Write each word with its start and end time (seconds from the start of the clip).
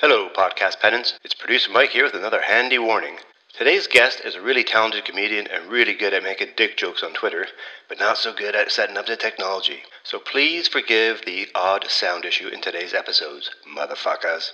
Hello, 0.00 0.28
podcast 0.28 0.78
pennants. 0.78 1.18
It's 1.24 1.34
producer 1.34 1.72
Mike 1.72 1.90
here 1.90 2.04
with 2.04 2.14
another 2.14 2.42
handy 2.42 2.78
warning. 2.78 3.16
Today's 3.52 3.88
guest 3.88 4.20
is 4.24 4.36
a 4.36 4.40
really 4.40 4.62
talented 4.62 5.04
comedian 5.04 5.48
and 5.48 5.68
really 5.68 5.92
good 5.92 6.14
at 6.14 6.22
making 6.22 6.50
dick 6.56 6.76
jokes 6.76 7.02
on 7.02 7.14
Twitter, 7.14 7.48
but 7.88 7.98
not 7.98 8.16
so 8.16 8.32
good 8.32 8.54
at 8.54 8.70
setting 8.70 8.96
up 8.96 9.06
the 9.06 9.16
technology. 9.16 9.82
So 10.04 10.20
please 10.20 10.68
forgive 10.68 11.22
the 11.26 11.48
odd 11.52 11.90
sound 11.90 12.24
issue 12.24 12.46
in 12.46 12.60
today's 12.60 12.94
episodes, 12.94 13.50
motherfuckers. 13.76 14.52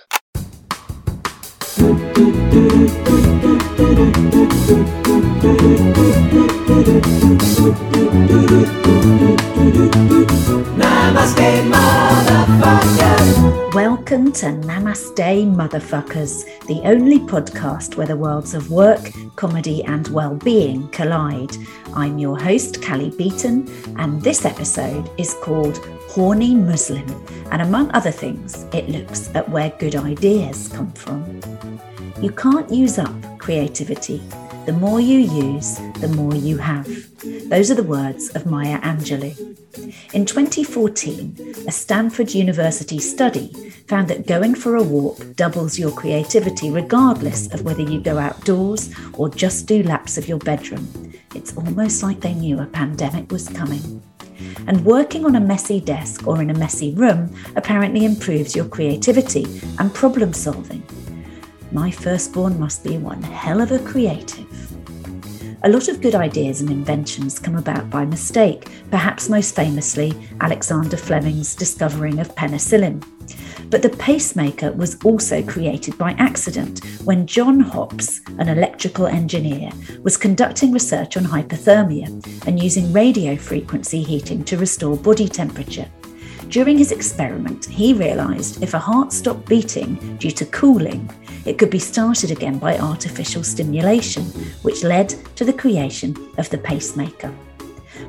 Welcome 14.15 14.31
to 14.31 14.45
Namaste 14.65 15.53
Motherfuckers, 15.53 16.45
the 16.67 16.79
only 16.87 17.19
podcast 17.19 17.97
where 17.97 18.07
the 18.07 18.15
worlds 18.15 18.53
of 18.53 18.71
work, 18.71 19.11
comedy, 19.35 19.83
and 19.83 20.07
well 20.07 20.35
being 20.35 20.87
collide. 20.87 21.53
I'm 21.93 22.17
your 22.17 22.39
host, 22.39 22.81
Cally 22.81 23.09
Beaton, 23.09 23.69
and 23.97 24.21
this 24.21 24.45
episode 24.45 25.11
is 25.17 25.33
called 25.41 25.79
Horny 26.07 26.55
Muslim. 26.55 27.05
And 27.51 27.61
among 27.61 27.91
other 27.91 28.09
things, 28.09 28.65
it 28.71 28.87
looks 28.87 29.29
at 29.35 29.49
where 29.49 29.71
good 29.79 29.97
ideas 29.97 30.69
come 30.69 30.93
from. 30.93 31.41
You 32.21 32.31
can't 32.31 32.71
use 32.71 32.97
up 32.97 33.13
creativity. 33.37 34.21
The 34.65 34.73
more 34.73 34.99
you 34.99 35.19
use, 35.19 35.77
the 35.99 36.11
more 36.15 36.33
you 36.33 36.57
have. 36.57 36.87
Those 37.49 37.69
are 37.69 37.75
the 37.75 37.83
words 37.83 38.29
of 38.35 38.47
Maya 38.47 38.79
Angelou. 38.81 39.55
In 40.11 40.25
2014, 40.25 41.53
a 41.67 41.71
Stanford 41.71 42.33
University 42.33 42.97
study 42.97 43.53
found 43.87 44.07
that 44.07 44.25
going 44.25 44.55
for 44.55 44.75
a 44.75 44.81
walk 44.81 45.35
doubles 45.35 45.77
your 45.77 45.91
creativity 45.91 46.71
regardless 46.71 47.53
of 47.53 47.61
whether 47.61 47.83
you 47.83 48.01
go 48.01 48.17
outdoors 48.17 48.89
or 49.13 49.29
just 49.29 49.67
do 49.67 49.83
laps 49.83 50.17
of 50.17 50.27
your 50.27 50.39
bedroom. 50.39 51.13
It's 51.35 51.55
almost 51.55 52.01
like 52.01 52.21
they 52.21 52.33
knew 52.33 52.59
a 52.59 52.65
pandemic 52.65 53.31
was 53.31 53.47
coming. 53.47 54.01
And 54.65 54.83
working 54.83 55.25
on 55.25 55.35
a 55.35 55.39
messy 55.39 55.79
desk 55.79 56.25
or 56.27 56.41
in 56.41 56.49
a 56.49 56.57
messy 56.57 56.95
room 56.95 57.35
apparently 57.55 58.03
improves 58.03 58.55
your 58.55 58.65
creativity 58.65 59.45
and 59.77 59.93
problem 59.93 60.33
solving. 60.33 60.81
My 61.75 61.91
firstborn 61.91 62.57
must 62.57 62.85
be 62.85 62.97
one 62.97 63.21
hell 63.21 63.59
of 63.59 63.73
a 63.73 63.79
creative. 63.79 64.47
A 65.63 65.69
lot 65.69 65.89
of 65.89 65.99
good 65.99 66.15
ideas 66.15 66.61
and 66.61 66.69
inventions 66.69 67.37
come 67.37 67.57
about 67.57 67.89
by 67.89 68.05
mistake, 68.05 68.69
perhaps 68.89 69.27
most 69.27 69.57
famously 69.57 70.13
Alexander 70.39 70.95
Fleming's 70.95 71.53
discovering 71.53 72.19
of 72.19 72.33
penicillin. 72.33 73.03
But 73.69 73.81
the 73.81 73.89
pacemaker 73.89 74.71
was 74.71 74.95
also 75.03 75.43
created 75.43 75.97
by 75.97 76.11
accident 76.13 76.79
when 77.03 77.27
John 77.27 77.59
Hopps, 77.59 78.21
an 78.39 78.47
electrical 78.47 79.07
engineer, 79.07 79.69
was 80.01 80.15
conducting 80.15 80.71
research 80.71 81.17
on 81.17 81.25
hypothermia 81.25 82.07
and 82.47 82.63
using 82.63 82.93
radio 82.93 83.35
frequency 83.35 84.01
heating 84.01 84.45
to 84.45 84.57
restore 84.57 84.95
body 84.95 85.27
temperature. 85.27 85.89
During 86.49 86.77
his 86.77 86.91
experiment, 86.91 87.65
he 87.65 87.93
realised 87.93 88.63
if 88.63 88.73
a 88.73 88.79
heart 88.79 89.11
stopped 89.11 89.47
beating 89.47 90.17
due 90.17 90.31
to 90.31 90.45
cooling, 90.45 91.09
it 91.45 91.57
could 91.57 91.69
be 91.69 91.79
started 91.79 92.31
again 92.31 92.59
by 92.59 92.77
artificial 92.77 93.43
stimulation, 93.43 94.23
which 94.61 94.83
led 94.83 95.09
to 95.35 95.45
the 95.45 95.53
creation 95.53 96.15
of 96.37 96.49
the 96.49 96.57
pacemaker. 96.57 97.33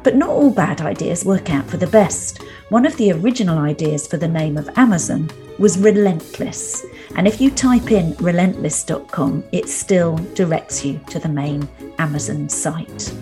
But 0.02 0.16
not 0.16 0.30
all 0.30 0.50
bad 0.50 0.80
ideas 0.80 1.24
work 1.24 1.50
out 1.50 1.66
for 1.68 1.76
the 1.76 1.86
best. 1.86 2.42
One 2.68 2.86
of 2.86 2.96
the 2.96 3.12
original 3.12 3.58
ideas 3.58 4.06
for 4.06 4.16
the 4.16 4.28
name 4.28 4.56
of 4.56 4.70
Amazon 4.76 5.30
was 5.58 5.78
Relentless. 5.78 6.84
And 7.16 7.26
if 7.26 7.40
you 7.40 7.50
type 7.50 7.90
in 7.90 8.14
relentless.com, 8.16 9.44
it 9.52 9.68
still 9.68 10.16
directs 10.34 10.84
you 10.84 11.00
to 11.10 11.18
the 11.18 11.28
main 11.28 11.68
Amazon 11.98 12.48
site. 12.48 13.12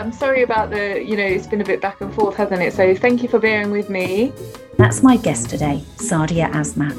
I'm 0.00 0.12
sorry 0.12 0.42
about 0.42 0.70
the, 0.70 1.04
you 1.04 1.14
know, 1.14 1.26
it's 1.26 1.46
been 1.46 1.60
a 1.60 1.64
bit 1.64 1.82
back 1.82 2.00
and 2.00 2.12
forth, 2.14 2.34
hasn't 2.34 2.62
it? 2.62 2.72
So 2.72 2.94
thank 2.94 3.22
you 3.22 3.28
for 3.28 3.38
bearing 3.38 3.70
with 3.70 3.90
me. 3.90 4.32
That's 4.78 5.02
my 5.02 5.18
guest 5.18 5.50
today, 5.50 5.84
Sadia 5.96 6.50
Azmat. 6.52 6.96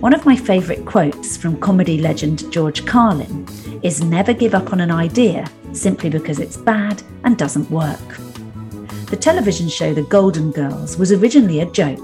One 0.00 0.14
of 0.14 0.24
my 0.24 0.34
favourite 0.34 0.86
quotes 0.86 1.36
from 1.36 1.60
comedy 1.60 1.98
legend 1.98 2.50
George 2.50 2.86
Carlin 2.86 3.46
is 3.82 4.02
never 4.02 4.32
give 4.32 4.54
up 4.54 4.72
on 4.72 4.80
an 4.80 4.90
idea 4.90 5.44
simply 5.74 6.08
because 6.08 6.38
it's 6.38 6.56
bad 6.56 7.02
and 7.24 7.36
doesn't 7.36 7.70
work. 7.70 8.16
The 9.10 9.18
television 9.20 9.68
show 9.68 9.92
The 9.92 10.02
Golden 10.04 10.50
Girls 10.50 10.96
was 10.96 11.12
originally 11.12 11.60
a 11.60 11.70
joke. 11.70 12.00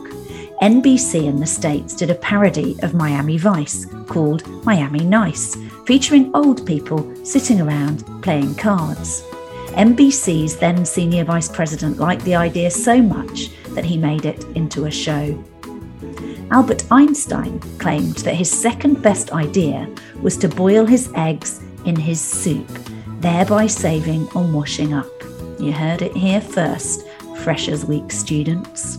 NBC 0.60 1.24
in 1.24 1.40
the 1.40 1.46
States 1.46 1.94
did 1.94 2.10
a 2.10 2.14
parody 2.16 2.76
of 2.82 2.92
Miami 2.92 3.38
Vice 3.38 3.86
called 4.06 4.46
Miami 4.66 5.02
Nice, 5.02 5.56
featuring 5.86 6.30
old 6.34 6.66
people 6.66 7.10
sitting 7.24 7.62
around 7.62 8.04
playing 8.20 8.54
cards. 8.56 9.24
NBC's 9.70 10.56
then 10.56 10.84
senior 10.84 11.24
vice 11.24 11.48
president 11.48 11.98
liked 11.98 12.24
the 12.24 12.34
idea 12.34 12.70
so 12.70 13.00
much 13.00 13.50
that 13.74 13.84
he 13.84 13.96
made 13.96 14.24
it 14.24 14.44
into 14.54 14.86
a 14.86 14.90
show. 14.90 15.42
Albert 16.50 16.84
Einstein 16.90 17.60
claimed 17.78 18.16
that 18.18 18.34
his 18.34 18.50
second 18.50 19.02
best 19.02 19.32
idea 19.32 19.88
was 20.20 20.36
to 20.38 20.48
boil 20.48 20.84
his 20.84 21.10
eggs 21.14 21.62
in 21.84 21.94
his 21.94 22.20
soup, 22.20 22.68
thereby 23.20 23.66
saving 23.66 24.28
on 24.30 24.52
washing 24.52 24.92
up. 24.92 25.10
You 25.60 25.72
heard 25.72 26.02
it 26.02 26.16
here 26.16 26.40
first, 26.40 27.06
Freshers 27.38 27.84
Week 27.84 28.10
students. 28.10 28.98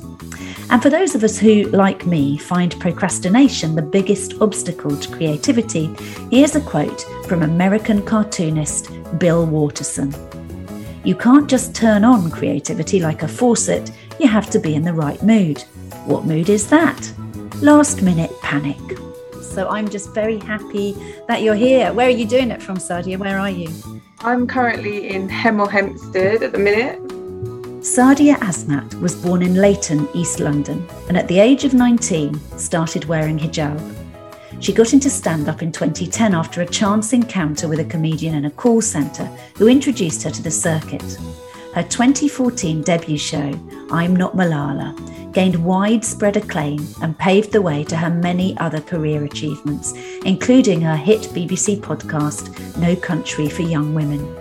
And 0.70 0.82
for 0.82 0.90
those 0.90 1.16
of 1.16 1.24
us 1.26 1.38
who, 1.38 1.64
like 1.64 2.06
me, 2.06 2.38
find 2.38 2.80
procrastination 2.80 3.76
the 3.76 3.82
biggest 3.82 4.42
obstacle 4.42 4.96
to 4.96 5.12
creativity, 5.12 5.94
here's 6.30 6.56
a 6.56 6.62
quote 6.62 7.02
from 7.28 7.44
American 7.44 8.02
cartoonist 8.04 8.90
Bill 9.20 9.46
Watterson. 9.46 10.31
You 11.04 11.16
can't 11.16 11.50
just 11.50 11.76
turn 11.76 12.04
on 12.04 12.30
creativity 12.30 13.00
like 13.00 13.24
a 13.24 13.28
faucet, 13.28 13.92
you 14.20 14.28
have 14.28 14.50
to 14.52 14.60
be 14.60 14.76
in 14.76 14.84
the 14.84 14.94
right 14.94 15.22
mood. 15.24 15.62
What 16.06 16.26
mood 16.26 16.50
is 16.50 16.70
that? 16.70 17.12
last 17.62 18.02
minute 18.02 18.32
panic. 18.42 18.78
So 19.42 19.70
I'm 19.70 19.88
just 19.88 20.14
very 20.14 20.40
happy 20.40 20.96
that 21.28 21.44
you're 21.44 21.56
here. 21.56 21.94
Where 21.94 22.08
are 22.08 22.18
you 22.22 22.26
doing 22.26 22.50
it 22.50 22.62
from, 22.62 22.78
Sadia? 22.78 23.18
Where 23.18 23.38
are 23.38 23.50
you? 23.50 23.70
I'm 24.22 24.48
currently 24.48 25.10
in 25.10 25.30
Hemel 25.30 25.70
Hempstead 25.70 26.42
at 26.42 26.52
the 26.54 26.58
minute. 26.58 27.00
Sadia 27.82 28.36
Azmat 28.36 29.00
was 29.00 29.16
born 29.16 29.42
in 29.42 29.56
Leyton, 29.56 30.08
East 30.14 30.40
London, 30.40 30.88
and 31.08 31.18
at 31.18 31.28
the 31.28 31.40
age 31.40 31.64
of 31.66 31.74
19 31.74 32.40
started 32.58 33.06
wearing 33.06 33.38
hijab. 33.38 34.01
She 34.62 34.74
got 34.74 34.94
into 34.94 35.10
stand 35.10 35.50
up 35.50 35.64
in 35.64 35.72
2010 35.72 36.36
after 36.36 36.62
a 36.62 36.68
chance 36.68 37.14
encounter 37.14 37.68
with 37.68 37.80
a 37.80 37.84
comedian 37.84 38.36
in 38.36 38.46
a 38.46 38.52
call 38.52 38.80
centre 38.80 39.26
who 39.58 39.68
introduced 39.68 40.22
her 40.22 40.30
to 40.30 40.44
the 40.44 40.52
circuit. 40.52 41.02
Her 41.74 41.82
2014 41.82 42.84
debut 42.84 43.18
show, 43.18 43.60
I'm 43.92 44.16
Not 44.16 44.36
Malala, 44.36 45.34
gained 45.34 45.56
widespread 45.56 46.38
acclaim 46.38 46.88
and 47.02 47.18
paved 47.18 47.52
the 47.52 47.62
way 47.64 47.84
to 47.86 47.98
her 47.98 48.12
many 48.12 48.56
other 48.58 48.80
career 48.80 49.24
achievements, 49.24 49.94
including 50.26 50.80
her 50.82 50.96
hit 50.96 51.22
BBC 51.34 51.80
podcast, 51.80 52.78
No 52.78 52.96
Country 52.96 53.50
for 53.50 53.64
Young 53.64 53.96
Women. 53.96 54.38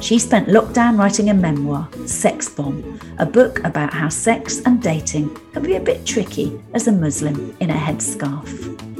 She 0.00 0.18
spent 0.18 0.48
lockdown 0.48 0.98
writing 0.98 1.28
a 1.28 1.34
memoir, 1.34 1.90
Sex 2.06 2.48
Bomb, 2.48 2.98
a 3.18 3.26
book 3.26 3.62
about 3.64 3.92
how 3.92 4.08
sex 4.08 4.62
and 4.64 4.80
dating 4.82 5.36
can 5.52 5.62
be 5.62 5.76
a 5.76 5.80
bit 5.80 6.06
tricky 6.06 6.58
as 6.72 6.88
a 6.88 6.92
Muslim 6.92 7.54
in 7.60 7.68
a 7.68 7.74
headscarf. 7.74 8.97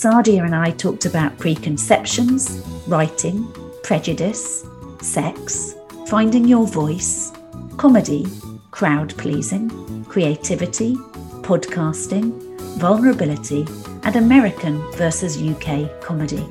Sadia 0.00 0.46
and 0.46 0.54
I 0.54 0.70
talked 0.70 1.04
about 1.04 1.36
preconceptions, 1.36 2.66
writing, 2.88 3.46
prejudice, 3.82 4.64
sex, 5.02 5.74
finding 6.06 6.48
your 6.48 6.66
voice, 6.66 7.32
comedy, 7.76 8.26
crowd 8.70 9.14
pleasing, 9.18 9.68
creativity, 10.08 10.94
podcasting, 11.42 12.32
vulnerability, 12.78 13.66
and 14.04 14.16
American 14.16 14.80
versus 14.92 15.36
UK 15.36 16.00
comedy. 16.00 16.48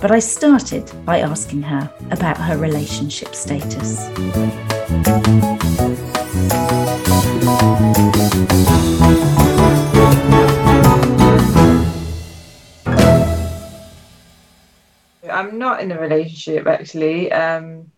But 0.00 0.10
I 0.10 0.18
started 0.18 0.90
by 1.04 1.20
asking 1.20 1.62
her 1.62 1.88
about 2.10 2.38
her 2.38 2.58
relationship 2.58 3.36
status. 3.36 4.08
I'm 15.40 15.58
not 15.58 15.80
in 15.80 15.92
a 15.92 15.98
relationship 15.98 16.66
actually. 16.66 17.32
Um, 17.32 17.90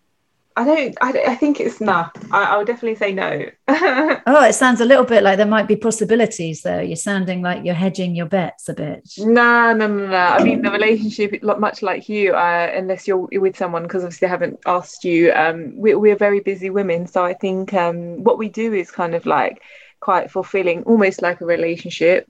I 0.55 0.65
don't. 0.65 0.97
I, 1.01 1.09
I 1.29 1.35
think 1.35 1.59
it's 1.59 1.81
no. 1.81 2.05
I, 2.31 2.43
I 2.43 2.57
would 2.57 2.67
definitely 2.67 2.95
say 2.95 3.11
no. 3.11 3.45
oh, 3.67 4.45
it 4.45 4.53
sounds 4.53 4.81
a 4.81 4.85
little 4.85 5.03
bit 5.03 5.23
like 5.23 5.37
there 5.37 5.47
might 5.47 5.67
be 5.67 5.75
possibilities, 5.75 6.61
though. 6.61 6.79
You're 6.79 6.95
sounding 6.95 7.41
like 7.41 7.65
you're 7.65 7.73
hedging 7.73 8.15
your 8.15 8.27
bets 8.27 8.69
a 8.69 8.73
bit. 8.73 9.09
No, 9.17 9.73
no, 9.73 9.87
no, 9.87 10.07
no. 10.07 10.15
I 10.15 10.43
mean, 10.43 10.61
the 10.61 10.69
relationship, 10.69 11.41
much 11.41 11.81
like 11.81 12.07
you, 12.07 12.33
uh, 12.33 12.71
unless 12.73 13.07
you're 13.07 13.27
with 13.31 13.57
someone, 13.57 13.83
because 13.83 14.03
obviously 14.03 14.27
I 14.27 14.31
haven't 14.31 14.59
asked 14.65 15.03
you. 15.03 15.31
Um, 15.33 15.75
we, 15.75 15.95
we're 15.95 16.15
very 16.15 16.39
busy 16.39 16.69
women, 16.69 17.07
so 17.07 17.25
I 17.25 17.33
think 17.33 17.73
um, 17.73 18.23
what 18.23 18.37
we 18.37 18.47
do 18.49 18.73
is 18.73 18.91
kind 18.91 19.15
of 19.15 19.25
like 19.25 19.61
quite 20.01 20.29
fulfilling, 20.29 20.83
almost 20.83 21.21
like 21.21 21.41
a 21.41 21.45
relationship, 21.45 22.29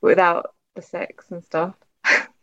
without 0.00 0.54
the 0.76 0.82
sex 0.82 1.24
and 1.30 1.42
stuff. 1.42 1.74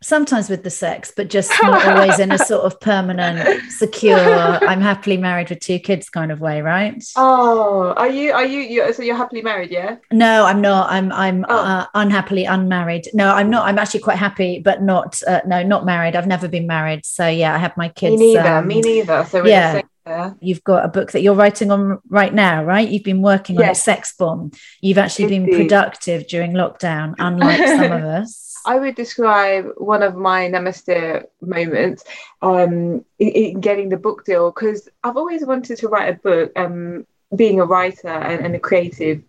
Sometimes 0.02 0.50
with 0.50 0.62
the 0.64 0.70
sex, 0.70 1.12
but 1.16 1.30
just 1.30 1.50
not 1.62 1.86
always 1.86 2.18
in 2.18 2.30
a 2.32 2.38
sort 2.52 2.64
of 2.64 2.78
permanent, 2.80 3.70
secure, 3.72 4.18
I'm 4.18 4.80
happily 4.80 5.16
married 5.16 5.50
with 5.50 5.60
two 5.60 5.78
kids 5.78 6.08
kind 6.10 6.30
of 6.32 6.40
way, 6.40 6.60
right? 6.60 7.02
Oh, 7.16 7.94
are 7.96 8.08
you? 8.08 8.32
Are 8.32 8.44
you? 8.44 8.60
you 8.60 8.92
so 8.92 9.02
you're 9.02 9.16
happily 9.16 9.42
married, 9.42 9.70
yeah? 9.70 9.96
No, 10.10 10.44
I'm 10.44 10.60
not. 10.60 10.90
I'm 10.90 11.12
I'm 11.12 11.44
Oh. 11.48 11.56
uh, 11.56 11.86
unhappily 11.94 12.44
unmarried. 12.44 13.08
No, 13.14 13.30
I'm 13.34 13.50
not. 13.50 13.66
I'm 13.66 13.78
actually 13.78 14.00
quite 14.00 14.18
happy, 14.18 14.58
but 14.58 14.82
not. 14.82 15.22
Uh, 15.26 15.40
no, 15.46 15.62
not 15.62 15.84
married. 15.84 16.16
I've 16.16 16.26
never 16.26 16.48
been 16.48 16.66
married. 16.66 17.06
So 17.06 17.26
yeah, 17.28 17.54
I 17.54 17.58
have 17.58 17.76
my 17.76 17.88
kids. 17.88 18.18
me 18.18 18.34
neither. 18.34 18.48
um, 18.48 18.66
me 18.66 18.80
neither. 18.80 19.24
So 19.24 19.42
we're 19.42 19.48
yeah. 19.48 19.74
the. 19.74 20.36
You've 20.40 20.64
got 20.64 20.84
a 20.84 20.88
book 20.88 21.12
that 21.12 21.22
you're 21.22 21.34
writing 21.36 21.70
on 21.70 22.00
right 22.08 22.34
now, 22.34 22.64
right? 22.64 22.88
You've 22.88 23.04
been 23.04 23.22
working 23.22 23.56
on 23.58 23.68
a 23.70 23.74
sex 23.74 24.12
bomb. 24.18 24.50
You've 24.80 24.98
actually 24.98 25.28
been 25.28 25.46
productive 25.48 26.26
during 26.26 26.54
lockdown, 26.54 27.14
unlike 27.20 27.58
some 27.58 27.92
of 27.92 28.02
us. 28.20 28.51
I 28.64 28.78
would 28.78 28.94
describe 28.94 29.66
one 29.76 30.02
of 30.02 30.16
my 30.16 30.48
namaste 30.48 31.24
moments 31.40 32.04
um, 32.40 33.04
in, 33.18 33.28
in 33.28 33.60
getting 33.60 33.88
the 33.88 33.96
book 33.96 34.24
deal 34.24 34.50
because 34.50 34.88
I've 35.02 35.16
always 35.16 35.44
wanted 35.44 35.78
to 35.78 35.88
write 35.88 36.14
a 36.14 36.18
book. 36.18 36.52
Um, 36.56 37.06
being 37.34 37.60
a 37.60 37.64
writer 37.64 38.08
and, 38.08 38.44
and 38.44 38.54
a 38.54 38.58
creative, 38.58 39.22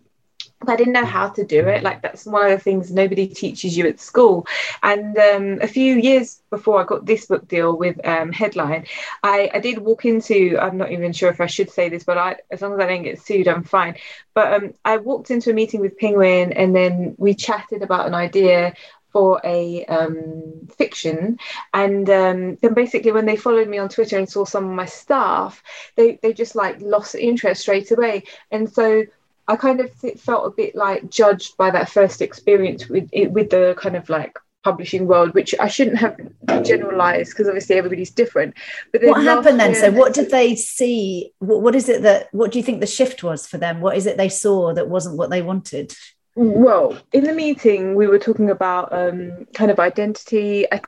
I 0.66 0.76
didn't 0.76 0.92
know 0.94 1.04
how 1.04 1.28
to 1.28 1.44
do 1.44 1.66
it. 1.68 1.82
Like 1.82 2.02
that's 2.02 2.26
one 2.26 2.44
of 2.44 2.50
the 2.50 2.58
things 2.58 2.90
nobody 2.90 3.26
teaches 3.26 3.76
you 3.76 3.86
at 3.86 4.00
school. 4.00 4.46
And 4.82 5.16
um, 5.18 5.58
a 5.60 5.66
few 5.66 5.96
years 5.96 6.40
before 6.50 6.80
I 6.80 6.84
got 6.84 7.06
this 7.06 7.26
book 7.26 7.46
deal 7.48 7.76
with 7.76 8.04
um, 8.06 8.32
Headline, 8.32 8.86
I, 9.22 9.50
I 9.52 9.60
did 9.60 9.78
walk 9.78 10.04
into. 10.04 10.58
I'm 10.60 10.76
not 10.76 10.92
even 10.92 11.12
sure 11.12 11.30
if 11.30 11.40
I 11.40 11.46
should 11.46 11.70
say 11.70 11.88
this, 11.88 12.04
but 12.04 12.18
I, 12.18 12.36
as 12.50 12.62
long 12.62 12.74
as 12.74 12.80
I 12.80 12.86
don't 12.86 13.02
get 13.02 13.20
sued, 13.20 13.48
I'm 13.48 13.64
fine. 13.64 13.96
But 14.32 14.52
um, 14.54 14.74
I 14.84 14.96
walked 14.98 15.30
into 15.30 15.50
a 15.50 15.54
meeting 15.54 15.80
with 15.80 15.98
Penguin, 15.98 16.52
and 16.52 16.74
then 16.74 17.14
we 17.18 17.34
chatted 17.34 17.82
about 17.82 18.06
an 18.06 18.14
idea 18.14 18.74
for 19.14 19.40
a 19.44 19.84
um, 19.86 20.68
fiction. 20.76 21.38
And 21.72 22.10
um, 22.10 22.58
then 22.60 22.74
basically, 22.74 23.12
when 23.12 23.26
they 23.26 23.36
followed 23.36 23.68
me 23.68 23.78
on 23.78 23.88
Twitter 23.88 24.18
and 24.18 24.28
saw 24.28 24.44
some 24.44 24.68
of 24.68 24.74
my 24.74 24.86
stuff, 24.86 25.62
they 25.94 26.18
they 26.20 26.32
just 26.32 26.56
like 26.56 26.80
lost 26.80 27.14
interest 27.14 27.62
straight 27.62 27.92
away. 27.92 28.24
And 28.50 28.70
so 28.70 29.04
I 29.46 29.54
kind 29.54 29.80
of 29.80 29.92
felt 30.18 30.48
a 30.48 30.50
bit 30.50 30.74
like 30.74 31.08
judged 31.10 31.56
by 31.56 31.70
that 31.70 31.90
first 31.90 32.20
experience 32.20 32.88
with 32.88 33.08
with 33.12 33.50
the 33.50 33.76
kind 33.78 33.94
of 33.94 34.08
like 34.08 34.36
publishing 34.64 35.06
world, 35.06 35.32
which 35.34 35.54
I 35.60 35.68
shouldn't 35.68 35.98
have 35.98 36.18
generalized 36.64 37.30
because 37.30 37.46
obviously 37.46 37.76
everybody's 37.76 38.10
different. 38.10 38.54
But 38.90 39.02
then 39.02 39.10
what 39.10 39.22
happened 39.22 39.60
then? 39.60 39.76
So, 39.76 39.92
what 39.92 40.12
did 40.12 40.30
they 40.30 40.56
see? 40.56 41.32
What, 41.38 41.62
what 41.62 41.76
is 41.76 41.88
it 41.88 42.02
that? 42.02 42.30
What 42.32 42.50
do 42.50 42.58
you 42.58 42.64
think 42.64 42.80
the 42.80 42.86
shift 42.88 43.22
was 43.22 43.46
for 43.46 43.58
them? 43.58 43.80
What 43.80 43.96
is 43.96 44.06
it 44.06 44.16
they 44.16 44.30
saw 44.30 44.74
that 44.74 44.88
wasn't 44.88 45.18
what 45.18 45.30
they 45.30 45.42
wanted? 45.42 45.94
Well, 46.36 46.98
in 47.12 47.24
the 47.24 47.32
meeting, 47.32 47.94
we 47.94 48.06
were 48.06 48.18
talking 48.18 48.50
about 48.50 48.92
um, 48.92 49.46
kind 49.54 49.70
of 49.70 49.78
identity. 49.78 50.66
I 50.72 50.80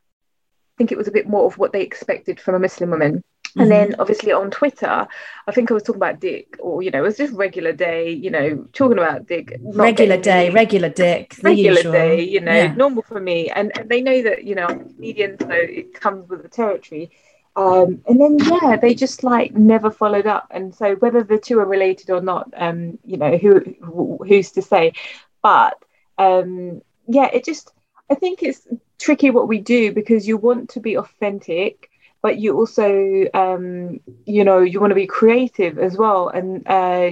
think 0.76 0.90
it 0.92 0.98
was 0.98 1.08
a 1.08 1.12
bit 1.12 1.28
more 1.28 1.46
of 1.46 1.56
what 1.56 1.72
they 1.72 1.82
expected 1.82 2.40
from 2.40 2.56
a 2.56 2.58
Muslim 2.58 2.90
woman. 2.90 3.22
And 3.58 3.70
then 3.70 3.94
obviously 3.98 4.32
on 4.32 4.50
Twitter, 4.50 5.06
I 5.46 5.52
think 5.52 5.70
I 5.70 5.74
was 5.74 5.82
talking 5.82 6.02
about 6.02 6.20
dick, 6.20 6.56
or 6.58 6.82
you 6.82 6.90
know, 6.90 6.98
it 6.98 7.02
was 7.02 7.16
just 7.16 7.32
regular 7.32 7.72
day, 7.72 8.10
you 8.10 8.30
know, 8.30 8.66
talking 8.74 8.98
about 8.98 9.26
dick. 9.26 9.58
regular 9.62 10.18
day, 10.18 10.50
regular 10.50 10.90
dick, 10.90 11.36
regular 11.42 11.76
usual. 11.78 11.92
day, 11.92 12.20
you 12.22 12.40
know, 12.40 12.52
Yeah. 12.52 12.74
normal 12.74 13.02
for 13.02 13.18
me. 13.18 13.48
And, 13.48 13.72
and 13.78 13.88
they 13.88 14.02
know 14.02 14.20
that, 14.22 14.44
you 14.44 14.56
know, 14.56 14.66
I'm 14.66 14.80
a 14.80 14.84
comedian, 14.84 15.38
so 15.40 15.48
it 15.50 15.94
comes 15.94 16.28
with 16.28 16.42
the 16.42 16.50
territory. 16.50 17.10
Um, 17.54 18.02
and 18.06 18.20
then 18.20 18.38
yeah, 18.38 18.76
they 18.76 18.94
just 18.94 19.24
like 19.24 19.54
never 19.54 19.90
followed 19.90 20.26
up. 20.26 20.48
And 20.50 20.74
so 20.74 20.94
whether 20.96 21.22
the 21.22 21.38
two 21.38 21.58
are 21.58 21.64
related 21.64 22.10
or 22.10 22.20
not, 22.20 22.52
um, 22.54 22.98
you 23.06 23.16
know, 23.16 23.38
who- 23.38 24.18
who's 24.28 24.52
to 24.52 24.60
say? 24.60 24.92
But 25.42 25.76
um, 26.18 26.82
yeah, 27.06 27.28
it 27.32 27.44
just 27.44 27.72
I 28.10 28.14
think 28.14 28.42
it's 28.42 28.66
tricky 28.98 29.30
what 29.30 29.48
we 29.48 29.58
do 29.58 29.92
because 29.92 30.26
you 30.26 30.36
want 30.36 30.70
to 30.70 30.80
be 30.80 30.96
authentic, 30.96 31.90
but 32.22 32.38
you 32.38 32.56
also 32.56 33.26
um, 33.34 34.00
you 34.24 34.44
know 34.44 34.58
you 34.60 34.80
want 34.80 34.90
to 34.90 34.96
be 34.96 35.06
creative 35.06 35.78
as 35.78 35.96
well. 35.96 36.28
And 36.28 36.66
uh, 36.66 37.10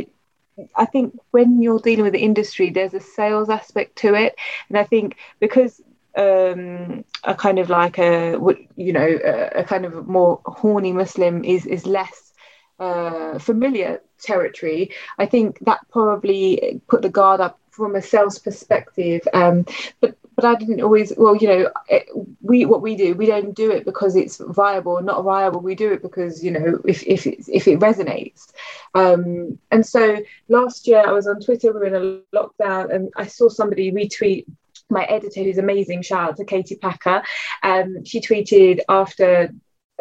I 0.77 0.85
think 0.87 1.19
when 1.31 1.63
you're 1.63 1.81
dealing 1.81 2.05
with 2.05 2.13
the 2.13 2.21
industry, 2.21 2.71
there's 2.71 2.95
a 2.95 3.01
sales 3.01 3.51
aspect 3.51 3.97
to 3.97 4.15
it, 4.15 4.35
and 4.69 4.79
I 4.79 4.85
think 4.85 5.17
because 5.41 5.81
um, 6.17 7.05
a 7.25 7.35
kind 7.35 7.59
of 7.59 7.71
like 7.71 7.99
a 7.99 8.39
you 8.77 8.93
know 8.93 9.19
a, 9.25 9.61
a 9.61 9.65
kind 9.65 9.85
of 9.85 10.07
more 10.07 10.41
horny 10.45 10.93
Muslim 10.93 11.45
is 11.45 11.67
is 11.67 11.87
less 11.87 12.33
uh, 12.79 13.39
familiar 13.39 14.01
territory. 14.21 14.91
I 15.19 15.27
think 15.27 15.59
that 15.61 15.81
probably 15.91 16.81
put 16.89 17.03
the 17.03 17.09
guard 17.09 17.41
up 17.41 17.59
from 17.75 17.97
a 17.97 18.03
sales 18.03 18.39
perspective. 18.39 19.23
Um, 19.33 19.67
but 20.01 20.17
but 20.37 20.45
I 20.45 20.55
didn't 20.57 20.81
always. 20.83 21.13
Well, 21.17 21.37
you 21.37 21.49
know, 21.49 21.71
it, 21.89 22.09
we 22.43 22.65
what 22.65 22.83
we 22.83 22.97
do, 22.97 23.15
we 23.15 23.27
don't 23.27 23.55
do 23.55 23.71
it 23.71 23.85
because 23.85 24.17
it's 24.17 24.39
viable, 24.39 25.01
not 25.03 25.23
viable. 25.23 25.61
We 25.61 25.75
do 25.75 25.93
it 25.93 26.03
because 26.03 26.43
you 26.43 26.51
know 26.51 26.81
if 26.85 27.03
if 27.05 27.27
it, 27.27 27.45
if 27.49 27.69
it 27.69 27.79
resonates. 27.81 28.53
Um, 28.95 29.59
and 29.71 29.87
so 29.87 30.19
last 30.49 30.87
year 30.87 31.03
I 31.07 31.13
was 31.13 31.27
on 31.27 31.41
Twitter. 31.41 31.73
We 31.73 31.81
were 31.81 31.87
in 31.87 31.95
a 31.95 32.37
lockdown, 32.37 32.95
and 32.95 33.13
I 33.17 33.27
saw 33.27 33.49
somebody 33.49 33.93
retweet 33.93 34.47
my 34.91 35.05
editor, 35.05 35.43
who's 35.43 35.59
amazing. 35.59 36.03
Shout 36.03 36.31
out 36.31 36.37
to 36.37 36.45
Katie 36.45 36.77
Packer. 36.77 37.23
Um, 37.63 38.05
she 38.05 38.21
tweeted 38.21 38.81
after 38.89 39.51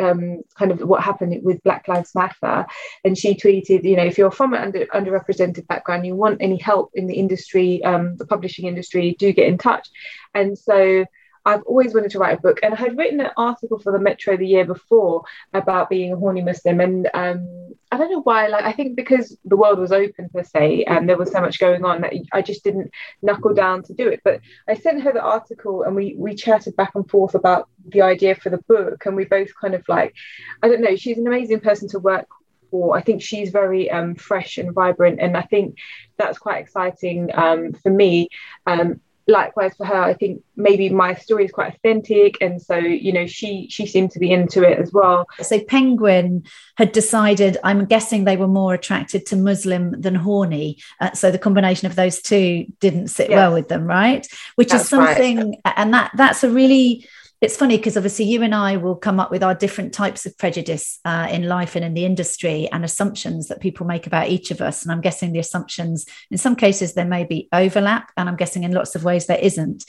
um, 0.01 0.41
kind 0.57 0.71
of 0.71 0.79
what 0.81 1.03
happened 1.03 1.39
with 1.43 1.63
Black 1.63 1.87
Lives 1.87 2.15
Matter, 2.15 2.65
and 3.03 3.17
she 3.17 3.35
tweeted, 3.35 3.83
you 3.83 3.95
know, 3.95 4.03
if 4.03 4.17
you're 4.17 4.31
from 4.31 4.53
an 4.53 4.61
under, 4.61 4.85
underrepresented 4.87 5.67
background, 5.67 6.05
you 6.05 6.15
want 6.15 6.41
any 6.41 6.57
help 6.57 6.91
in 6.93 7.07
the 7.07 7.15
industry, 7.15 7.83
um, 7.83 8.17
the 8.17 8.25
publishing 8.25 8.67
industry, 8.67 9.15
do 9.19 9.31
get 9.31 9.47
in 9.47 9.57
touch. 9.57 9.89
And 10.33 10.57
so 10.57 11.05
I've 11.45 11.63
always 11.63 11.93
wanted 11.93 12.11
to 12.11 12.19
write 12.19 12.37
a 12.37 12.41
book, 12.41 12.59
and 12.63 12.73
I 12.73 12.77
had 12.77 12.97
written 12.97 13.19
an 13.19 13.31
article 13.35 13.77
for 13.77 13.91
the 13.91 13.99
Metro 13.99 14.37
the 14.37 14.47
year 14.47 14.65
before 14.65 15.23
about 15.53 15.89
being 15.89 16.13
a 16.13 16.15
horny 16.15 16.41
Muslim, 16.41 16.79
and 16.79 17.09
um, 17.13 17.62
I 17.93 17.97
don't 17.97 18.11
know 18.11 18.21
why. 18.21 18.47
Like 18.47 18.65
I 18.65 18.71
think 18.71 18.95
because 18.95 19.37
the 19.45 19.55
world 19.55 19.77
was 19.77 19.91
open 19.91 20.27
per 20.29 20.43
se, 20.43 20.85
and 20.85 21.07
there 21.07 21.17
was 21.17 21.31
so 21.31 21.41
much 21.41 21.59
going 21.59 21.85
on 21.85 22.01
that 22.01 22.13
I 22.31 22.41
just 22.41 22.63
didn't 22.63 22.89
knuckle 23.21 23.53
down 23.53 23.83
to 23.83 23.93
do 23.93 24.07
it. 24.07 24.21
But 24.23 24.41
I 24.67 24.73
sent 24.73 25.03
her 25.03 25.13
the 25.13 25.21
article, 25.21 25.83
and 25.83 25.95
we 25.95 26.15
we 26.17 26.33
chatted 26.33 26.75
back 26.75 26.95
and 26.95 27.07
forth 27.07 27.35
about 27.35 27.69
the 27.85 28.01
idea 28.01 28.33
for 28.33 28.49
the 28.49 28.63
book, 28.67 29.05
and 29.05 29.15
we 29.15 29.25
both 29.25 29.49
kind 29.61 29.75
of 29.75 29.83
like, 29.87 30.15
I 30.63 30.69
don't 30.69 30.81
know. 30.81 30.95
She's 30.95 31.19
an 31.19 31.27
amazing 31.27 31.59
person 31.59 31.87
to 31.89 31.99
work 31.99 32.27
for. 32.71 32.97
I 32.97 33.01
think 33.01 33.21
she's 33.21 33.51
very 33.51 33.91
um, 33.91 34.15
fresh 34.15 34.57
and 34.57 34.73
vibrant, 34.73 35.19
and 35.19 35.37
I 35.37 35.43
think 35.43 35.77
that's 36.17 36.39
quite 36.39 36.61
exciting 36.63 37.29
um, 37.35 37.73
for 37.73 37.91
me. 37.91 38.29
Um, 38.65 39.01
likewise 39.27 39.73
for 39.77 39.85
her 39.85 40.01
i 40.01 40.13
think 40.13 40.43
maybe 40.55 40.89
my 40.89 41.13
story 41.13 41.45
is 41.45 41.51
quite 41.51 41.73
authentic 41.73 42.35
and 42.41 42.61
so 42.61 42.75
you 42.75 43.13
know 43.13 43.25
she 43.25 43.67
she 43.69 43.85
seemed 43.85 44.11
to 44.11 44.19
be 44.19 44.31
into 44.31 44.63
it 44.63 44.77
as 44.79 44.91
well 44.91 45.27
So 45.41 45.59
Penguin 45.63 46.43
had 46.75 46.91
decided. 46.91 47.57
I'm 47.63 47.85
guessing 47.85 48.23
they 48.23 48.37
were 48.37 48.47
more 48.47 48.73
attracted 48.73 49.25
to 49.27 49.35
Muslim 49.35 50.01
than 50.01 50.15
horny. 50.15 50.77
Uh, 50.99 51.11
so 51.11 51.31
the 51.31 51.37
combination 51.39 51.85
of 51.87 51.95
those 51.95 52.21
two 52.21 52.65
didn't 52.79 53.07
sit 53.09 53.29
Yes. 53.29 53.37
well 53.37 53.53
with 53.53 53.67
them, 53.69 53.85
right? 53.85 54.27
Which 54.55 54.73
is 54.73 54.89
That's 54.89 54.93
right. 54.93 55.17
something, 55.17 55.61
and 55.65 55.93
that 55.93 56.11
that's 56.15 56.43
a 56.43 56.49
really. 56.49 57.07
It's 57.43 57.57
funny 57.57 57.75
because 57.75 57.97
obviously 57.97 58.23
you 58.23 58.41
and 58.41 58.55
I 58.55 58.77
will 58.77 58.95
come 58.95 59.19
up 59.19 59.29
with 59.29 59.43
our 59.43 59.53
different 59.53 59.93
types 59.93 60.25
of 60.25 60.37
prejudice 60.37 61.01
uh, 61.03 61.27
in 61.29 61.49
life 61.49 61.75
and 61.75 61.83
in 61.83 61.93
the 61.93 62.05
industry 62.05 62.69
and 62.71 62.85
assumptions 62.85 63.49
that 63.49 63.59
people 63.59 63.85
make 63.85 64.07
about 64.07 64.29
each 64.29 64.49
of 64.49 64.61
us. 64.61 64.81
And 64.81 64.93
I'm 64.93 65.01
guessing 65.01 65.33
the 65.33 65.39
assumptions, 65.39 66.05
in 66.31 66.37
some 66.37 66.55
cases, 66.55 66.93
there 66.93 67.03
may 67.03 67.25
be 67.25 67.49
overlap, 67.51 68.13
and 68.15 68.29
I'm 68.29 68.37
guessing 68.37 68.63
in 68.63 68.71
lots 68.71 68.95
of 68.95 69.03
ways 69.03 69.25
there 69.25 69.39
isn't. 69.39 69.83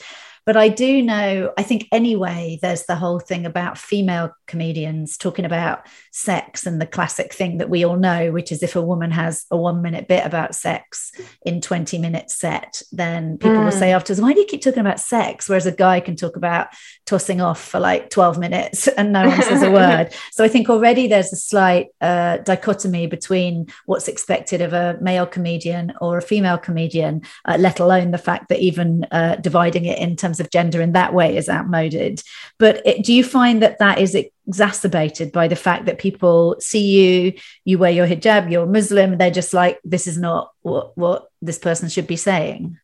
But 0.45 0.57
I 0.57 0.69
do 0.69 1.01
know, 1.01 1.51
I 1.57 1.63
think 1.63 1.87
anyway, 1.91 2.59
there's 2.61 2.85
the 2.85 2.95
whole 2.95 3.19
thing 3.19 3.45
about 3.45 3.77
female 3.77 4.31
comedians 4.45 5.17
talking 5.17 5.43
about 5.43 5.87
sex 6.11 6.67
and 6.67 6.79
the 6.79 6.85
classic 6.85 7.33
thing 7.33 7.57
that 7.57 7.69
we 7.69 7.83
all 7.83 7.97
know, 7.97 8.31
which 8.31 8.51
is 8.51 8.61
if 8.61 8.75
a 8.75 8.81
woman 8.81 9.09
has 9.09 9.45
a 9.49 9.57
one 9.57 9.81
minute 9.81 10.07
bit 10.07 10.23
about 10.23 10.53
sex 10.53 11.11
in 11.45 11.61
20 11.61 11.97
minutes 11.97 12.35
set, 12.35 12.81
then 12.91 13.37
people 13.39 13.57
will 13.63 13.71
Mm. 13.71 13.79
say 13.79 13.91
afterwards, 13.91 14.21
why 14.21 14.33
do 14.33 14.39
you 14.39 14.45
keep 14.45 14.61
talking 14.61 14.81
about 14.81 14.99
sex? 14.99 15.49
Whereas 15.49 15.65
a 15.65 15.71
guy 15.71 15.99
can 15.99 16.15
talk 16.15 16.35
about 16.35 16.67
tossing 17.07 17.41
off 17.41 17.59
for 17.61 17.79
like 17.79 18.11
12 18.11 18.37
minutes 18.37 18.87
and 18.97 19.11
no 19.11 19.27
one 19.27 19.41
says 19.41 19.63
a 19.63 19.71
word. 19.81 20.13
So 20.31 20.43
I 20.43 20.47
think 20.47 20.69
already 20.69 21.07
there's 21.07 21.33
a 21.33 21.37
slight 21.37 21.87
uh, 22.01 22.37
dichotomy 22.37 23.07
between 23.07 23.67
what's 23.87 24.07
expected 24.07 24.61
of 24.61 24.73
a 24.73 24.97
male 25.01 25.25
comedian 25.25 25.93
or 26.01 26.19
a 26.19 26.21
female 26.21 26.59
comedian, 26.59 27.21
uh, 27.45 27.57
let 27.59 27.79
alone 27.79 28.11
the 28.11 28.19
fact 28.19 28.49
that 28.49 28.59
even 28.59 29.05
uh, 29.11 29.37
dividing 29.37 29.85
it 29.85 29.97
in 29.97 30.15
terms 30.15 30.34
of 30.39 30.49
gender 30.49 30.81
in 30.81 30.93
that 30.93 31.13
way 31.13 31.37
is 31.37 31.49
outmoded. 31.49 32.21
But 32.57 32.85
it, 32.85 33.05
do 33.05 33.13
you 33.13 33.23
find 33.23 33.61
that 33.61 33.79
that 33.79 33.99
is 33.99 34.15
exacerbated 34.47 35.31
by 35.31 35.47
the 35.47 35.55
fact 35.55 35.85
that 35.85 35.97
people 35.97 36.55
see 36.59 36.79
you, 36.81 37.33
you 37.63 37.77
wear 37.77 37.91
your 37.91 38.07
hijab, 38.07 38.51
you're 38.51 38.65
Muslim, 38.65 39.17
they're 39.17 39.31
just 39.31 39.53
like, 39.53 39.79
this 39.83 40.07
is 40.07 40.17
not 40.17 40.51
what, 40.61 40.97
what 40.97 41.29
this 41.41 41.59
person 41.59 41.89
should 41.89 42.07
be 42.07 42.17
saying? 42.17 42.77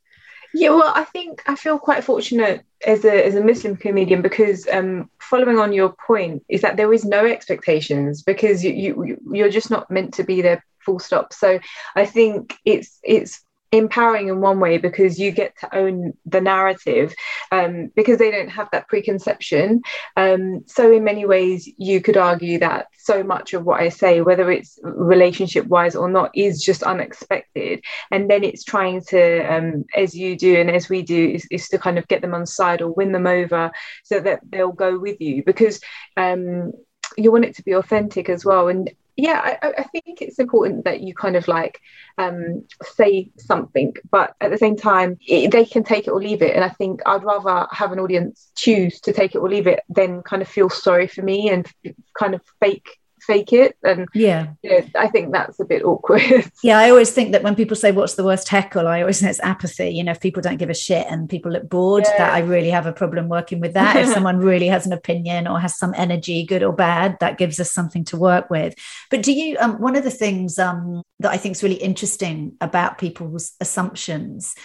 Yeah, 0.53 0.71
well, 0.71 0.91
I 0.93 1.05
think 1.05 1.43
I 1.47 1.55
feel 1.55 1.79
quite 1.79 2.03
fortunate 2.03 2.65
as 2.85 3.05
a 3.05 3.25
as 3.25 3.35
a 3.35 3.43
Muslim 3.43 3.77
comedian 3.77 4.21
because 4.21 4.67
um, 4.67 5.09
following 5.19 5.59
on 5.59 5.71
your 5.71 5.95
point 6.05 6.43
is 6.49 6.61
that 6.61 6.75
there 6.75 6.91
is 6.93 7.05
no 7.05 7.25
expectations 7.25 8.21
because 8.21 8.63
you, 8.63 8.73
you 8.73 9.17
you're 9.31 9.49
just 9.49 9.71
not 9.71 9.89
meant 9.89 10.13
to 10.15 10.23
be 10.23 10.41
there 10.41 10.63
full 10.79 10.99
stop. 10.99 11.31
So 11.31 11.59
I 11.95 12.05
think 12.05 12.57
it's 12.65 12.99
it's 13.01 13.41
empowering 13.71 14.27
in 14.27 14.41
one 14.41 14.59
way 14.59 14.77
because 14.77 15.17
you 15.17 15.31
get 15.31 15.57
to 15.59 15.75
own 15.75 16.13
the 16.25 16.41
narrative 16.41 17.13
um, 17.51 17.89
because 17.95 18.17
they 18.17 18.29
don't 18.29 18.49
have 18.49 18.67
that 18.71 18.87
preconception. 18.87 19.81
Um, 20.17 20.63
so, 20.67 20.91
in 20.91 21.03
many 21.03 21.25
ways, 21.25 21.69
you 21.77 22.01
could 22.01 22.17
argue 22.17 22.59
that 22.59 22.87
so 22.97 23.23
much 23.23 23.53
of 23.53 23.63
what 23.63 23.79
I 23.79 23.89
say, 23.89 24.21
whether 24.21 24.51
it's 24.51 24.77
relationship 24.83 25.65
wise 25.67 25.95
or 25.95 26.09
not, 26.09 26.31
is 26.35 26.61
just 26.61 26.83
unexpected. 26.83 27.83
And 28.11 28.29
then 28.29 28.43
it's 28.43 28.63
trying 28.63 29.01
to, 29.05 29.53
um, 29.53 29.85
as 29.95 30.13
you 30.13 30.37
do 30.37 30.59
and 30.59 30.69
as 30.69 30.89
we 30.89 31.01
do, 31.01 31.29
is, 31.29 31.47
is, 31.49 31.69
to 31.69 31.77
kind 31.77 31.97
of 31.97 32.07
get 32.07 32.21
them 32.21 32.33
on 32.33 32.45
side 32.45 32.81
or 32.81 32.91
win 32.91 33.11
them 33.11 33.27
over 33.27 33.71
so 34.03 34.19
that 34.19 34.41
they'll 34.49 34.71
go 34.71 34.99
with 34.99 35.21
you 35.21 35.43
because 35.43 35.79
um, 36.17 36.73
you 37.17 37.31
want 37.31 37.45
it 37.45 37.55
to 37.55 37.63
be 37.63 37.73
authentic 37.73 38.29
as 38.29 38.43
well. 38.45 38.67
And 38.67 38.91
yeah, 39.21 39.57
I, 39.61 39.73
I, 39.77 39.83
think 39.83 40.19
it's 40.19 40.39
important 40.39 40.85
that 40.85 41.01
you 41.01 41.13
kind 41.13 41.35
of 41.35 41.47
like 41.47 41.79
um, 42.17 42.65
say 42.81 43.29
something, 43.37 43.93
but 44.09 44.35
at 44.41 44.49
the 44.49 44.57
same 44.57 44.75
time, 44.75 45.19
it, 45.27 45.51
they 45.51 45.63
can 45.63 45.83
take 45.83 46.07
it 46.07 46.09
or 46.09 46.19
leave 46.19 46.41
it. 46.41 46.55
And 46.55 46.63
I 46.63 46.69
think 46.69 47.01
I'd 47.05 47.23
rather 47.23 47.67
have 47.71 47.91
an 47.91 47.99
audience 47.99 48.51
choose 48.55 48.99
to 49.01 49.13
take 49.13 49.35
it 49.35 49.37
or 49.37 49.47
leave 49.47 49.67
it 49.67 49.81
than 49.89 50.23
kind 50.23 50.41
of 50.41 50.47
feel 50.47 50.71
sorry 50.71 51.05
for 51.05 51.21
me 51.21 51.51
and 51.51 51.71
kind 52.17 52.33
of 52.33 52.41
fake 52.59 52.97
fake 53.25 53.53
it. 53.53 53.75
And 53.83 54.07
yeah. 54.13 54.53
you 54.61 54.69
know, 54.71 54.87
i 54.95 55.07
think 55.07 55.31
that's 55.31 55.59
a 55.59 55.65
bit 55.65 55.83
awkward. 55.83 56.21
Yeah 56.63 56.79
i 56.79 56.89
always 56.89 57.11
think 57.11 57.31
that 57.31 57.43
when 57.43 57.55
people 57.55 57.75
say 57.75 57.91
what's 57.91 58.15
the 58.15 58.23
worst 58.23 58.47
heckle? 58.49 58.87
I 58.87 59.01
always 59.01 59.19
think 59.19 59.29
it's 59.29 59.39
apathy. 59.41 59.89
You 59.89 60.03
know 60.03 60.11
if 60.11 60.19
people 60.19 60.41
don't 60.41 60.57
give 60.57 60.69
a 60.69 60.75
shit 60.75 61.07
and 61.09 61.29
people 61.29 61.51
look 61.51 61.69
bored 61.69 62.03
yeah. 62.05 62.17
that 62.17 62.33
i 62.33 62.39
really 62.39 62.69
have 62.69 62.85
a 62.85 62.93
problem 62.93 63.29
working 63.29 63.59
with 63.59 63.73
that. 63.73 63.95
If 63.95 64.09
someone 64.13 64.37
really 64.37 64.67
has 64.67 64.85
an 64.85 64.93
opinion 64.93 65.47
or 65.47 65.59
has 65.59 65.77
some 65.77 65.93
energy 65.95 66.45
good 66.45 66.63
or 66.63 66.73
bad 66.73 67.17
that 67.19 67.37
gives 67.37 67.59
us 67.59 67.71
something 67.71 68.03
to 68.05 68.17
work 68.17 68.49
with. 68.49 68.75
But 69.09 69.23
do 69.23 69.31
you 69.31 69.57
um, 69.59 69.79
one 69.81 69.95
of 69.95 70.03
the 70.03 70.11
things 70.11 70.59
um, 70.59 71.03
that 71.19 71.31
i 71.31 71.37
think 71.37 71.55
is 71.55 71.63
really 71.63 71.75
interesting 71.75 72.55
about 72.61 72.97
people's 72.97 73.53
assumptions 73.59 74.55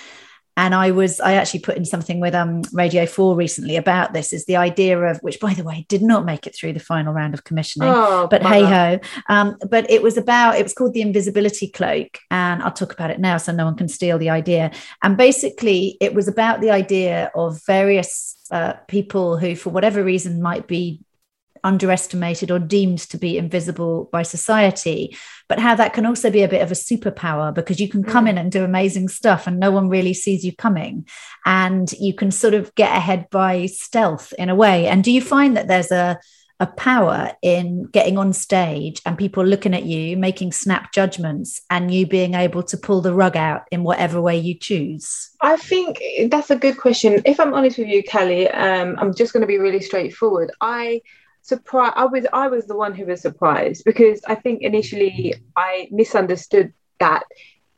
and 0.56 0.74
I 0.74 0.90
was 0.90 1.20
I 1.20 1.34
actually 1.34 1.60
put 1.60 1.76
in 1.76 1.84
something 1.84 2.20
with 2.20 2.34
um 2.34 2.62
Radio 2.72 3.06
4 3.06 3.36
recently 3.36 3.76
about 3.76 4.12
this 4.12 4.32
is 4.32 4.46
the 4.46 4.56
idea 4.56 4.98
of 4.98 5.18
which 5.18 5.40
by 5.40 5.54
the 5.54 5.64
way 5.64 5.86
did 5.88 6.02
not 6.02 6.24
make 6.24 6.46
it 6.46 6.54
through 6.54 6.72
the 6.72 6.80
final 6.80 7.12
round 7.12 7.34
of 7.34 7.44
commissioning 7.44 7.88
oh, 7.88 8.26
but 8.30 8.42
hey 8.42 8.62
ho 8.62 8.98
um, 9.28 9.56
but 9.70 9.88
it 9.90 10.02
was 10.02 10.16
about 10.16 10.56
it 10.56 10.62
was 10.62 10.72
called 10.72 10.94
the 10.94 11.02
invisibility 11.02 11.68
cloak 11.68 12.18
and 12.30 12.62
I'll 12.62 12.72
talk 12.72 12.92
about 12.92 13.10
it 13.10 13.20
now 13.20 13.36
so 13.36 13.52
no 13.52 13.64
one 13.64 13.76
can 13.76 13.88
steal 13.88 14.18
the 14.18 14.30
idea. 14.30 14.70
And 15.02 15.16
basically 15.16 15.96
it 16.00 16.14
was 16.14 16.28
about 16.28 16.60
the 16.60 16.70
idea 16.70 17.30
of 17.34 17.60
various 17.66 18.36
uh, 18.50 18.74
people 18.88 19.36
who 19.36 19.56
for 19.56 19.70
whatever 19.70 20.02
reason 20.04 20.42
might 20.42 20.66
be 20.66 21.00
underestimated 21.66 22.50
or 22.50 22.58
deemed 22.58 23.00
to 23.00 23.18
be 23.18 23.36
invisible 23.36 24.08
by 24.12 24.22
society, 24.22 25.16
but 25.48 25.58
how 25.58 25.74
that 25.74 25.92
can 25.92 26.06
also 26.06 26.30
be 26.30 26.42
a 26.42 26.48
bit 26.48 26.62
of 26.62 26.70
a 26.70 26.74
superpower 26.74 27.52
because 27.52 27.80
you 27.80 27.88
can 27.88 28.04
come 28.04 28.26
mm. 28.26 28.30
in 28.30 28.38
and 28.38 28.52
do 28.52 28.64
amazing 28.64 29.08
stuff 29.08 29.46
and 29.46 29.58
no 29.58 29.70
one 29.70 29.88
really 29.88 30.14
sees 30.14 30.44
you 30.44 30.54
coming. 30.54 31.06
And 31.44 31.92
you 31.92 32.14
can 32.14 32.30
sort 32.30 32.54
of 32.54 32.74
get 32.74 32.96
ahead 32.96 33.28
by 33.30 33.66
stealth 33.66 34.32
in 34.38 34.48
a 34.48 34.54
way. 34.54 34.86
And 34.86 35.02
do 35.02 35.10
you 35.10 35.20
find 35.20 35.56
that 35.56 35.68
there's 35.68 35.90
a 35.90 36.18
a 36.58 36.66
power 36.66 37.32
in 37.42 37.84
getting 37.92 38.16
on 38.16 38.32
stage 38.32 39.02
and 39.04 39.18
people 39.18 39.44
looking 39.44 39.74
at 39.74 39.84
you, 39.84 40.16
making 40.16 40.52
snap 40.52 40.92
judgments, 40.92 41.60
and 41.68 41.92
you 41.92 42.06
being 42.06 42.34
able 42.34 42.62
to 42.62 42.78
pull 42.78 43.02
the 43.02 43.12
rug 43.12 43.36
out 43.36 43.64
in 43.70 43.82
whatever 43.82 44.20
way 44.22 44.38
you 44.38 44.54
choose? 44.54 45.30
I 45.42 45.56
think 45.56 46.00
that's 46.30 46.50
a 46.50 46.56
good 46.56 46.78
question. 46.78 47.20
If 47.26 47.38
I'm 47.40 47.52
honest 47.52 47.76
with 47.78 47.88
you, 47.88 48.02
Kelly, 48.02 48.48
um, 48.48 48.96
I'm 48.98 49.14
just 49.14 49.34
going 49.34 49.42
to 49.42 49.46
be 49.46 49.58
really 49.58 49.80
straightforward. 49.80 50.50
I 50.60 51.02
surprised. 51.46 51.94
I 51.96 52.04
was 52.04 52.26
I 52.32 52.48
was 52.48 52.66
the 52.66 52.76
one 52.76 52.94
who 52.94 53.06
was 53.06 53.20
surprised 53.20 53.84
because 53.84 54.20
I 54.26 54.34
think 54.34 54.62
initially 54.62 55.34
I 55.56 55.88
misunderstood 55.90 56.72
that 56.98 57.24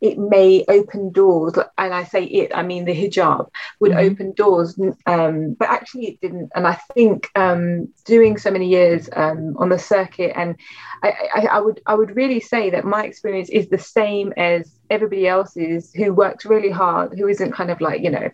it 0.00 0.16
may 0.16 0.64
open 0.68 1.10
doors, 1.10 1.54
and 1.76 1.92
I 1.92 2.04
say 2.04 2.24
it, 2.24 2.52
I 2.54 2.62
mean 2.62 2.84
the 2.84 2.94
hijab 2.94 3.48
would 3.80 3.90
mm-hmm. 3.90 4.12
open 4.12 4.32
doors, 4.32 4.78
um, 5.06 5.54
but 5.54 5.68
actually 5.68 6.06
it 6.06 6.20
didn't. 6.20 6.50
And 6.54 6.66
I 6.66 6.78
think 6.94 7.28
um, 7.34 7.88
doing 8.04 8.38
so 8.38 8.50
many 8.50 8.68
years 8.68 9.10
um, 9.14 9.56
on 9.58 9.70
the 9.70 9.78
circuit, 9.78 10.32
and 10.36 10.56
I, 11.02 11.14
I, 11.34 11.46
I, 11.46 11.60
would 11.60 11.80
I 11.86 11.94
would 11.94 12.14
really 12.14 12.40
say 12.40 12.70
that 12.70 12.84
my 12.84 13.04
experience 13.04 13.48
is 13.48 13.68
the 13.68 13.78
same 13.78 14.32
as 14.36 14.70
everybody 14.88 15.26
else's 15.26 15.92
who 15.92 16.14
works 16.14 16.44
really 16.44 16.70
hard, 16.70 17.18
who 17.18 17.26
isn't 17.26 17.52
kind 17.52 17.70
of 17.70 17.80
like 17.80 18.00
you 18.00 18.10
know 18.10 18.30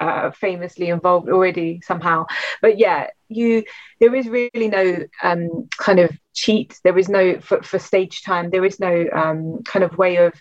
uh, 0.00 0.30
famously 0.32 0.88
involved 0.88 1.28
already 1.28 1.80
somehow. 1.82 2.26
But 2.62 2.78
yeah, 2.78 3.08
you 3.28 3.64
there 4.00 4.14
is 4.14 4.28
really 4.28 4.68
no 4.68 5.04
um, 5.22 5.68
kind 5.76 6.00
of 6.00 6.10
cheat. 6.34 6.78
There 6.82 6.98
is 6.98 7.08
no 7.08 7.40
for, 7.40 7.62
for 7.62 7.78
stage 7.78 8.22
time. 8.22 8.50
There 8.50 8.64
is 8.64 8.80
no 8.80 9.06
um, 9.12 9.62
kind 9.64 9.84
of 9.84 9.96
way 9.98 10.16
of 10.16 10.32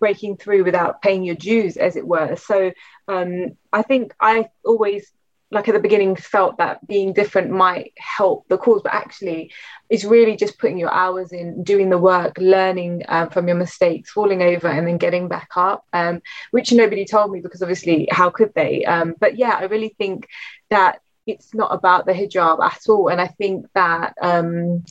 breaking 0.00 0.36
through 0.36 0.64
without 0.64 1.00
paying 1.00 1.22
your 1.22 1.36
dues, 1.36 1.76
as 1.76 1.94
it 1.94 2.06
were. 2.06 2.34
So 2.36 2.72
um, 3.06 3.56
I 3.72 3.82
think 3.82 4.14
I 4.20 4.48
always 4.64 5.12
like 5.52 5.68
at 5.68 5.74
the 5.74 5.80
beginning 5.80 6.16
felt 6.16 6.56
that 6.58 6.84
being 6.86 7.12
different 7.12 7.50
might 7.50 7.92
help 7.98 8.46
the 8.48 8.56
cause 8.56 8.80
but 8.82 8.94
actually 8.94 9.52
it's 9.90 10.04
really 10.04 10.36
just 10.36 10.58
putting 10.58 10.78
your 10.78 10.90
hours 10.90 11.32
in 11.32 11.62
doing 11.62 11.90
the 11.90 11.98
work 11.98 12.36
learning 12.38 13.02
uh, 13.08 13.26
from 13.26 13.46
your 13.46 13.56
mistakes 13.56 14.10
falling 14.10 14.42
over 14.42 14.66
and 14.66 14.86
then 14.86 14.96
getting 14.96 15.28
back 15.28 15.50
up 15.56 15.84
um, 15.92 16.20
which 16.50 16.72
nobody 16.72 17.04
told 17.04 17.30
me 17.30 17.40
because 17.40 17.62
obviously 17.62 18.08
how 18.10 18.30
could 18.30 18.52
they? 18.54 18.84
Um, 18.84 19.14
but 19.20 19.36
yeah 19.36 19.56
i 19.60 19.64
really 19.64 19.94
think 19.98 20.28
that 20.70 21.00
it's 21.26 21.54
not 21.54 21.72
about 21.72 22.06
the 22.06 22.12
hijab 22.12 22.60
at 22.64 22.80
all 22.88 23.08
and 23.08 23.20
i 23.20 23.28
think 23.28 23.66
that 23.74 24.14
um, 24.20 24.84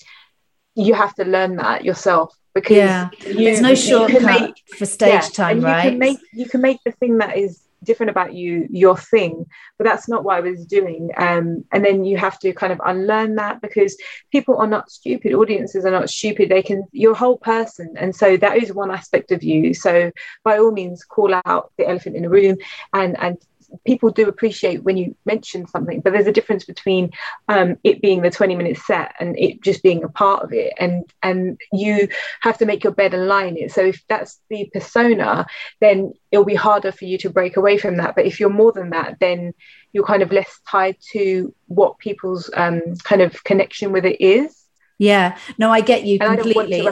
you 0.75 0.94
have 0.94 1.13
to 1.15 1.25
learn 1.25 1.58
that 1.58 1.84
yourself 1.84 2.36
because 2.53 2.77
yeah. 2.77 3.10
You, 3.25 3.34
there's 3.34 3.62
no 3.62 3.75
shortcut 3.75 4.24
make, 4.24 4.63
for 4.77 4.86
stage 4.86 5.10
yeah, 5.10 5.22
time 5.22 5.62
right 5.62 5.86
you 5.86 5.89
can 5.91 6.00
make 6.00 6.20
you 6.34 6.46
can 6.48 6.62
make 6.62 6.77
the 6.86 6.91
thing 6.91 7.18
that 7.18 7.38
is 7.38 7.62
different 7.84 8.10
about 8.10 8.34
you 8.34 8.68
your 8.70 8.98
thing 8.98 9.46
but 9.78 9.86
that's 9.86 10.08
not 10.08 10.24
what 10.24 10.36
i 10.36 10.40
was 10.40 10.66
doing. 10.66 11.10
Um, 11.18 11.66
and 11.72 11.84
then 11.84 12.06
you 12.06 12.18
have 12.18 12.40
to 12.40 12.54
kind 12.54 12.74
of 12.74 12.82
unlearn 12.86 13.36
that 13.36 13.62
because 13.62 13.98
people 14.32 14.58
are 14.58 14.68
not 14.68 14.92
stupid. 14.92 15.34
Audiences 15.34 15.86
are 15.86 15.92
not 15.92 16.10
stupid. 16.10 16.50
They 16.50 16.62
can 16.62 16.84
you're 16.92 17.14
a 17.14 17.24
whole 17.24 17.38
person. 17.38 17.94
And 17.98 18.16
so 18.16 18.38
that 18.38 18.58
is 18.58 18.74
one 18.74 18.92
aspect 18.92 19.32
of 19.32 19.44
you. 19.44 19.74
So 19.74 20.12
by 20.44 20.58
all 20.58 20.72
means 20.72 21.04
call 21.04 21.34
out 21.46 21.72
the 21.78 21.88
elephant 21.88 22.16
in 22.16 22.24
the 22.24 22.30
room 22.30 22.58
and 22.94 23.18
and 23.20 23.38
people 23.86 24.10
do 24.10 24.28
appreciate 24.28 24.84
when 24.84 24.98
you 24.98 25.16
mention 25.25 25.68
something, 25.68 26.01
but 26.01 26.13
there's 26.13 26.28
a 26.28 26.32
difference 26.32 26.66
between 26.66 27.12
um, 27.48 27.78
it 27.84 28.01
being 28.01 28.22
the 28.22 28.30
20 28.30 28.56
minute 28.56 28.78
set 28.78 29.13
and 29.20 29.38
it 29.38 29.62
just 29.62 29.84
being 29.84 30.04
a 30.04 30.10
part 30.10 30.44
of 30.44 30.54
it. 30.54 30.74
And 30.80 31.12
and 31.24 31.60
you 31.72 32.08
have 32.42 32.58
to 32.60 32.66
make 32.66 32.84
your 32.84 32.94
bed 32.94 33.13
and 33.13 33.28
line 33.28 33.58
it. 33.58 33.72
So 33.72 33.82
if 33.82 34.04
that's 34.08 34.40
the 34.50 34.70
persona, 34.74 35.46
then 35.80 36.13
it'll 36.32 36.46
be 36.46 36.56
harder 36.56 36.92
for 36.92 37.06
you 37.06 37.18
to 37.20 37.30
break 37.30 37.58
away 37.58 37.78
from 37.78 37.98
that. 37.98 38.16
But 38.16 38.25
if 38.25 38.40
you're 38.40 38.50
more 38.50 38.72
than 38.72 38.92
that, 38.92 39.18
then 39.20 39.54
you're 39.94 40.06
kind 40.06 40.24
of 40.24 40.32
less 40.32 40.60
tied 40.70 40.98
to 41.12 41.54
what 41.68 42.00
people's 42.00 42.50
um, 42.54 42.82
kind 43.04 43.22
of 43.22 43.44
connection 43.44 43.92
with 43.92 44.06
it 44.06 44.22
is. 44.22 44.58
Yeah, 45.01 45.36
no, 45.58 45.72
I 45.72 45.82
get 45.82 46.04
you 46.04 46.20
and 46.22 46.40
completely. 46.40 46.88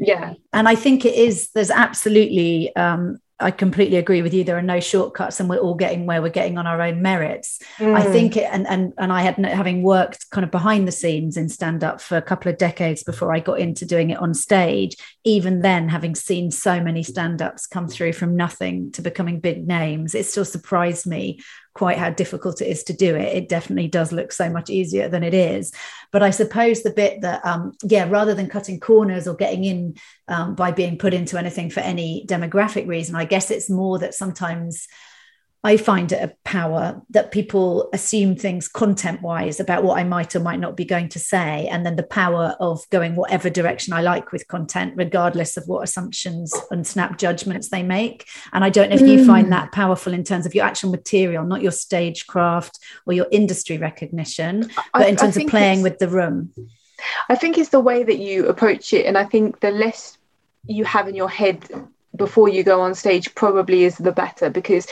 Yeah, 0.00 0.34
and 0.52 0.68
I 0.68 0.74
think 0.74 1.04
it 1.04 1.14
is. 1.14 1.50
There's 1.50 1.70
absolutely 1.70 2.74
um, 2.74 3.20
I 3.40 3.50
completely 3.50 3.96
agree 3.96 4.22
with 4.22 4.32
you. 4.32 4.44
There 4.44 4.56
are 4.56 4.62
no 4.62 4.78
shortcuts, 4.78 5.40
and 5.40 5.48
we're 5.48 5.58
all 5.58 5.74
getting 5.74 6.06
where 6.06 6.22
we're 6.22 6.28
getting 6.28 6.56
on 6.56 6.68
our 6.68 6.80
own 6.80 7.02
merits. 7.02 7.60
Mm. 7.78 7.96
I 7.96 8.02
think, 8.04 8.36
it, 8.36 8.48
and 8.52 8.66
and 8.68 8.92
and 8.96 9.12
I 9.12 9.22
had 9.22 9.36
having 9.44 9.82
worked 9.82 10.30
kind 10.30 10.44
of 10.44 10.52
behind 10.52 10.86
the 10.86 10.92
scenes 10.92 11.36
in 11.36 11.48
stand 11.48 11.82
up 11.82 12.00
for 12.00 12.16
a 12.16 12.22
couple 12.22 12.50
of 12.50 12.58
decades 12.58 13.02
before 13.02 13.34
I 13.34 13.40
got 13.40 13.58
into 13.58 13.84
doing 13.84 14.10
it 14.10 14.18
on 14.18 14.34
stage. 14.34 14.96
Even 15.24 15.62
then, 15.62 15.88
having 15.88 16.14
seen 16.14 16.52
so 16.52 16.80
many 16.80 17.02
stand 17.02 17.42
ups 17.42 17.66
come 17.66 17.88
through 17.88 18.12
from 18.12 18.36
nothing 18.36 18.92
to 18.92 19.02
becoming 19.02 19.40
big 19.40 19.66
names, 19.66 20.14
it 20.14 20.26
still 20.26 20.44
surprised 20.44 21.04
me 21.04 21.40
quite 21.74 21.98
how 21.98 22.10
difficult 22.10 22.60
it 22.60 22.68
is 22.68 22.84
to 22.84 22.92
do 22.92 23.16
it. 23.16 23.36
It 23.36 23.48
definitely 23.48 23.88
does 23.88 24.12
look 24.12 24.30
so 24.32 24.48
much 24.48 24.70
easier 24.70 25.08
than 25.08 25.22
it 25.24 25.34
is. 25.34 25.72
But 26.12 26.22
I 26.22 26.30
suppose 26.30 26.82
the 26.82 26.90
bit 26.90 27.20
that, 27.22 27.44
um, 27.44 27.72
yeah, 27.82 28.08
rather 28.08 28.32
than 28.32 28.48
cutting 28.48 28.78
corners 28.78 29.26
or 29.26 29.34
getting 29.34 29.64
in 29.64 29.96
um, 30.28 30.54
by 30.54 30.70
being 30.70 30.98
put 30.98 31.14
into 31.14 31.36
anything 31.36 31.70
for 31.70 31.80
any 31.80 32.24
demographic 32.28 32.86
reason, 32.86 33.16
I 33.16 33.24
guess 33.24 33.50
it's 33.50 33.68
more 33.68 33.98
that 33.98 34.14
sometimes 34.14 34.86
I 35.64 35.78
find 35.78 36.12
it 36.12 36.22
a 36.22 36.36
power 36.44 37.00
that 37.08 37.32
people 37.32 37.88
assume 37.94 38.36
things 38.36 38.68
content 38.68 39.22
wise 39.22 39.58
about 39.58 39.82
what 39.82 39.98
I 39.98 40.04
might 40.04 40.36
or 40.36 40.40
might 40.40 40.60
not 40.60 40.76
be 40.76 40.84
going 40.84 41.08
to 41.08 41.18
say. 41.18 41.66
And 41.68 41.86
then 41.86 41.96
the 41.96 42.02
power 42.02 42.54
of 42.60 42.88
going 42.90 43.16
whatever 43.16 43.48
direction 43.48 43.94
I 43.94 44.02
like 44.02 44.30
with 44.30 44.46
content, 44.46 44.92
regardless 44.94 45.56
of 45.56 45.66
what 45.66 45.82
assumptions 45.82 46.54
and 46.70 46.86
snap 46.86 47.16
judgments 47.16 47.70
they 47.70 47.82
make. 47.82 48.26
And 48.52 48.62
I 48.62 48.68
don't 48.68 48.90
know 48.90 48.96
if 48.96 49.00
mm. 49.00 49.08
you 49.08 49.26
find 49.26 49.50
that 49.52 49.72
powerful 49.72 50.12
in 50.12 50.22
terms 50.22 50.44
of 50.44 50.54
your 50.54 50.66
actual 50.66 50.90
material, 50.90 51.44
not 51.44 51.62
your 51.62 51.72
stagecraft 51.72 52.78
or 53.06 53.14
your 53.14 53.26
industry 53.32 53.78
recognition, 53.78 54.70
but 54.92 55.08
in 55.08 55.16
terms 55.16 55.38
of 55.38 55.46
playing 55.46 55.80
with 55.80 55.98
the 55.98 56.08
room. 56.08 56.52
I 57.30 57.36
think 57.36 57.56
it's 57.56 57.70
the 57.70 57.80
way 57.80 58.02
that 58.04 58.18
you 58.18 58.48
approach 58.48 58.92
it. 58.92 59.06
And 59.06 59.16
I 59.16 59.24
think 59.24 59.60
the 59.60 59.70
less 59.70 60.18
you 60.66 60.84
have 60.84 61.08
in 61.08 61.14
your 61.14 61.30
head 61.30 61.64
before 62.16 62.48
you 62.48 62.62
go 62.62 62.80
on 62.80 62.94
stage 62.94 63.34
probably 63.34 63.84
is 63.84 63.98
the 63.98 64.12
better 64.12 64.50
because 64.50 64.86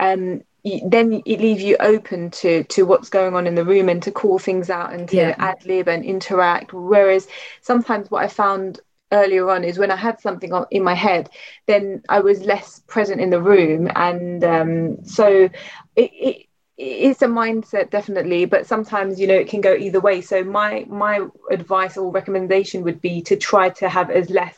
um, 0.00 0.42
then 0.86 1.22
it 1.24 1.40
leaves 1.40 1.62
you 1.62 1.76
open 1.80 2.30
to 2.30 2.64
to 2.64 2.84
what's 2.84 3.08
going 3.08 3.34
on 3.34 3.46
in 3.46 3.54
the 3.54 3.64
room 3.64 3.88
and 3.88 4.02
to 4.02 4.10
call 4.10 4.38
things 4.38 4.70
out 4.70 4.92
and 4.92 5.08
to 5.08 5.16
yeah. 5.16 5.34
ad 5.38 5.64
lib 5.66 5.88
and 5.88 6.04
interact. 6.04 6.72
Whereas 6.72 7.26
sometimes 7.62 8.10
what 8.10 8.24
I 8.24 8.28
found 8.28 8.80
earlier 9.12 9.48
on 9.50 9.64
is 9.64 9.78
when 9.78 9.90
I 9.90 9.96
had 9.96 10.20
something 10.20 10.52
in 10.70 10.82
my 10.84 10.94
head, 10.94 11.30
then 11.66 12.02
I 12.08 12.20
was 12.20 12.42
less 12.42 12.80
present 12.80 13.20
in 13.20 13.30
the 13.30 13.40
room, 13.40 13.90
and 13.94 14.44
um, 14.44 15.04
so 15.04 15.48
it, 15.96 16.10
it 16.12 16.48
it's 16.78 17.22
a 17.22 17.26
mindset 17.26 17.90
definitely 17.90 18.44
but 18.44 18.64
sometimes 18.64 19.18
you 19.18 19.26
know 19.26 19.34
it 19.34 19.48
can 19.48 19.60
go 19.60 19.74
either 19.74 19.98
way 19.98 20.20
so 20.20 20.44
my 20.44 20.86
my 20.88 21.26
advice 21.50 21.96
or 21.96 22.12
recommendation 22.12 22.82
would 22.84 23.00
be 23.00 23.20
to 23.20 23.34
try 23.36 23.68
to 23.68 23.88
have 23.88 24.10
as 24.10 24.30
less 24.30 24.56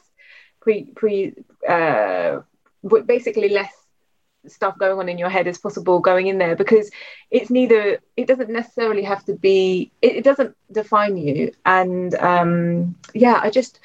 pre 0.60 0.84
pre 0.84 1.34
uh 1.68 2.40
basically 3.06 3.48
less 3.48 3.72
stuff 4.46 4.78
going 4.78 4.98
on 4.98 5.08
in 5.08 5.18
your 5.18 5.28
head 5.28 5.46
as 5.46 5.58
possible 5.58 6.00
going 6.00 6.26
in 6.26 6.38
there 6.38 6.56
because 6.56 6.90
it's 7.30 7.50
neither 7.50 8.00
it 8.16 8.26
doesn't 8.26 8.50
necessarily 8.50 9.02
have 9.02 9.24
to 9.24 9.34
be 9.34 9.90
it, 10.00 10.16
it 10.16 10.24
doesn't 10.24 10.56
define 10.72 11.16
you. 11.16 11.52
And 11.66 12.14
um 12.14 12.96
yeah 13.14 13.40
i 13.42 13.50
just 13.50 13.80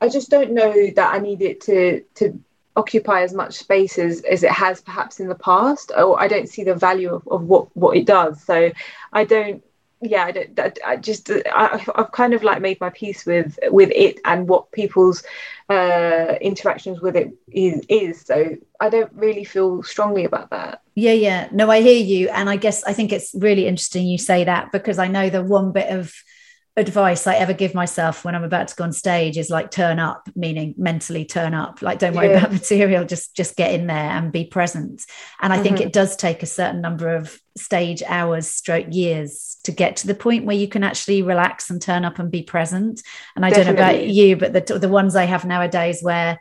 i 0.00 0.08
just 0.08 0.30
don't 0.30 0.52
know 0.52 0.90
that 0.90 1.14
i 1.14 1.18
need 1.18 1.42
it 1.42 1.60
to 1.62 2.02
to 2.14 2.38
occupy 2.76 3.22
as 3.22 3.32
much 3.32 3.54
space 3.54 3.98
as, 3.98 4.20
as 4.22 4.42
it 4.42 4.50
has 4.50 4.82
perhaps 4.82 5.18
in 5.18 5.28
the 5.28 5.34
past 5.34 5.90
or 5.96 6.20
i 6.20 6.28
don't 6.28 6.48
see 6.50 6.62
the 6.62 6.74
value 6.74 7.14
of, 7.14 7.26
of 7.28 7.42
what 7.44 7.74
what 7.74 7.96
it 7.96 8.06
does. 8.06 8.42
So 8.42 8.70
i 9.12 9.24
don't 9.24 9.64
yeah 10.10 10.24
i 10.24 10.32
don't 10.32 10.78
i 10.84 10.96
just 10.96 11.30
I, 11.30 11.84
i've 11.94 12.12
kind 12.12 12.34
of 12.34 12.42
like 12.42 12.60
made 12.60 12.80
my 12.80 12.90
peace 12.90 13.26
with 13.26 13.58
with 13.68 13.90
it 13.94 14.20
and 14.24 14.48
what 14.48 14.72
people's 14.72 15.22
uh 15.68 16.34
interactions 16.40 17.00
with 17.00 17.16
it 17.16 17.32
is 17.50 17.82
is 17.88 18.20
so 18.20 18.56
i 18.80 18.88
don't 18.88 19.12
really 19.12 19.44
feel 19.44 19.82
strongly 19.82 20.24
about 20.24 20.50
that. 20.50 20.82
Yeah 20.94 21.12
yeah. 21.12 21.48
No 21.52 21.70
i 21.70 21.80
hear 21.80 22.02
you 22.02 22.28
and 22.28 22.48
i 22.48 22.56
guess 22.56 22.84
i 22.84 22.92
think 22.92 23.12
it's 23.12 23.34
really 23.34 23.66
interesting 23.66 24.06
you 24.06 24.18
say 24.18 24.44
that 24.44 24.72
because 24.72 24.98
i 24.98 25.08
know 25.08 25.28
the 25.28 25.42
one 25.42 25.72
bit 25.72 25.90
of 25.90 26.14
advice 26.78 27.26
I 27.26 27.36
ever 27.36 27.54
give 27.54 27.74
myself 27.74 28.22
when 28.24 28.34
I'm 28.34 28.44
about 28.44 28.68
to 28.68 28.76
go 28.76 28.84
on 28.84 28.92
stage 28.92 29.38
is 29.38 29.48
like 29.48 29.70
turn 29.70 29.98
up, 29.98 30.28
meaning 30.36 30.74
mentally 30.76 31.24
turn 31.24 31.54
up. 31.54 31.80
Like 31.80 31.98
don't 31.98 32.14
worry 32.14 32.28
yeah. 32.28 32.38
about 32.38 32.52
material, 32.60 33.04
just 33.04 33.34
just 33.34 33.56
get 33.56 33.72
in 33.72 33.86
there 33.86 33.96
and 33.96 34.30
be 34.30 34.44
present. 34.44 35.06
And 35.40 35.52
I 35.52 35.56
mm-hmm. 35.56 35.64
think 35.64 35.80
it 35.80 35.92
does 35.92 36.16
take 36.16 36.42
a 36.42 36.46
certain 36.46 36.82
number 36.82 37.14
of 37.14 37.40
stage 37.56 38.02
hours, 38.06 38.46
stroke 38.46 38.88
years 38.90 39.56
to 39.64 39.72
get 39.72 39.96
to 39.96 40.06
the 40.06 40.14
point 40.14 40.44
where 40.44 40.56
you 40.56 40.68
can 40.68 40.84
actually 40.84 41.22
relax 41.22 41.70
and 41.70 41.80
turn 41.80 42.04
up 42.04 42.18
and 42.18 42.30
be 42.30 42.42
present. 42.42 43.02
And 43.34 43.44
I 43.44 43.50
Definitely. 43.50 43.72
don't 43.72 43.76
know 43.76 43.90
about 43.90 44.06
you, 44.08 44.36
but 44.36 44.52
the 44.52 44.78
the 44.78 44.88
ones 44.88 45.16
I 45.16 45.24
have 45.24 45.46
nowadays 45.46 46.02
where 46.02 46.38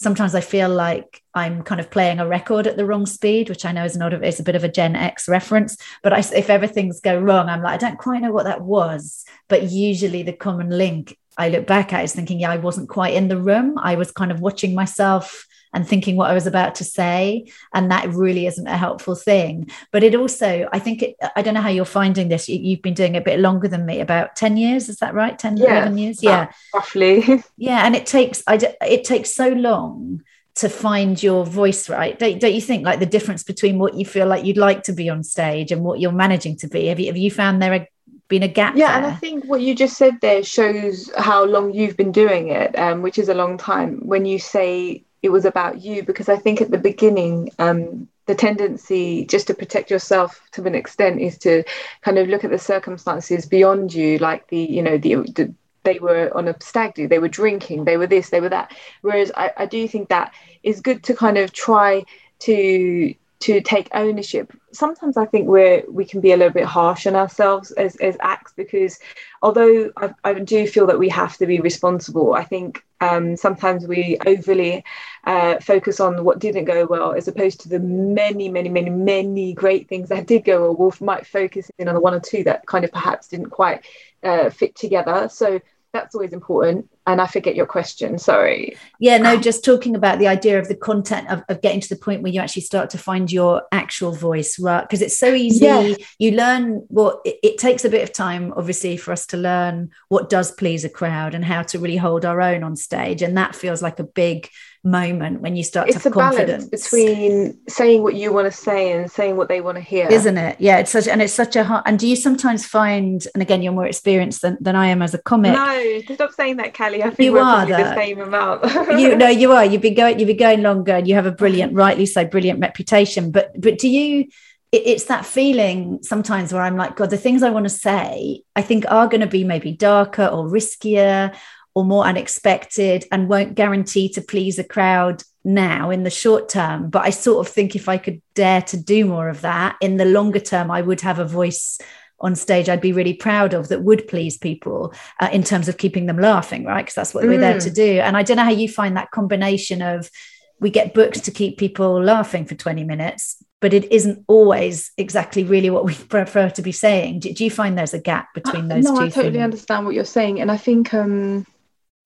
sometimes 0.00 0.34
I 0.34 0.40
feel 0.40 0.68
like 0.68 1.22
I'm 1.34 1.62
kind 1.62 1.80
of 1.80 1.90
playing 1.90 2.20
a 2.20 2.26
record 2.26 2.66
at 2.66 2.76
the 2.76 2.86
wrong 2.86 3.06
speed, 3.06 3.48
which 3.48 3.64
I 3.64 3.72
know 3.72 3.84
is 3.84 3.96
not 3.96 4.12
a, 4.12 4.22
it's 4.22 4.40
a 4.40 4.44
bit 4.44 4.56
of 4.56 4.64
a 4.64 4.68
Gen 4.68 4.96
X 4.96 5.28
reference. 5.28 5.76
But 6.02 6.12
I, 6.12 6.18
if 6.18 6.50
everything's 6.50 7.00
go 7.00 7.18
wrong, 7.18 7.48
I'm 7.48 7.62
like, 7.62 7.74
I 7.74 7.88
don't 7.88 7.98
quite 7.98 8.22
know 8.22 8.32
what 8.32 8.44
that 8.44 8.62
was. 8.62 9.24
But 9.48 9.70
usually 9.70 10.22
the 10.22 10.32
common 10.32 10.70
link 10.70 11.16
I 11.38 11.48
look 11.48 11.66
back 11.66 11.92
at 11.92 12.04
is 12.04 12.14
thinking, 12.14 12.40
yeah, 12.40 12.50
I 12.50 12.56
wasn't 12.56 12.88
quite 12.88 13.14
in 13.14 13.28
the 13.28 13.40
room. 13.40 13.78
I 13.78 13.96
was 13.96 14.10
kind 14.10 14.30
of 14.30 14.40
watching 14.40 14.74
myself 14.74 15.46
and 15.76 15.86
thinking 15.86 16.16
what 16.16 16.30
I 16.30 16.32
was 16.32 16.46
about 16.46 16.74
to 16.76 16.84
say. 16.84 17.46
And 17.74 17.90
that 17.90 18.08
really 18.08 18.46
isn't 18.46 18.66
a 18.66 18.78
helpful 18.78 19.14
thing. 19.14 19.70
But 19.92 20.02
it 20.02 20.14
also, 20.14 20.66
I 20.72 20.78
think, 20.78 21.02
it, 21.02 21.16
I 21.36 21.42
don't 21.42 21.52
know 21.52 21.60
how 21.60 21.68
you're 21.68 21.84
finding 21.84 22.28
this. 22.28 22.48
You, 22.48 22.76
have 22.76 22.82
been 22.82 22.94
doing 22.94 23.14
it 23.14 23.18
a 23.18 23.24
bit 23.24 23.40
longer 23.40 23.68
than 23.68 23.84
me, 23.84 24.00
about 24.00 24.36
10 24.36 24.56
years. 24.56 24.88
Is 24.88 24.96
that 25.00 25.12
right? 25.12 25.38
10, 25.38 25.58
yeah, 25.58 25.82
11 25.82 25.98
years? 25.98 26.22
Yeah. 26.22 26.50
Roughly. 26.72 27.44
yeah. 27.58 27.84
And 27.84 27.94
it 27.94 28.06
takes, 28.06 28.42
I, 28.46 28.58
it 28.80 29.04
takes 29.04 29.34
so 29.34 29.50
long 29.50 30.22
to 30.54 30.70
find 30.70 31.22
your 31.22 31.44
voice 31.44 31.86
right 31.90 32.18
don't, 32.18 32.40
don't 32.40 32.54
you 32.54 32.62
think 32.62 32.82
like 32.82 32.98
the 32.98 33.04
difference 33.04 33.42
between 33.42 33.78
what 33.78 33.92
you 33.92 34.06
feel 34.06 34.26
like 34.26 34.42
you'd 34.42 34.56
like 34.56 34.82
to 34.82 34.94
be 34.94 35.10
on 35.10 35.22
stage 35.22 35.70
and 35.70 35.84
what 35.84 36.00
you're 36.00 36.10
managing 36.10 36.56
to 36.56 36.66
be 36.66 36.86
have 36.86 36.98
you, 36.98 37.08
have 37.08 37.16
you 37.18 37.30
found 37.30 37.60
there 37.60 37.74
a 37.74 37.88
been 38.28 38.42
a 38.42 38.48
gap 38.48 38.74
yeah 38.74 38.86
there? 38.86 38.96
and 38.96 39.06
i 39.06 39.14
think 39.16 39.44
what 39.44 39.60
you 39.60 39.74
just 39.74 39.98
said 39.98 40.18
there 40.22 40.42
shows 40.42 41.10
how 41.18 41.44
long 41.44 41.74
you've 41.74 41.98
been 41.98 42.10
doing 42.10 42.48
it 42.48 42.74
um, 42.78 43.02
which 43.02 43.18
is 43.18 43.28
a 43.28 43.34
long 43.34 43.58
time 43.58 44.00
when 44.02 44.24
you 44.24 44.38
say 44.38 45.04
it 45.26 45.32
was 45.32 45.44
about 45.44 45.82
you 45.82 46.04
because 46.04 46.28
I 46.28 46.36
think 46.36 46.60
at 46.60 46.70
the 46.70 46.78
beginning, 46.78 47.50
um, 47.58 48.08
the 48.26 48.34
tendency 48.34 49.26
just 49.26 49.48
to 49.48 49.54
protect 49.54 49.90
yourself 49.90 50.40
to 50.52 50.64
an 50.64 50.74
extent 50.74 51.20
is 51.20 51.36
to 51.38 51.64
kind 52.02 52.16
of 52.16 52.28
look 52.28 52.44
at 52.44 52.52
the 52.52 52.58
circumstances 52.58 53.44
beyond 53.44 53.92
you, 53.92 54.18
like 54.18 54.46
the, 54.48 54.58
you 54.58 54.82
know, 54.82 54.96
the, 54.96 55.16
the 55.34 55.52
they 55.82 55.98
were 55.98 56.30
on 56.36 56.48
a 56.48 56.54
stag 56.60 56.94
do, 56.94 57.08
they 57.08 57.18
were 57.18 57.28
drinking, 57.28 57.84
they 57.84 57.96
were 57.96 58.06
this, 58.06 58.30
they 58.30 58.40
were 58.40 58.48
that. 58.48 58.72
Whereas 59.02 59.32
I, 59.36 59.52
I 59.56 59.66
do 59.66 59.86
think 59.88 60.08
that 60.08 60.32
is 60.62 60.80
good 60.80 61.02
to 61.04 61.14
kind 61.14 61.38
of 61.38 61.52
try 61.52 62.04
to 62.40 63.14
to 63.38 63.60
take 63.60 63.88
ownership. 63.92 64.52
Sometimes 64.72 65.16
I 65.16 65.26
think 65.26 65.46
we're 65.46 65.84
we 65.90 66.04
can 66.04 66.20
be 66.20 66.32
a 66.32 66.36
little 66.36 66.52
bit 66.52 66.64
harsh 66.64 67.06
on 67.06 67.14
ourselves 67.14 67.70
as, 67.72 67.96
as 67.96 68.16
acts 68.20 68.52
because 68.56 68.98
although 69.42 69.90
I, 69.96 70.14
I 70.24 70.34
do 70.34 70.66
feel 70.66 70.86
that 70.86 70.98
we 70.98 71.08
have 71.10 71.36
to 71.38 71.46
be 71.46 71.60
responsible, 71.60 72.34
I 72.34 72.44
think 72.44 72.82
um, 73.00 73.36
sometimes 73.36 73.86
we 73.86 74.18
overly 74.24 74.84
uh, 75.24 75.60
focus 75.60 76.00
on 76.00 76.24
what 76.24 76.38
didn't 76.38 76.64
go 76.64 76.86
well 76.86 77.12
as 77.12 77.28
opposed 77.28 77.60
to 77.60 77.68
the 77.68 77.78
many, 77.78 78.48
many, 78.48 78.70
many, 78.70 78.90
many 78.90 79.52
great 79.52 79.86
things 79.88 80.08
that 80.08 80.26
did 80.26 80.44
go 80.44 80.62
well. 80.62 80.76
Wolf 80.76 81.00
might 81.00 81.26
focus 81.26 81.70
in 81.78 81.88
on 81.88 81.94
the 81.94 82.00
one 82.00 82.14
or 82.14 82.20
two 82.20 82.42
that 82.44 82.66
kind 82.66 82.84
of 82.84 82.92
perhaps 82.92 83.28
didn't 83.28 83.50
quite 83.50 83.84
uh, 84.22 84.48
fit 84.48 84.74
together. 84.74 85.28
So 85.30 85.60
that's 85.96 86.14
always 86.14 86.32
important 86.32 86.88
and 87.06 87.20
i 87.20 87.26
forget 87.26 87.54
your 87.54 87.66
question 87.66 88.18
sorry. 88.18 88.76
Yeah 88.98 89.18
no 89.18 89.38
just 89.38 89.64
talking 89.64 89.94
about 89.94 90.18
the 90.18 90.28
idea 90.28 90.58
of 90.58 90.68
the 90.68 90.74
content 90.74 91.28
of, 91.30 91.42
of 91.48 91.62
getting 91.62 91.80
to 91.80 91.88
the 91.88 91.96
point 91.96 92.22
where 92.22 92.32
you 92.32 92.40
actually 92.40 92.62
start 92.62 92.90
to 92.90 92.98
find 92.98 93.30
your 93.30 93.62
actual 93.72 94.12
voice 94.12 94.58
right? 94.58 94.82
Because 94.82 95.02
it's 95.02 95.18
so 95.18 95.32
easy. 95.32 95.64
Yeah. 95.64 95.94
you 96.18 96.32
learn 96.32 96.86
well 96.88 97.20
it, 97.24 97.36
it, 97.42 97.58
takes 97.58 97.84
a 97.84 97.88
bit 97.88 98.02
of 98.02 98.12
time 98.12 98.52
obviously 98.56 98.96
for 98.96 99.12
us 99.12 99.26
to 99.26 99.36
learn 99.36 99.90
what 100.08 100.28
does 100.28 100.52
please 100.52 100.84
a 100.84 100.88
crowd 100.88 101.34
and 101.34 101.44
how 101.44 101.62
to 101.62 101.78
really 101.78 101.96
hold 101.96 102.24
our 102.24 102.40
own 102.40 102.62
on 102.62 102.76
stage 102.76 103.22
and 103.22 103.36
that 103.38 103.54
feels 103.54 103.82
like 103.82 103.98
a 103.98 104.04
big 104.04 104.48
moment 104.84 105.40
when 105.40 105.56
you 105.56 105.62
start 105.62 105.88
it's 105.88 105.96
to 105.98 106.04
have 106.04 106.12
confidence. 106.12 106.66
between 106.66 107.58
saying 107.68 108.02
what 108.02 108.14
you 108.14 108.32
want 108.32 108.50
to 108.50 108.56
say 108.56 108.92
and 108.92 109.10
saying 109.10 109.36
what 109.36 109.48
they 109.48 109.60
want 109.60 109.76
to 109.76 109.82
hear. 109.82 110.08
Isn't 110.08 110.38
it? 110.38 110.56
Yeah 110.60 110.78
it's 110.78 110.90
such 110.90 111.08
and 111.08 111.20
it's 111.20 111.32
such 111.32 111.56
a 111.56 111.64
hard 111.64 111.82
and 111.86 111.98
do 111.98 112.06
you 112.06 112.16
sometimes 112.16 112.66
find 112.66 113.26
and 113.34 113.42
again 113.42 113.62
you're 113.62 113.72
more 113.72 113.86
experienced 113.86 114.42
than, 114.42 114.56
than 114.60 114.76
i 114.76 114.86
am 114.86 115.02
as 115.02 115.14
a 115.14 115.18
comic. 115.18 115.52
No 115.52 116.00
stop 116.14 116.32
saying 116.32 116.56
that 116.56 116.74
kelly. 116.74 117.02
I 117.02 117.10
think 117.10 117.26
you 117.26 117.38
are 117.38 117.66
the 117.66 117.94
same 117.94 118.20
amount. 118.20 118.64
You 118.98 119.16
know 119.16 119.28
you 119.28 119.52
are. 119.52 119.64
You've 119.64 119.82
been 119.82 119.94
going 119.94 120.18
you've 120.18 120.28
been 120.28 120.36
going 120.36 120.62
longer 120.62 120.92
and 120.92 121.08
you 121.08 121.14
have 121.14 121.26
a 121.26 121.32
brilliant 121.32 121.74
rightly 121.74 122.06
so 122.06 122.24
brilliant 122.24 122.60
reputation. 122.60 123.30
But 123.30 123.60
but 123.60 123.78
do 123.78 123.88
you 123.88 124.26
it's 124.72 125.04
that 125.04 125.24
feeling 125.24 126.00
sometimes 126.02 126.52
where 126.52 126.62
I'm 126.62 126.76
like, 126.76 126.96
God, 126.96 127.10
the 127.10 127.16
things 127.16 127.42
I 127.42 127.50
want 127.50 127.66
to 127.66 127.70
say, 127.70 128.42
I 128.54 128.62
think 128.62 128.84
are 128.90 129.08
going 129.08 129.20
to 129.20 129.26
be 129.26 129.44
maybe 129.44 129.72
darker 129.72 130.26
or 130.26 130.48
riskier 130.48 131.34
or 131.76 131.84
more 131.84 132.06
unexpected 132.06 133.04
and 133.12 133.28
won't 133.28 133.54
guarantee 133.54 134.08
to 134.08 134.22
please 134.22 134.58
a 134.58 134.64
crowd 134.64 135.22
now 135.44 135.90
in 135.90 136.04
the 136.04 136.10
short 136.10 136.48
term. 136.48 136.88
But 136.88 137.04
I 137.04 137.10
sort 137.10 137.46
of 137.46 137.52
think 137.52 137.76
if 137.76 137.86
I 137.86 137.98
could 137.98 138.22
dare 138.34 138.62
to 138.62 138.78
do 138.78 139.04
more 139.04 139.28
of 139.28 139.42
that 139.42 139.76
in 139.82 139.98
the 139.98 140.06
longer 140.06 140.40
term, 140.40 140.70
I 140.70 140.80
would 140.80 141.02
have 141.02 141.18
a 141.18 141.26
voice 141.26 141.78
on 142.18 142.34
stage 142.34 142.70
I'd 142.70 142.80
be 142.80 142.94
really 142.94 143.12
proud 143.12 143.52
of 143.52 143.68
that 143.68 143.82
would 143.82 144.08
please 144.08 144.38
people 144.38 144.94
uh, 145.20 145.28
in 145.30 145.42
terms 145.44 145.68
of 145.68 145.76
keeping 145.76 146.06
them 146.06 146.16
laughing, 146.18 146.64
right? 146.64 146.82
Because 146.82 146.94
that's 146.94 147.12
what 147.12 147.24
mm. 147.24 147.28
we're 147.28 147.40
there 147.40 147.60
to 147.60 147.70
mm. 147.70 147.74
do. 147.74 148.00
And 148.00 148.16
I 148.16 148.22
don't 148.22 148.38
know 148.38 148.44
how 148.44 148.50
you 148.50 148.70
find 148.70 148.96
that 148.96 149.10
combination 149.10 149.82
of 149.82 150.10
we 150.58 150.70
get 150.70 150.94
booked 150.94 151.24
to 151.24 151.30
keep 151.30 151.58
people 151.58 152.02
laughing 152.02 152.46
for 152.46 152.54
20 152.54 152.84
minutes, 152.84 153.36
but 153.60 153.74
it 153.74 153.92
isn't 153.92 154.24
always 154.28 154.92
exactly 154.96 155.44
really 155.44 155.68
what 155.68 155.84
we 155.84 155.94
prefer 156.08 156.48
to 156.48 156.62
be 156.62 156.72
saying. 156.72 157.18
Do, 157.18 157.34
do 157.34 157.44
you 157.44 157.50
find 157.50 157.76
there's 157.76 157.92
a 157.92 158.00
gap 158.00 158.32
between 158.32 158.68
those 158.68 158.86
uh, 158.86 158.94
no, 158.94 159.00
I 159.00 159.10
totally 159.10 159.32
things? 159.32 159.44
understand 159.44 159.84
what 159.84 159.94
you're 159.94 160.04
saying. 160.04 160.40
And 160.40 160.50
I 160.50 160.56
think 160.56 160.94
um 160.94 161.44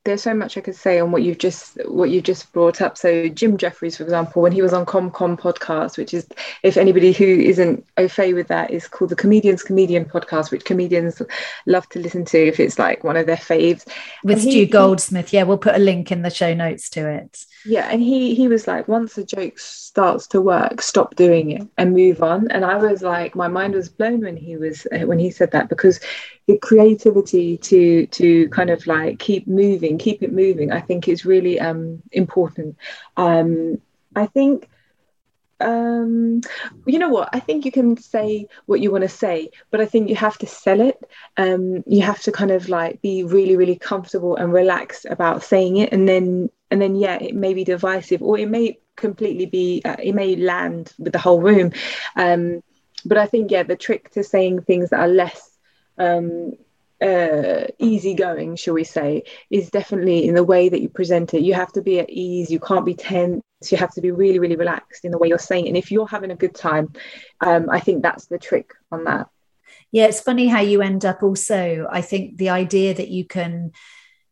there's 0.04 0.22
so 0.22 0.32
much 0.32 0.56
I 0.56 0.62
could 0.62 0.76
say 0.76 0.98
on 0.98 1.12
what 1.12 1.22
you've 1.22 1.38
just 1.38 1.76
what 1.86 2.08
you've 2.10 2.24
just 2.24 2.50
brought 2.52 2.80
up. 2.80 2.96
So 2.96 3.28
Jim 3.28 3.58
Jeffries, 3.58 3.98
for 3.98 4.02
example, 4.02 4.40
when 4.40 4.52
he 4.52 4.62
was 4.62 4.72
on 4.72 4.86
ComCom 4.86 5.38
podcast, 5.38 5.98
which 5.98 6.14
is 6.14 6.26
if 6.62 6.78
anybody 6.78 7.12
who 7.12 7.26
isn't 7.26 7.84
au 7.98 8.08
fait 8.08 8.32
with 8.32 8.48
that 8.48 8.70
is 8.70 8.88
called 8.88 9.10
the 9.10 9.16
Comedians 9.16 9.62
Comedian 9.62 10.06
podcast, 10.06 10.50
which 10.50 10.64
comedians 10.64 11.20
love 11.66 11.86
to 11.90 11.98
listen 11.98 12.24
to 12.26 12.38
if 12.38 12.58
it's 12.58 12.78
like 12.78 13.04
one 13.04 13.16
of 13.16 13.26
their 13.26 13.36
faves. 13.36 13.86
With 14.24 14.40
Stu 14.40 14.66
Goldsmith, 14.66 15.34
yeah, 15.34 15.42
we'll 15.42 15.58
put 15.58 15.76
a 15.76 15.78
link 15.78 16.10
in 16.10 16.22
the 16.22 16.30
show 16.30 16.54
notes 16.54 16.88
to 16.90 17.06
it. 17.06 17.44
Yeah, 17.66 17.88
and 17.90 18.02
he 18.02 18.34
he 18.34 18.48
was 18.48 18.66
like, 18.66 18.88
once 18.88 19.18
a 19.18 19.24
joke 19.24 19.58
starts 19.58 20.26
to 20.28 20.40
work, 20.40 20.80
stop 20.80 21.14
doing 21.14 21.50
it 21.50 21.68
and 21.76 21.92
move 21.92 22.22
on. 22.22 22.50
And 22.50 22.64
I 22.64 22.76
was 22.76 23.02
like, 23.02 23.36
my 23.36 23.48
mind 23.48 23.74
was 23.74 23.90
blown 23.90 24.22
when 24.22 24.36
he 24.38 24.56
was 24.56 24.86
when 24.90 25.18
he 25.18 25.30
said 25.30 25.50
that 25.50 25.68
because 25.68 26.00
the 26.50 26.58
creativity 26.58 27.56
to 27.58 28.06
to 28.06 28.48
kind 28.48 28.70
of 28.70 28.84
like 28.86 29.20
keep 29.20 29.46
moving, 29.46 29.98
keep 29.98 30.20
it 30.22 30.32
moving, 30.32 30.72
I 30.72 30.80
think 30.80 31.06
is 31.06 31.24
really 31.24 31.60
um, 31.60 32.02
important. 32.10 32.76
Um, 33.16 33.80
I 34.16 34.26
think 34.26 34.68
um, 35.60 36.40
you 36.86 36.98
know 36.98 37.08
what? 37.08 37.28
I 37.32 37.38
think 37.38 37.64
you 37.64 37.70
can 37.70 37.96
say 37.96 38.48
what 38.66 38.80
you 38.80 38.90
want 38.90 39.02
to 39.02 39.08
say, 39.08 39.50
but 39.70 39.80
I 39.80 39.86
think 39.86 40.08
you 40.08 40.16
have 40.16 40.38
to 40.38 40.46
sell 40.46 40.80
it. 40.80 40.98
Um, 41.36 41.84
you 41.86 42.02
have 42.02 42.20
to 42.22 42.32
kind 42.32 42.50
of 42.50 42.68
like 42.68 43.00
be 43.00 43.22
really, 43.22 43.56
really 43.56 43.76
comfortable 43.76 44.34
and 44.34 44.52
relaxed 44.52 45.06
about 45.08 45.44
saying 45.44 45.76
it, 45.76 45.92
and 45.92 46.08
then 46.08 46.50
and 46.72 46.82
then 46.82 46.96
yeah, 46.96 47.18
it 47.22 47.36
may 47.36 47.54
be 47.54 47.62
divisive, 47.62 48.22
or 48.22 48.38
it 48.38 48.48
may 48.48 48.78
completely 48.96 49.46
be 49.46 49.82
uh, 49.84 49.96
it 50.02 50.16
may 50.16 50.34
land 50.34 50.94
with 50.98 51.12
the 51.12 51.18
whole 51.20 51.40
room. 51.40 51.70
Um, 52.16 52.62
but 53.04 53.18
I 53.18 53.26
think 53.26 53.52
yeah, 53.52 53.62
the 53.62 53.76
trick 53.76 54.10
to 54.12 54.24
saying 54.24 54.62
things 54.62 54.90
that 54.90 54.98
are 55.00 55.08
less 55.08 55.49
um, 56.00 56.52
uh, 57.00 57.66
easygoing, 57.78 58.56
shall 58.56 58.74
we 58.74 58.84
say, 58.84 59.22
is 59.50 59.70
definitely 59.70 60.26
in 60.26 60.34
the 60.34 60.44
way 60.44 60.68
that 60.68 60.80
you 60.80 60.88
present 60.88 61.32
it. 61.34 61.42
You 61.42 61.54
have 61.54 61.72
to 61.72 61.82
be 61.82 62.00
at 62.00 62.10
ease. 62.10 62.50
You 62.50 62.60
can't 62.60 62.84
be 62.84 62.94
tense. 62.94 63.42
You 63.70 63.78
have 63.78 63.92
to 63.94 64.00
be 64.00 64.10
really, 64.10 64.38
really 64.38 64.56
relaxed 64.56 65.04
in 65.04 65.12
the 65.12 65.18
way 65.18 65.28
you're 65.28 65.38
saying 65.38 65.66
it. 65.66 65.68
And 65.68 65.76
if 65.76 65.90
you're 65.92 66.08
having 66.08 66.30
a 66.30 66.36
good 66.36 66.54
time, 66.54 66.92
um, 67.40 67.70
I 67.70 67.80
think 67.80 68.02
that's 68.02 68.26
the 68.26 68.38
trick 68.38 68.72
on 68.90 69.04
that. 69.04 69.28
Yeah, 69.92 70.06
it's 70.06 70.20
funny 70.20 70.48
how 70.48 70.60
you 70.60 70.82
end 70.82 71.04
up 71.04 71.22
also. 71.22 71.86
I 71.90 72.00
think 72.00 72.36
the 72.38 72.50
idea 72.50 72.94
that 72.94 73.08
you 73.08 73.24
can 73.24 73.72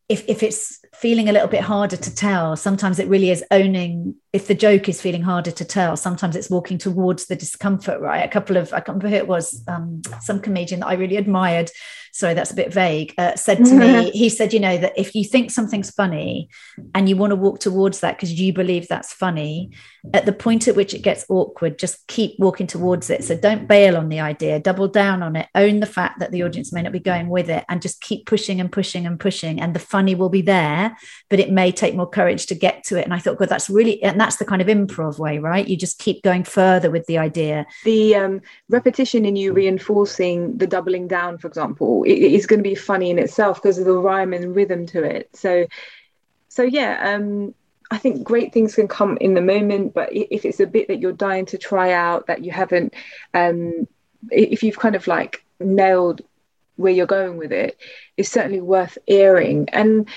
if, 0.09 0.25
if 0.27 0.43
it's 0.43 0.81
feeling 0.95 1.29
a 1.29 1.33
little 1.33 1.49
bit 1.49 1.63
harder 1.63 1.97
to 1.97 2.15
tell. 2.15 2.57
Sometimes 2.57 2.99
it 2.99 3.09
really 3.09 3.31
is 3.31 3.45
owning 3.51 4.17
if 4.33 4.47
the 4.47 4.55
joke 4.55 4.89
is 4.89 5.01
feeling 5.01 5.23
harder 5.23 5.51
to 5.51 5.65
tell 5.65 5.97
sometimes 5.97 6.37
it's 6.37 6.51
walking 6.51 6.77
towards 6.77 7.27
the 7.27 7.37
discomfort 7.37 8.01
right? 8.01 8.25
A 8.25 8.29
couple 8.29 8.57
of 8.57 8.73
i 8.73 8.81
can't 8.81 9.03
remember 9.03 9.09
who 9.09 9.15
it 9.15 9.29
was 9.29 9.65
um, 9.69 10.03
some 10.21 10.41
comedian 10.41 10.81
that 10.81 10.89
i 10.89 10.95
really 10.95 11.17
admired. 11.17 11.71
Sorry 12.13 12.35
that's 12.35 12.51
a 12.51 12.55
bit 12.55 12.73
vague 12.73 13.15
uh, 13.17 13.37
said 13.37 13.65
to 13.65 13.75
me 13.75 14.11
he 14.23 14.29
said 14.29 14.53
you 14.53 14.61
know 14.61 14.77
that 14.77 14.93
if 14.97 15.15
you 15.15 15.25
think 15.25 15.51
something's 15.51 15.91
funny 15.91 16.49
and 16.95 17.09
you 17.09 17.17
want 17.17 17.31
to 17.31 17.37
walk 17.37 17.61
towards 17.61 18.01
that 18.01 18.17
because 18.17 18.33
you 18.33 18.53
believe 18.53 18.89
that's 18.89 19.13
funny 19.13 19.73
at 20.13 20.27
the 20.27 20.33
point 20.33 20.69
at 20.69 20.77
which 20.77 20.95
it 20.95 21.03
gets 21.03 21.25
awkward 21.29 21.79
just 21.79 22.07
keep 22.07 22.35
walking 22.39 22.67
towards 22.67 23.09
it. 23.11 23.25
So 23.25 23.37
don't 23.37 23.69
bail 23.69 23.97
on 23.97 24.09
the 24.09 24.21
idea 24.21 24.59
double 24.61 24.89
down 24.89 25.23
on 25.23 25.37
it 25.37 25.49
own 25.55 25.81
the 25.81 25.87
fact 25.87 26.21
that 26.21 26.33
the 26.33 26.43
audience 26.43 26.73
may 26.73 26.83
not 26.83 26.93
be 26.93 27.01
going 27.01 27.29
with 27.29 27.49
it 27.49 27.65
and 27.69 27.81
just 27.81 28.01
keep 28.01 28.27
pushing 28.27 28.61
and 28.61 28.71
pushing 28.71 29.07
and 29.07 29.19
pushing 29.21 29.61
and 29.61 29.75
the 29.75 29.81
funny 29.95 30.15
will 30.15 30.31
be 30.31 30.43
there 30.43 30.78
but 31.29 31.41
it 31.41 31.51
may 31.51 31.71
take 31.71 31.95
more 31.95 32.09
courage 32.09 32.47
to 32.47 32.55
get 32.55 32.85
to 32.85 32.99
it 32.99 33.05
and 33.05 33.15
i 33.15 33.19
thought 33.19 33.39
god 33.39 33.49
that's 33.49 33.71
really 33.71 34.03
and 34.03 34.21
that's 34.21 34.37
the 34.37 34.45
kind 34.45 34.63
of 34.63 34.69
improv 34.69 35.19
way 35.19 35.39
right 35.39 35.69
you 35.69 35.77
just 35.77 35.99
keep 35.99 36.23
going 36.23 36.45
further 36.45 36.91
with 36.91 37.07
the 37.07 37.19
idea 37.19 37.67
the 37.85 38.15
um, 38.15 38.41
repetition 38.69 39.25
in 39.25 39.37
you 39.37 39.53
reinforcing 39.53 40.57
the 40.59 40.67
doubling 40.67 41.07
down 41.07 41.39
for 41.39 41.47
example 41.47 42.05
it 42.05 42.19
is 42.19 42.47
going 42.47 42.59
to 42.59 42.69
be 42.69 42.75
funny 42.75 43.11
in 43.11 43.19
itself 43.19 43.63
because 43.63 43.79
of 43.79 43.85
the 43.85 43.93
rhyme 43.93 44.33
and 44.33 44.55
rhythm 44.55 44.87
to 44.87 45.03
it. 45.03 45.29
So, 45.35 45.67
so 46.49 46.63
yeah, 46.63 47.15
um, 47.15 47.55
I 47.91 47.99
think 47.99 48.25
great 48.25 48.53
things 48.53 48.75
can 48.75 48.89
come 48.89 49.17
in 49.21 49.35
the 49.35 49.41
moment, 49.41 49.95
but 49.95 50.11
if 50.13 50.45
it's 50.45 50.61
a 50.61 50.67
bit 50.67 50.89
that 50.89 51.01
you're 51.01 51.13
dying 51.13 51.47
to 51.47 51.59
try 51.59 51.93
out 51.93 52.27
that 52.27 52.45
you 52.45 52.51
haven't, 52.51 52.95
um, 53.35 53.87
if 54.31 54.63
you've 54.63 54.79
kind 54.79 54.97
of 54.97 55.07
like 55.07 55.45
nailed 55.61 56.23
where 56.77 56.93
you're 56.93 57.07
going 57.07 57.37
with 57.37 57.53
it, 57.53 57.79
it's 58.17 58.31
certainly 58.31 58.61
worth 58.61 58.99
airing. 59.07 59.69
And 59.71 60.09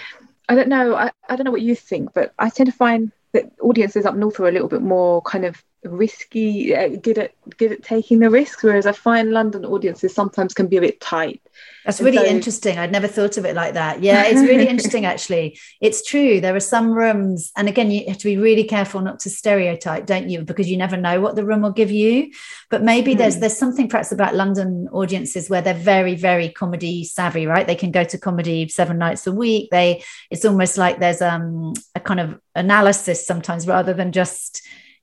I 0.49 0.55
don't 0.55 0.69
know, 0.69 0.95
I, 0.95 1.11
I 1.29 1.35
don't 1.35 1.45
know 1.45 1.51
what 1.51 1.61
you 1.61 1.75
think, 1.75 2.13
but 2.13 2.33
I 2.37 2.49
tend 2.49 2.67
to 2.67 2.75
find 2.75 3.11
that 3.33 3.51
audiences 3.61 4.05
up 4.05 4.15
north 4.15 4.39
are 4.39 4.47
a 4.47 4.51
little 4.51 4.67
bit 4.67 4.81
more 4.81 5.21
kind 5.21 5.45
of 5.45 5.63
risky, 5.83 6.75
uh, 6.75 6.89
good 6.89 7.17
at 7.17 7.33
good 7.57 7.71
at 7.71 7.83
taking 7.83 8.19
the 8.19 8.29
risks, 8.29 8.63
whereas 8.63 8.85
I 8.85 8.91
find 8.91 9.31
London 9.31 9.65
audiences 9.65 10.13
sometimes 10.13 10.53
can 10.53 10.67
be 10.67 10.77
a 10.77 10.81
bit 10.81 11.01
tight. 11.01 11.41
That's 11.85 11.99
really 11.99 12.17
so, 12.17 12.25
interesting. 12.25 12.77
I'd 12.77 12.91
never 12.91 13.07
thought 13.07 13.37
of 13.37 13.45
it 13.45 13.55
like 13.55 13.73
that. 13.73 14.03
Yeah, 14.03 14.25
it's 14.25 14.41
really 14.41 14.67
interesting 14.69 15.05
actually. 15.05 15.59
It's 15.79 16.05
true. 16.05 16.39
There 16.39 16.55
are 16.55 16.59
some 16.59 16.91
rooms, 16.91 17.51
and 17.57 17.67
again, 17.67 17.89
you 17.89 18.07
have 18.07 18.19
to 18.19 18.25
be 18.25 18.37
really 18.37 18.63
careful 18.63 19.01
not 19.01 19.19
to 19.21 19.29
stereotype, 19.29 20.05
don't 20.05 20.29
you? 20.29 20.43
Because 20.43 20.69
you 20.69 20.77
never 20.77 20.97
know 20.97 21.19
what 21.19 21.35
the 21.35 21.45
room 21.45 21.61
will 21.61 21.71
give 21.71 21.91
you. 21.91 22.31
But 22.69 22.83
maybe 22.83 23.15
mm. 23.15 23.17
there's 23.17 23.37
there's 23.37 23.57
something 23.57 23.89
perhaps 23.89 24.11
about 24.11 24.35
London 24.35 24.87
audiences 24.91 25.49
where 25.49 25.61
they're 25.61 25.73
very, 25.73 26.15
very 26.15 26.49
comedy 26.49 27.03
savvy, 27.03 27.47
right? 27.47 27.65
They 27.65 27.75
can 27.75 27.91
go 27.91 28.03
to 28.03 28.17
comedy 28.17 28.67
seven 28.67 28.97
nights 28.97 29.25
a 29.25 29.31
week. 29.31 29.69
They 29.71 30.03
it's 30.29 30.45
almost 30.45 30.77
like 30.77 30.99
there's 30.99 31.21
um 31.21 31.73
a 31.95 31.99
kind 31.99 32.19
of 32.19 32.39
analysis 32.55 33.25
sometimes 33.25 33.65
rather 33.65 33.93
than 33.93 34.11
just 34.11 34.61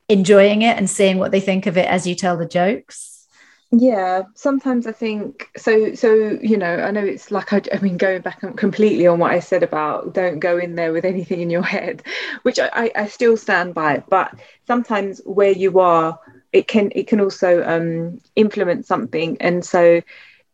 enjoying 0.09 0.63
it 0.63 0.77
and 0.77 0.89
seeing 0.89 1.19
what 1.19 1.33
they 1.33 1.41
think 1.41 1.67
of 1.67 1.77
it 1.77 1.87
as 1.87 2.07
you 2.07 2.15
tell 2.15 2.37
the 2.37 2.47
jokes. 2.47 3.27
Yeah 3.71 4.23
sometimes 4.35 4.87
i 4.87 4.93
think 4.93 5.51
so 5.55 5.95
so 5.95 6.39
you 6.41 6.57
know 6.57 6.77
i 6.77 6.91
know 6.91 7.05
it's 7.05 7.31
like 7.31 7.53
I, 7.53 7.61
I, 7.71 7.79
mean 7.81 7.99
going 7.99 8.23
back 8.23 8.41
completely 8.57 9.07
on 9.07 9.19
what 9.19 9.31
i 9.31 9.41
said 9.41 9.63
about 9.63 10.15
don't 10.15 10.39
go 10.39 10.57
in 10.57 10.75
there 10.75 10.91
with 10.91 11.05
anything 11.05 11.43
in 11.43 11.51
your 11.51 11.63
head 11.63 12.03
which 12.45 12.59
i 12.59 12.91
i 12.97 13.07
still 13.09 13.37
stand 13.37 13.75
by 13.75 14.03
but 14.09 14.33
sometimes 14.67 15.21
where 15.27 15.53
you 15.53 15.81
are 15.81 16.19
it 16.53 16.69
can 16.69 16.91
it 16.95 17.07
can 17.07 17.21
also 17.21 17.63
um 17.65 18.21
influence 18.37 18.87
something. 18.87 19.37
And 19.41 19.65
so 19.65 20.03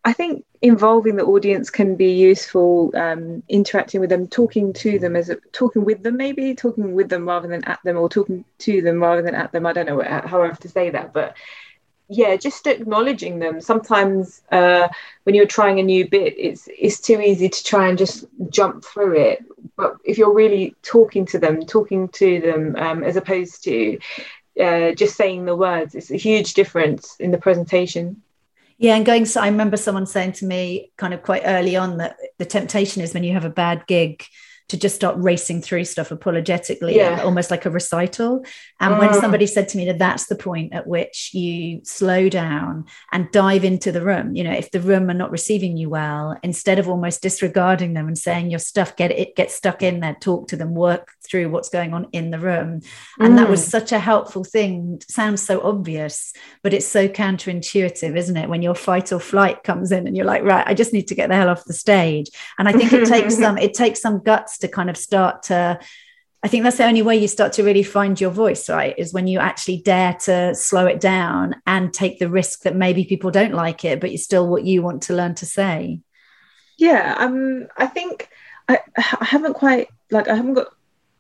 i 0.05 0.13
think 0.13 0.45
involving 0.63 1.17
the 1.17 1.25
audience 1.25 1.69
can 1.69 1.95
be 1.95 2.13
useful 2.13 2.91
um, 2.95 3.43
interacting 3.49 4.01
with 4.01 4.09
them 4.09 4.27
talking 4.27 4.73
to 4.73 4.99
them 4.99 5.15
as 5.15 5.29
a, 5.29 5.37
talking 5.53 5.85
with 5.85 6.03
them 6.03 6.17
maybe 6.17 6.55
talking 6.55 6.95
with 6.95 7.09
them 7.11 7.27
rather 7.29 7.49
than 7.49 7.63
at 7.65 7.81
them 7.85 7.99
or 7.99 8.09
talking 8.09 8.45
to 8.59 8.81
them 8.81 9.03
rather 9.03 9.21
than 9.21 9.35
at 9.35 9.53
them. 9.53 9.67
I 9.67 9.75
don't 9.75 9.87
know 9.87 10.03
how 10.03 10.43
i 10.43 10.47
have 10.47 10.61
to 10.61 10.69
say 10.69 10.89
that 10.91 11.13
but 11.13 11.37
yeah 12.09 12.37
just 12.37 12.67
acknowledging 12.67 13.39
them. 13.39 13.61
Sometimes 13.61 14.43
uh, 14.53 14.89
when 15.25 15.35
you're 15.35 15.47
trying 15.47 15.81
a 15.81 15.83
new 15.83 16.09
bit 16.09 16.35
it's 16.39 16.69
it's 16.79 17.01
too 17.01 17.21
easy 17.21 17.49
to 17.49 17.65
try 17.65 17.89
and 17.89 17.99
just 17.99 18.25
jump 18.51 18.85
through 18.85 19.19
it. 19.19 19.45
But 19.77 19.97
if 20.05 20.19
you're 20.19 20.35
really 20.35 20.75
talking 20.83 21.27
to 21.27 21.39
them 21.39 21.65
talking 21.65 22.09
to 22.09 22.41
them 22.41 22.77
um, 22.77 23.03
as 23.05 23.17
opposed 23.17 23.65
to 23.65 23.99
uh, 24.61 24.93
just 24.93 25.17
saying 25.17 25.45
the 25.45 25.57
words 25.57 25.95
it's 25.95 26.11
a 26.11 26.17
huge 26.17 26.55
difference 26.55 27.17
in 27.19 27.31
the 27.31 27.39
presentation 27.39 28.23
yeah, 28.79 28.97
and 28.97 29.07
going. 29.07 29.25
So 29.25 29.41
I 29.41 29.49
remember 29.49 29.77
someone 29.77 30.07
saying 30.07 30.33
to 30.33 30.47
me, 30.47 30.93
kind 30.97 31.15
of 31.15 31.23
quite 31.23 31.43
early 31.45 31.77
on, 31.77 31.99
that 31.99 32.17
the 32.39 32.45
temptation 32.45 33.03
is 33.03 33.15
when 33.15 33.25
you 33.25 33.33
have 33.33 33.45
a 33.45 33.51
bad 33.51 33.87
gig 33.87 34.25
to 34.69 34.79
just 34.79 34.95
start 34.95 35.17
racing 35.19 35.61
through 35.61 35.85
stuff 35.85 36.11
apologetically, 36.11 36.97
yeah. 36.97 37.23
almost 37.23 37.51
like 37.51 37.67
a 37.67 37.71
recital. 37.71 38.45
And 38.81 38.99
when 38.99 39.11
mm. 39.11 39.21
somebody 39.21 39.47
said 39.47 39.69
to 39.71 39.77
me 39.77 39.85
that 39.87 39.99
that's 39.99 40.27
the 40.27 40.37
point 40.37 40.73
at 40.73 40.87
which 40.87 41.35
you 41.35 41.81
slow 41.85 42.31
down 42.31 42.87
and 43.13 43.31
dive 43.31 43.65
into 43.65 43.93
the 43.93 44.01
room, 44.01 44.35
you 44.35 44.43
know, 44.43 44.53
if 44.53 44.71
the 44.71 44.81
room 44.81 45.11
are 45.11 45.15
not 45.15 45.31
receiving 45.31 45.77
you 45.77 45.91
well, 45.91 46.39
instead 46.43 46.79
of 46.79 46.89
almost 46.89 47.21
disregarding 47.23 47.93
them 47.93 48.09
and 48.09 48.17
saying 48.17 48.51
your 48.51 48.59
stuff, 48.59 48.97
get 48.97 49.11
it, 49.11 49.37
get 49.37 49.51
stuck 49.51 49.83
in 49.83 50.01
there, 50.01 50.17
talk 50.19 50.49
to 50.49 50.57
them, 50.57 50.75
work 50.75 51.11
through 51.29 51.51
what's 51.51 51.69
going 51.69 51.93
on 51.93 52.09
in 52.13 52.31
the 52.31 52.39
room. 52.39 52.81
And 53.19 53.35
mm. 53.35 53.37
that 53.37 53.51
was 53.51 53.67
mm. 53.67 53.71
such 53.71 53.93
a 53.93 53.99
helpful 53.99 54.45
thing. 54.45 55.03
sounds 55.09 55.43
so 55.43 55.61
obvious, 55.61 56.33
but 56.63 56.73
it's 56.73 56.87
so 56.87 57.07
counterintuitive, 57.07 58.17
isn't 58.17 58.37
it? 58.37 58.49
When 58.49 58.63
your 58.63 58.75
fight 58.75 59.13
or 59.13 59.21
flight 59.21 59.63
comes 59.63 59.93
in 59.93 60.07
and 60.07 60.17
you're 60.17 60.27
like, 60.27 60.43
right, 60.43 60.67
I 60.67 60.73
just 60.73 60.95
need 60.95 61.09
to 61.09 61.15
get 61.15 61.29
the 61.29 61.37
hell 61.37 61.51
off 61.51 61.65
the 61.67 61.75
stage. 61.75 62.31
And 62.59 62.67
I 62.67 62.73
think 62.73 62.95
it 62.95 63.07
takes 63.07 63.37
some, 63.39 63.59
it 63.59 63.75
takes 63.75 64.01
some 64.01 64.23
guts 64.23 64.54
to 64.59 64.69
kind 64.69 64.91
of 64.91 64.97
start 64.97 65.45
to 65.45 65.79
I 66.45 66.49
think 66.49 66.63
that's 66.63 66.77
the 66.77 66.85
only 66.85 67.01
way 67.01 67.17
you 67.17 67.27
start 67.27 67.55
to 67.55 67.65
really 67.65 67.83
find 67.83 68.21
your 68.21 68.31
voice, 68.31 68.69
right? 68.69 68.95
Is 68.99 69.15
when 69.15 69.27
you 69.27 69.39
actually 69.39 69.79
dare 69.79 70.13
to 70.25 70.55
slow 70.55 70.85
it 70.85 71.01
down 71.01 71.55
and 71.67 71.91
take 71.91 72.19
the 72.19 72.29
risk 72.29 72.65
that 72.65 72.77
maybe 72.77 73.07
people 73.07 73.31
don't 73.31 73.55
like 73.55 73.83
it, 73.83 73.99
but 73.99 74.11
it's 74.11 74.25
still 74.25 74.47
what 74.47 74.65
you 74.65 74.83
want 74.83 75.05
to 75.05 75.15
learn 75.15 75.35
to 75.37 75.47
say. 75.47 76.01
Yeah, 76.77 77.15
um, 77.19 77.69
I 77.79 77.87
think 77.87 78.29
I, 78.69 78.81
I 78.95 79.25
haven't 79.25 79.55
quite 79.55 79.89
like 80.11 80.29
I 80.29 80.35
haven't 80.35 80.53
got 80.53 80.69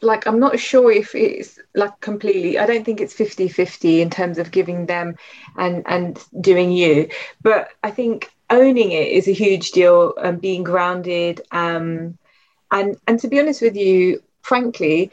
like 0.03 0.27
I'm 0.27 0.39
not 0.39 0.59
sure 0.59 0.93
if 0.93 1.15
it's 1.15 1.59
like 1.75 1.99
completely 2.01 2.59
I 2.59 2.67
don't 2.67 2.85
think 2.85 3.01
it's 3.01 3.15
50 3.15 3.49
50 3.49 4.03
in 4.03 4.11
terms 4.11 4.39
of 4.39 4.51
giving 4.51 4.85
them 4.85 5.17
and 5.57 5.83
and 5.87 6.23
doing 6.39 6.71
you 6.71 7.09
but 7.41 7.69
I 7.83 7.91
think 7.91 8.31
owning 8.51 8.93
it 8.93 9.09
is 9.09 9.29
a 9.29 9.33
huge 9.33 9.71
deal 9.71 10.15
and 10.17 10.41
being 10.41 10.65
grounded 10.65 11.41
um 11.51 12.19
and 12.75 12.97
and 13.09 13.19
to 13.21 13.29
be 13.29 13.41
honest 13.41 13.63
with 13.63 13.77
you 13.77 14.23
frankly 14.43 15.11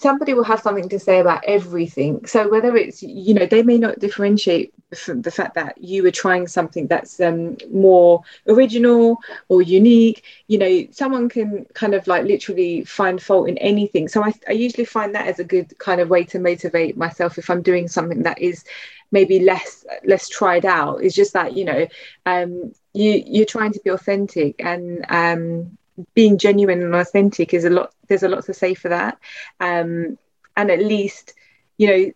somebody 0.00 0.32
will 0.32 0.44
have 0.44 0.60
something 0.60 0.88
to 0.88 0.98
say 0.98 1.20
about 1.20 1.44
everything. 1.46 2.24
So 2.24 2.48
whether 2.48 2.74
it's 2.76 3.02
you 3.02 3.34
know 3.34 3.46
they 3.46 3.62
may 3.62 3.78
not 3.78 3.98
differentiate 3.98 4.72
from 4.94 5.22
the 5.22 5.30
fact 5.30 5.54
that 5.54 5.76
you 5.78 6.02
were 6.02 6.10
trying 6.10 6.46
something 6.48 6.86
that's 6.86 7.20
um, 7.20 7.56
more 7.70 8.22
original 8.48 9.18
or 9.48 9.62
unique 9.62 10.24
you 10.48 10.58
know 10.58 10.86
someone 10.90 11.28
can 11.28 11.66
kind 11.74 11.94
of 11.94 12.06
like 12.06 12.24
literally 12.24 12.84
find 12.84 13.22
fault 13.22 13.48
in 13.48 13.58
anything. 13.58 14.08
So 14.08 14.24
I, 14.24 14.32
I 14.48 14.52
usually 14.52 14.86
find 14.86 15.14
that 15.14 15.26
as 15.28 15.38
a 15.38 15.44
good 15.44 15.78
kind 15.78 16.00
of 16.00 16.08
way 16.10 16.24
to 16.24 16.38
motivate 16.38 16.96
myself 16.96 17.38
if 17.38 17.50
i'm 17.50 17.62
doing 17.62 17.88
something 17.88 18.22
that 18.22 18.40
is 18.40 18.64
maybe 19.12 19.40
less 19.40 19.84
less 20.04 20.28
tried 20.28 20.64
out. 20.64 21.02
It's 21.02 21.14
just 21.14 21.34
that 21.34 21.56
you 21.56 21.64
know 21.64 21.86
um, 22.26 22.72
you 22.94 23.22
you're 23.26 23.46
trying 23.46 23.72
to 23.72 23.80
be 23.84 23.90
authentic 23.90 24.56
and 24.60 25.04
um, 25.08 25.76
being 26.14 26.38
genuine 26.38 26.82
and 26.82 26.94
authentic 26.94 27.54
is 27.54 27.64
a 27.64 27.70
lot 27.70 27.92
there's 28.08 28.22
a 28.22 28.28
lot 28.28 28.44
to 28.44 28.54
say 28.54 28.74
for 28.74 28.88
that. 28.88 29.18
Um, 29.60 30.18
and 30.56 30.70
at 30.70 30.80
least 30.80 31.34
you 31.78 31.86
know 31.88 32.12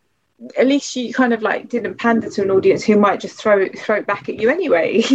at 0.58 0.66
least 0.66 0.96
you 0.96 1.14
kind 1.14 1.32
of 1.32 1.42
like 1.42 1.68
didn't 1.68 1.98
pander 1.98 2.28
to 2.28 2.42
an 2.42 2.50
audience 2.50 2.84
who 2.84 2.98
might 2.98 3.20
just 3.20 3.40
throw 3.40 3.58
it 3.58 3.78
throw 3.78 3.96
it 3.96 4.06
back 4.06 4.28
at 4.28 4.40
you 4.40 4.50
anyway. 4.50 5.02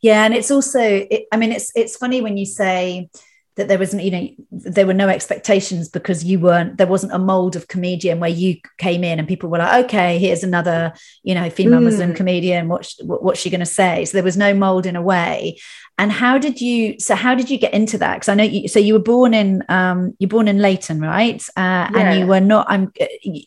Yeah 0.00 0.24
and 0.24 0.34
it's 0.34 0.50
also 0.50 0.80
it, 0.80 1.26
i 1.32 1.36
mean 1.36 1.50
it's 1.50 1.72
it's 1.74 1.96
funny 1.96 2.20
when 2.20 2.36
you 2.36 2.46
say 2.46 3.08
that 3.56 3.68
there 3.68 3.78
wasn't 3.78 4.02
you 4.02 4.10
know 4.10 4.28
there 4.50 4.86
were 4.86 4.94
no 4.94 5.08
expectations 5.08 5.88
because 5.88 6.24
you 6.24 6.38
weren't 6.38 6.78
there 6.78 6.86
wasn't 6.86 7.12
a 7.12 7.18
mold 7.18 7.56
of 7.56 7.68
comedian 7.68 8.20
where 8.20 8.30
you 8.30 8.56
came 8.78 9.04
in 9.04 9.18
and 9.18 9.28
people 9.28 9.50
were 9.50 9.58
like 9.58 9.84
okay 9.84 10.18
here's 10.18 10.42
another 10.42 10.92
you 11.22 11.34
know 11.34 11.50
female 11.50 11.80
mm. 11.80 11.84
muslim 11.84 12.14
comedian. 12.14 12.68
What's 12.68 12.98
what's 13.02 13.40
she 13.40 13.50
going 13.50 13.60
to 13.60 13.66
say? 13.66 14.04
So 14.04 14.16
there 14.16 14.24
was 14.24 14.36
no 14.36 14.54
mold 14.54 14.86
in 14.86 14.96
a 14.96 15.02
way. 15.02 15.58
And 15.98 16.10
how 16.10 16.38
did 16.38 16.60
you 16.60 16.98
so 16.98 17.14
how 17.14 17.34
did 17.34 17.50
you 17.50 17.58
get 17.58 17.74
into 17.74 17.98
that? 17.98 18.14
Because 18.14 18.28
i 18.28 18.34
know 18.34 18.44
you 18.44 18.68
so 18.68 18.78
you 18.78 18.94
were 18.94 19.00
born 19.00 19.34
in 19.34 19.62
um 19.68 20.14
you're 20.18 20.28
born 20.28 20.48
in 20.48 20.58
Leyton 20.58 21.00
right? 21.00 21.42
Uh, 21.56 21.60
yeah. 21.60 21.90
and 21.94 22.20
you 22.20 22.26
were 22.26 22.40
not 22.40 22.66
i'm 22.68 22.92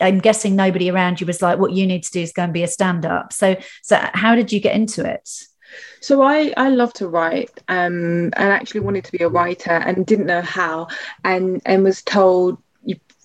i'm 0.01 0.19
guessing 0.19 0.55
nobody 0.55 0.89
around 0.89 1.19
you 1.19 1.27
was 1.27 1.41
like 1.41 1.59
what 1.59 1.71
you 1.71 1.87
need 1.87 2.03
to 2.03 2.11
do 2.11 2.21
is 2.21 2.31
go 2.31 2.43
and 2.43 2.53
be 2.53 2.63
a 2.63 2.67
stand-up. 2.67 3.33
So 3.33 3.55
so 3.81 3.99
how 4.13 4.35
did 4.35 4.51
you 4.51 4.59
get 4.59 4.75
into 4.75 5.05
it 5.05 5.29
So 6.05 6.21
I, 6.21 6.53
I 6.55 6.69
love 6.69 6.93
to 6.93 7.07
write 7.07 7.49
um, 7.67 8.25
and 8.37 8.53
actually 8.53 8.81
wanted 8.81 9.05
to 9.05 9.11
be 9.11 9.23
a 9.23 9.27
writer 9.27 9.71
and 9.71 10.05
didn't 10.05 10.27
know 10.27 10.43
how 10.43 10.87
and, 11.23 11.63
and 11.65 11.83
was 11.83 12.03
told 12.03 12.59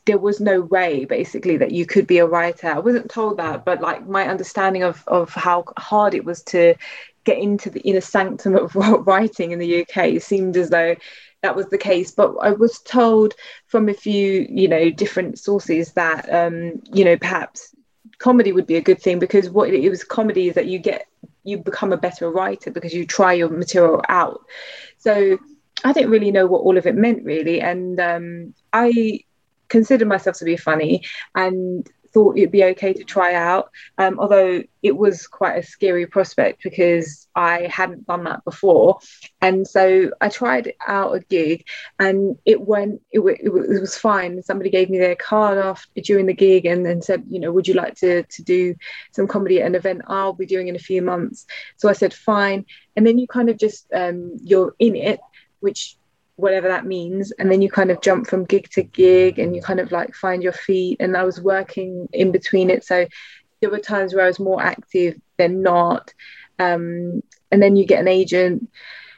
there 0.06 0.16
was 0.16 0.40
no 0.40 0.62
way 0.62 1.04
basically 1.04 1.58
that 1.58 1.72
you 1.72 1.84
could 1.84 2.06
be 2.06 2.16
a 2.16 2.26
writer. 2.26 2.68
I 2.68 2.78
wasn't 2.78 3.10
told 3.10 3.36
that, 3.36 3.66
but 3.66 3.82
like 3.82 4.08
my 4.08 4.26
understanding 4.26 4.82
of, 4.82 5.04
of 5.08 5.28
how 5.34 5.64
hard 5.76 6.14
it 6.14 6.24
was 6.24 6.42
to 6.44 6.74
get 7.24 7.36
into 7.36 7.68
the 7.68 7.80
inner 7.80 8.00
sanctum 8.00 8.56
of 8.56 8.74
writing 9.06 9.50
in 9.50 9.58
the 9.58 9.82
UK 9.82 10.18
seemed 10.22 10.56
as 10.56 10.70
though 10.70 10.96
that 11.42 11.54
was 11.54 11.66
the 11.66 11.76
case. 11.76 12.12
But 12.12 12.34
I 12.40 12.52
was 12.52 12.78
told 12.78 13.34
from 13.66 13.90
a 13.90 13.94
few, 13.94 14.46
you 14.48 14.68
know, 14.68 14.88
different 14.88 15.38
sources 15.38 15.92
that, 15.92 16.32
um, 16.32 16.80
you 16.94 17.04
know, 17.04 17.18
perhaps 17.18 17.74
comedy 18.16 18.52
would 18.52 18.66
be 18.66 18.76
a 18.76 18.82
good 18.82 19.02
thing 19.02 19.18
because 19.18 19.50
what 19.50 19.68
it 19.68 19.90
was 19.90 20.02
comedy 20.02 20.48
is 20.48 20.54
that 20.54 20.66
you 20.66 20.78
get 20.78 21.06
you 21.44 21.58
become 21.58 21.92
a 21.92 21.96
better 21.96 22.30
writer 22.30 22.70
because 22.70 22.94
you 22.94 23.06
try 23.06 23.32
your 23.32 23.48
material 23.48 24.02
out. 24.08 24.42
So 24.98 25.38
I 25.84 25.92
didn't 25.92 26.10
really 26.10 26.30
know 26.30 26.46
what 26.46 26.60
all 26.60 26.76
of 26.76 26.86
it 26.86 26.94
meant 26.94 27.24
really, 27.24 27.60
and 27.60 27.98
um, 28.00 28.54
I 28.72 29.20
considered 29.68 30.08
myself 30.08 30.36
to 30.36 30.44
be 30.44 30.56
funny 30.56 31.04
and 31.34 31.88
thought 32.12 32.36
it'd 32.36 32.50
be 32.50 32.64
okay 32.64 32.92
to 32.92 33.04
try 33.04 33.34
out. 33.34 33.70
Um, 33.98 34.18
although 34.18 34.62
it 34.82 34.96
was 34.96 35.26
quite 35.26 35.58
a 35.58 35.66
scary 35.66 36.06
prospect 36.06 36.62
because 36.62 37.28
I 37.34 37.68
hadn't 37.72 38.06
done 38.06 38.24
that 38.24 38.44
before. 38.44 38.98
And 39.40 39.66
so 39.66 40.10
I 40.20 40.28
tried 40.28 40.72
out 40.86 41.14
a 41.14 41.20
gig 41.20 41.66
and 41.98 42.38
it 42.44 42.60
went, 42.60 43.02
it, 43.12 43.20
it, 43.20 43.40
it 43.42 43.80
was 43.80 43.96
fine. 43.96 44.42
Somebody 44.42 44.70
gave 44.70 44.90
me 44.90 44.98
their 44.98 45.16
card 45.16 45.58
after 45.58 46.00
during 46.00 46.26
the 46.26 46.34
gig 46.34 46.66
and 46.66 46.84
then 46.84 47.02
said, 47.02 47.24
you 47.28 47.40
know, 47.40 47.52
would 47.52 47.68
you 47.68 47.74
like 47.74 47.94
to, 47.96 48.22
to 48.22 48.42
do 48.42 48.74
some 49.12 49.26
comedy 49.26 49.60
at 49.60 49.66
an 49.66 49.74
event 49.74 50.02
I'll 50.06 50.32
be 50.32 50.46
doing 50.46 50.68
in 50.68 50.76
a 50.76 50.80
few 50.80 51.02
months? 51.02 51.46
So 51.76 51.88
I 51.88 51.92
said, 51.92 52.14
fine. 52.14 52.64
And 52.96 53.06
then 53.06 53.18
you 53.18 53.26
kind 53.26 53.50
of 53.50 53.58
just, 53.58 53.86
um, 53.94 54.36
you're 54.42 54.74
in 54.78 54.96
it, 54.96 55.20
which 55.60 55.96
whatever 56.40 56.68
that 56.68 56.86
means. 56.86 57.30
And 57.32 57.50
then 57.50 57.62
you 57.62 57.70
kind 57.70 57.90
of 57.90 58.00
jump 58.00 58.26
from 58.26 58.44
gig 58.44 58.70
to 58.70 58.82
gig 58.82 59.38
and 59.38 59.54
you 59.54 59.62
kind 59.62 59.80
of 59.80 59.92
like 59.92 60.14
find 60.14 60.42
your 60.42 60.52
feet. 60.52 60.98
And 61.00 61.16
i 61.16 61.24
was 61.24 61.40
working 61.40 62.08
in 62.12 62.32
between 62.32 62.70
it. 62.70 62.84
So 62.84 63.06
there 63.60 63.70
were 63.70 63.78
times 63.78 64.14
where 64.14 64.24
i 64.24 64.28
was 64.28 64.40
more 64.40 64.62
active 64.62 65.20
than 65.38 65.62
not. 65.62 66.12
Um, 66.58 67.22
and 67.50 67.62
then 67.62 67.76
you 67.76 67.86
get 67.86 68.00
an 68.00 68.08
agent. 68.08 68.68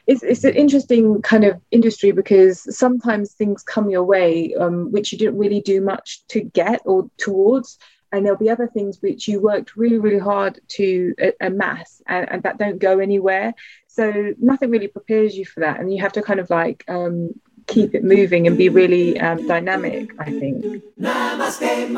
It's, 0.05 0.23
it's 0.23 0.43
an 0.43 0.55
interesting 0.55 1.21
kind 1.21 1.45
of 1.45 1.61
industry 1.71 2.11
because 2.11 2.75
sometimes 2.75 3.33
things 3.33 3.63
come 3.63 3.89
your 3.89 4.03
way 4.03 4.53
um, 4.55 4.91
which 4.91 5.11
you 5.11 5.17
didn't 5.17 5.37
really 5.37 5.61
do 5.61 5.79
much 5.81 6.25
to 6.29 6.41
get 6.41 6.81
or 6.85 7.09
towards. 7.17 7.77
And 8.11 8.25
there'll 8.25 8.37
be 8.37 8.49
other 8.49 8.67
things 8.67 8.99
which 9.01 9.27
you 9.27 9.41
worked 9.41 9.75
really 9.75 9.97
really 9.97 10.19
hard 10.19 10.59
to 10.69 11.15
amass 11.41 12.01
and, 12.07 12.29
and 12.31 12.43
that 12.43 12.59
don't 12.59 12.77
go 12.77 12.99
anywhere 12.99 13.55
so 13.93 14.33
nothing 14.39 14.71
really 14.71 14.87
prepares 14.87 15.37
you 15.37 15.45
for 15.45 15.59
that 15.59 15.79
and 15.79 15.93
you 15.93 16.01
have 16.01 16.13
to 16.13 16.21
kind 16.21 16.39
of 16.39 16.49
like 16.49 16.83
um, 16.87 17.29
keep 17.67 17.93
it 17.93 18.03
moving 18.03 18.47
and 18.47 18.57
be 18.57 18.67
really 18.67 19.19
um, 19.19 19.45
dynamic 19.47 20.09
i 20.19 20.25
think. 20.25 20.65
Namaste, 20.99 21.91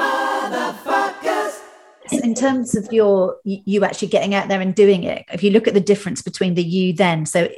in 2.12 2.34
terms 2.34 2.76
of 2.76 2.92
your 2.92 3.38
you 3.44 3.84
actually 3.84 4.08
getting 4.08 4.34
out 4.34 4.48
there 4.48 4.62
and 4.62 4.76
doing 4.76 5.04
it 5.04 5.26
if 5.32 5.44
you 5.44 5.52
look 5.52 5.68
at 5.68 5.74
the 5.74 5.82
difference 5.82 6.22
between 6.22 6.54
the 6.54 6.64
you 6.64 6.94
then 6.94 7.26
so 7.26 7.50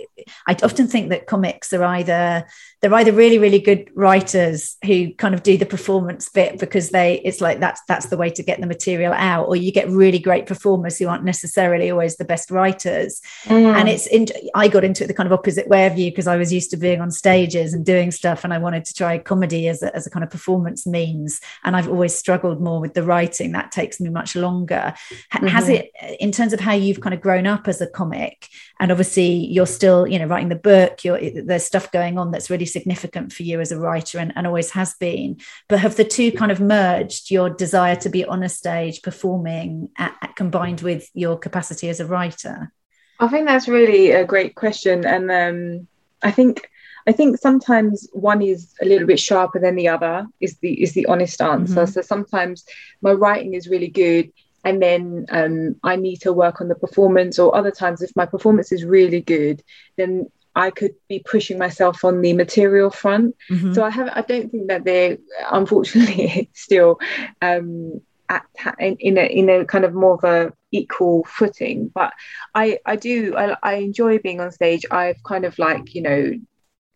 i 0.48 0.56
often 0.64 0.88
think 0.88 1.10
that 1.10 1.28
comics 1.28 1.74
are 1.74 1.84
either 1.84 2.46
they're 2.82 2.94
either 2.94 3.12
really 3.12 3.40
really 3.40 3.60
good 3.60 3.90
writers 3.96 4.78
who 4.86 5.14
kind 5.16 5.34
of 5.34 5.44
do 5.44 5.58
the 5.58 5.66
performance 5.66 6.30
bit 6.30 6.60
because 6.60 6.90
they 6.90 7.20
it's 7.26 7.42
like 7.42 7.60
that's 7.60 7.82
that's 7.88 8.08
the 8.08 8.18
way 8.18 8.30
to 8.30 8.44
get 8.44 8.62
the 8.62 8.68
material 8.68 9.14
out 9.14 9.48
or 9.48 9.56
you 9.56 9.72
get 9.72 9.90
really 9.90 10.20
great 10.20 10.46
performers 10.46 10.98
who 10.98 11.08
aren't 11.08 11.24
necessarily 11.24 11.90
always 11.90 12.18
the 12.18 12.26
best 12.26 12.52
writers 12.52 13.22
mm. 13.46 13.76
and 13.76 13.90
it's 13.90 14.06
in, 14.08 14.28
i 14.54 14.68
got 14.68 14.84
into 14.84 15.04
it 15.04 15.08
the 15.08 15.14
kind 15.14 15.28
of 15.28 15.34
opposite 15.34 15.68
way 15.68 15.88
of 15.88 15.98
you 15.98 16.12
because 16.12 16.28
i 16.28 16.38
was 16.38 16.54
used 16.54 16.70
to 16.70 16.78
being 16.78 17.02
on 17.02 17.10
stages 17.10 17.74
and 17.74 17.86
doing 17.86 18.12
stuff 18.12 18.44
and 18.44 18.54
i 18.54 18.58
wanted 18.58 18.86
to 18.86 18.94
try 18.94 19.18
comedy 19.18 19.68
as 19.68 19.82
a, 19.82 19.96
as 19.96 20.06
a 20.06 20.10
kind 20.10 20.24
of 20.24 20.30
performance 20.30 20.86
means 20.86 21.42
and 21.64 21.76
i've 21.76 21.90
always 21.90 22.16
struggled 22.16 22.62
more 22.62 22.80
with 22.80 22.94
the 22.94 23.04
writing 23.04 23.52
that 23.52 23.72
takes 23.72 24.00
me 24.00 24.10
much 24.10 24.36
longer 24.38 24.94
mm-hmm. 25.34 25.48
has 25.48 25.70
it 25.70 25.92
in 26.20 26.32
terms 26.32 26.54
of 26.54 26.60
how 26.60 26.74
you've 26.74 27.02
kind 27.02 27.14
of 27.14 27.22
grown 27.22 27.48
up 27.48 27.68
as 27.68 27.82
a 27.82 27.88
comic 27.88 28.48
and 28.80 28.92
obviously 28.92 29.28
you're 29.28 29.66
still 29.66 30.08
you 30.08 30.18
know 30.20 30.26
writing 30.26 30.50
the 30.50 30.56
book 30.56 31.04
you're 31.04 31.20
there's 31.44 31.64
stuff 31.64 31.92
going 31.92 32.18
on 32.18 32.32
that's 32.32 32.50
really 32.50 32.66
significant 32.66 33.34
for 33.34 33.44
you 33.44 33.60
as 33.60 33.72
a 33.72 33.80
writer 33.80 34.20
and, 34.20 34.34
and 34.36 34.48
always 34.48 34.72
has 34.72 34.94
been. 34.96 35.38
But 35.68 35.80
have 35.80 35.96
the 35.96 36.04
two 36.04 36.32
kind 36.32 36.52
of 36.52 36.60
merged 36.60 37.32
your 37.32 37.50
desire 37.50 37.96
to 37.98 38.10
be 38.10 38.26
on 38.26 38.44
a 38.44 38.50
stage 38.50 39.02
performing 39.02 39.90
at, 39.98 40.16
at, 40.22 40.36
combined 40.36 40.82
with 40.82 41.10
your 41.14 41.38
capacity 41.38 41.90
as 41.90 42.00
a 42.00 42.06
writer? 42.06 42.72
I 43.20 43.28
think 43.28 43.48
that's 43.48 43.68
really 43.68 44.12
a 44.12 44.26
great 44.26 44.56
question. 44.56 45.06
And 45.06 45.32
um, 45.32 45.88
I 46.22 46.32
think 46.32 46.70
I 47.08 47.14
think 47.14 47.38
sometimes 47.38 48.08
one 48.12 48.42
is 48.42 48.74
a 48.82 48.86
little 48.86 49.08
bit 49.08 49.20
sharper 49.20 49.60
than 49.60 49.76
the 49.76 49.88
other 49.88 50.28
is 50.42 50.58
the 50.58 50.82
is 50.82 50.94
the 50.94 51.06
honest 51.06 51.42
answer. 51.42 51.84
Mm-hmm. 51.84 51.92
So 51.92 52.02
sometimes 52.02 52.66
my 53.02 53.14
writing 53.14 53.54
is 53.54 53.70
really 53.70 53.88
good 53.88 54.32
and 54.68 54.82
then 54.82 55.26
um, 55.30 55.78
I 55.84 55.96
need 55.96 56.18
to 56.18 56.34
work 56.34 56.60
on 56.60 56.68
the 56.68 56.76
performance. 56.76 57.40
Or 57.40 57.56
other 57.56 57.72
times, 57.72 58.02
if 58.02 58.14
my 58.18 58.26
performance 58.26 58.74
is 58.74 58.84
really 58.84 59.22
good, 59.22 59.64
then 59.96 60.30
I 60.58 60.72
could 60.72 60.96
be 61.08 61.20
pushing 61.20 61.58
myself 61.58 62.04
on 62.04 62.22
the 62.22 62.34
material 62.34 62.90
front. 62.90 63.38
Mm-hmm. 63.50 63.74
So 63.74 63.86
I 63.86 63.90
have 63.92 64.10
I 64.12 64.22
don't 64.22 64.52
think 64.52 64.68
that 64.68 64.84
they're 64.84 65.20
unfortunately 65.52 66.50
still 66.54 67.00
um, 67.42 68.02
at, 68.28 68.46
in 68.80 69.18
a 69.18 69.26
in 69.26 69.50
a 69.50 69.64
kind 69.64 69.86
of 69.86 69.94
more 69.94 70.16
of 70.16 70.24
a 70.26 70.52
equal 70.72 71.24
footing. 71.26 71.90
But 71.94 72.12
I 72.54 72.80
I 72.86 72.98
do 72.98 73.38
I, 73.38 73.56
I 73.64 73.74
enjoy 73.76 74.20
being 74.20 74.42
on 74.42 74.52
stage. 74.52 74.86
I've 74.92 75.24
kind 75.24 75.46
of 75.46 75.58
like 75.60 75.96
you 75.96 76.02
know 76.02 76.34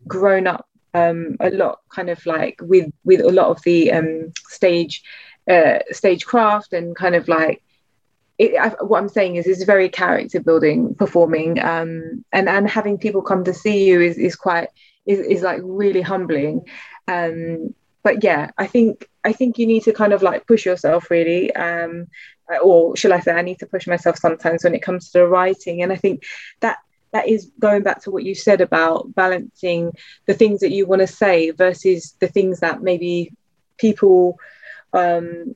grown 0.08 0.48
up 0.48 0.68
um, 0.94 1.38
a 1.40 1.50
lot, 1.52 1.80
kind 1.90 2.10
of 2.10 2.26
like 2.26 2.60
with 2.62 2.92
with 3.04 3.22
a 3.22 3.32
lot 3.32 3.50
of 3.50 3.62
the 3.64 3.92
um, 3.92 4.32
stage 4.50 5.04
uh, 5.50 5.80
stage 5.92 6.26
craft 6.26 6.74
and 6.74 6.96
kind 6.96 7.16
of 7.16 7.28
like 7.28 7.62
it, 8.42 8.58
I, 8.60 8.70
what 8.84 9.00
I'm 9.00 9.10
saying 9.10 9.36
is, 9.36 9.46
it's 9.46 9.64
very 9.64 9.88
character 9.88 10.40
building 10.40 10.96
performing, 10.96 11.60
um, 11.64 12.26
and 12.32 12.50
and 12.50 12.68
having 12.68 12.98
people 12.98 13.22
come 13.22 13.44
to 13.44 13.54
see 13.54 13.86
you 13.86 14.02
is 14.02 14.18
is 14.18 14.36
quite 14.36 14.70
is, 15.06 15.20
is 15.20 15.42
like 15.44 15.62
really 15.64 16.02
humbling. 16.02 16.66
Um, 17.08 17.76
but 18.04 18.24
yeah, 18.24 18.50
I 18.58 18.66
think 18.66 19.08
I 19.24 19.32
think 19.32 19.60
you 19.60 19.68
need 19.68 19.84
to 19.84 19.94
kind 19.94 20.12
of 20.12 20.24
like 20.24 20.48
push 20.48 20.66
yourself 20.66 21.12
really, 21.12 21.54
um, 21.56 22.08
or 22.64 22.98
shall 22.98 23.14
I 23.14 23.20
say, 23.20 23.32
I 23.32 23.44
need 23.44 23.60
to 23.60 23.68
push 23.68 23.86
myself 23.86 24.18
sometimes 24.18 24.64
when 24.64 24.74
it 24.74 24.82
comes 24.82 25.12
to 25.12 25.20
the 25.20 25.28
writing, 25.28 25.84
and 25.84 25.92
I 25.92 25.96
think 25.96 26.24
that 26.62 26.80
that 27.14 27.28
is 27.28 27.52
going 27.60 27.84
back 27.84 28.02
to 28.04 28.12
what 28.12 28.24
you 28.24 28.36
said 28.36 28.62
about 28.62 29.14
balancing 29.16 29.92
the 30.26 30.34
things 30.34 30.60
that 30.62 30.72
you 30.72 30.86
want 30.86 31.02
to 31.02 31.08
say 31.08 31.52
versus 31.52 32.16
the 32.20 32.28
things 32.28 32.60
that 32.60 32.82
maybe 32.82 33.32
people 33.78 34.38
um, 34.94 35.56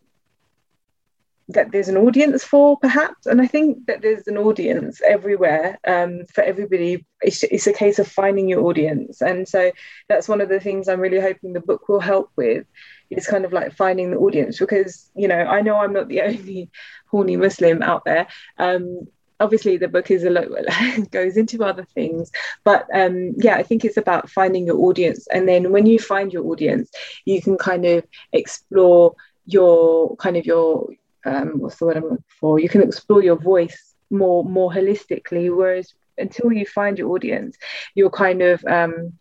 that 1.49 1.71
there's 1.71 1.89
an 1.89 1.97
audience 1.97 2.43
for 2.43 2.77
perhaps. 2.77 3.25
And 3.25 3.41
i 3.41 3.47
think 3.47 3.85
that 3.85 4.01
there's 4.01 4.27
an 4.27 4.37
audience 4.37 5.01
everywhere 5.07 5.77
um, 5.87 6.25
for 6.33 6.43
everybody. 6.43 7.05
It's, 7.21 7.43
it's 7.43 7.67
a 7.67 7.73
case 7.73 7.99
of 7.99 8.07
finding 8.07 8.49
your 8.49 8.63
audience. 8.65 9.21
And 9.21 9.47
so 9.47 9.71
that's 10.09 10.27
one 10.27 10.41
of 10.41 10.49
the 10.49 10.59
things 10.59 10.87
i'm 10.87 10.99
really 10.99 11.19
hoping 11.19 11.53
the 11.53 11.59
book 11.59 11.87
will 11.87 11.99
help 11.99 12.31
with 12.35 12.65
is 13.09 13.27
kind 13.27 13.45
of 13.45 13.53
like 13.53 13.73
finding 13.73 14.11
the 14.11 14.17
audience. 14.17 14.59
Because 14.59 15.09
you 15.15 15.27
know 15.27 15.39
i 15.39 15.61
know 15.61 15.77
i'm 15.77 15.93
not 15.93 16.07
the 16.07 16.21
only 16.29 16.69
horny 17.07 17.37
muslim 17.37 17.81
out 17.83 18.05
there. 18.05 18.27
Um, 18.57 19.07
obviously 19.39 19.77
the 19.77 19.87
book 19.87 20.09
is 20.11 20.23
a 20.23 20.29
lot 20.29 20.47
goes 21.11 21.37
into 21.37 21.63
other 21.63 21.85
things 21.93 22.31
but 22.63 22.87
um, 22.93 23.33
yeah 23.37 23.55
i 23.55 23.63
think 23.63 23.83
it's 23.83 23.97
about 23.97 24.29
finding 24.29 24.65
your 24.65 24.77
audience 24.77 25.27
and 25.27 25.47
then 25.47 25.71
when 25.71 25.85
you 25.85 25.99
find 25.99 26.31
your 26.31 26.45
audience 26.45 26.89
you 27.25 27.41
can 27.41 27.57
kind 27.57 27.85
of 27.85 28.05
explore 28.31 29.13
your 29.45 30.15
kind 30.17 30.37
of 30.37 30.45
your 30.45 30.87
um, 31.25 31.59
what's 31.59 31.77
the 31.77 31.85
word 31.85 31.97
I'm 31.97 32.03
looking 32.03 32.23
for? 32.39 32.59
You 32.59 32.69
can 32.69 32.83
explore 32.83 33.23
your 33.23 33.35
voice 33.35 33.95
more 34.09 34.43
more 34.43 34.71
holistically. 34.71 35.55
Whereas 35.55 35.93
until 36.17 36.53
you 36.53 36.65
find 36.65 36.97
your 36.97 37.09
audience, 37.11 37.57
you're 37.95 38.11
kind 38.11 38.41
of 38.41 38.63
um, 38.65 39.13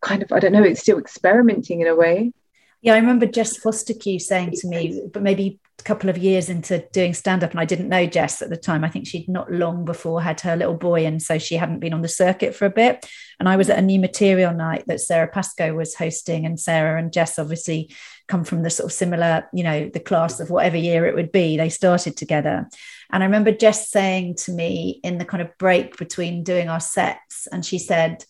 kind 0.00 0.22
of 0.22 0.32
I 0.32 0.38
don't 0.38 0.52
know. 0.52 0.62
It's 0.62 0.80
still 0.80 0.98
experimenting 0.98 1.80
in 1.80 1.88
a 1.88 1.96
way. 1.96 2.32
Yeah, 2.82 2.94
I 2.94 2.98
remember 2.98 3.26
Jess 3.26 3.58
Fostekew 3.58 4.20
saying 4.20 4.52
to 4.52 4.68
me, 4.68 5.02
but 5.12 5.22
maybe 5.22 5.58
a 5.78 5.82
couple 5.82 6.08
of 6.08 6.18
years 6.18 6.48
into 6.48 6.86
doing 6.92 7.14
stand 7.14 7.42
up, 7.42 7.50
and 7.50 7.58
I 7.58 7.64
didn't 7.64 7.88
know 7.88 8.06
Jess 8.06 8.42
at 8.42 8.50
the 8.50 8.56
time. 8.56 8.84
I 8.84 8.88
think 8.88 9.06
she'd 9.06 9.28
not 9.28 9.50
long 9.50 9.84
before 9.84 10.22
had 10.22 10.40
her 10.42 10.56
little 10.56 10.76
boy, 10.76 11.04
and 11.04 11.20
so 11.20 11.38
she 11.38 11.56
hadn't 11.56 11.80
been 11.80 11.94
on 11.94 12.02
the 12.02 12.08
circuit 12.08 12.54
for 12.54 12.64
a 12.66 12.70
bit. 12.70 13.04
And 13.40 13.48
I 13.48 13.56
was 13.56 13.70
at 13.70 13.78
a 13.78 13.82
new 13.82 13.98
material 13.98 14.54
night 14.54 14.84
that 14.86 15.00
Sara 15.00 15.26
Pascoe 15.26 15.74
was 15.74 15.94
hosting, 15.94 16.46
and 16.46 16.60
Sara 16.60 16.98
and 16.98 17.12
Jess 17.12 17.38
obviously 17.38 17.94
come 18.28 18.44
from 18.44 18.62
the 18.62 18.70
sort 18.70 18.86
of 18.86 18.92
similar, 18.92 19.48
you 19.52 19.64
know, 19.64 19.88
the 19.88 20.00
class 20.00 20.38
of 20.40 20.50
whatever 20.50 20.76
year 20.76 21.06
it 21.06 21.14
would 21.14 21.32
be. 21.32 21.56
They 21.56 21.68
started 21.68 22.16
together. 22.16 22.68
And 23.10 23.22
I 23.22 23.26
remember 23.26 23.52
Jess 23.52 23.90
saying 23.90 24.36
to 24.44 24.52
me 24.52 25.00
in 25.02 25.18
the 25.18 25.24
kind 25.24 25.42
of 25.42 25.56
break 25.58 25.96
between 25.96 26.44
doing 26.44 26.68
our 26.68 26.80
sets, 26.80 27.48
and 27.50 27.64
she 27.64 27.78
said, 27.78 28.24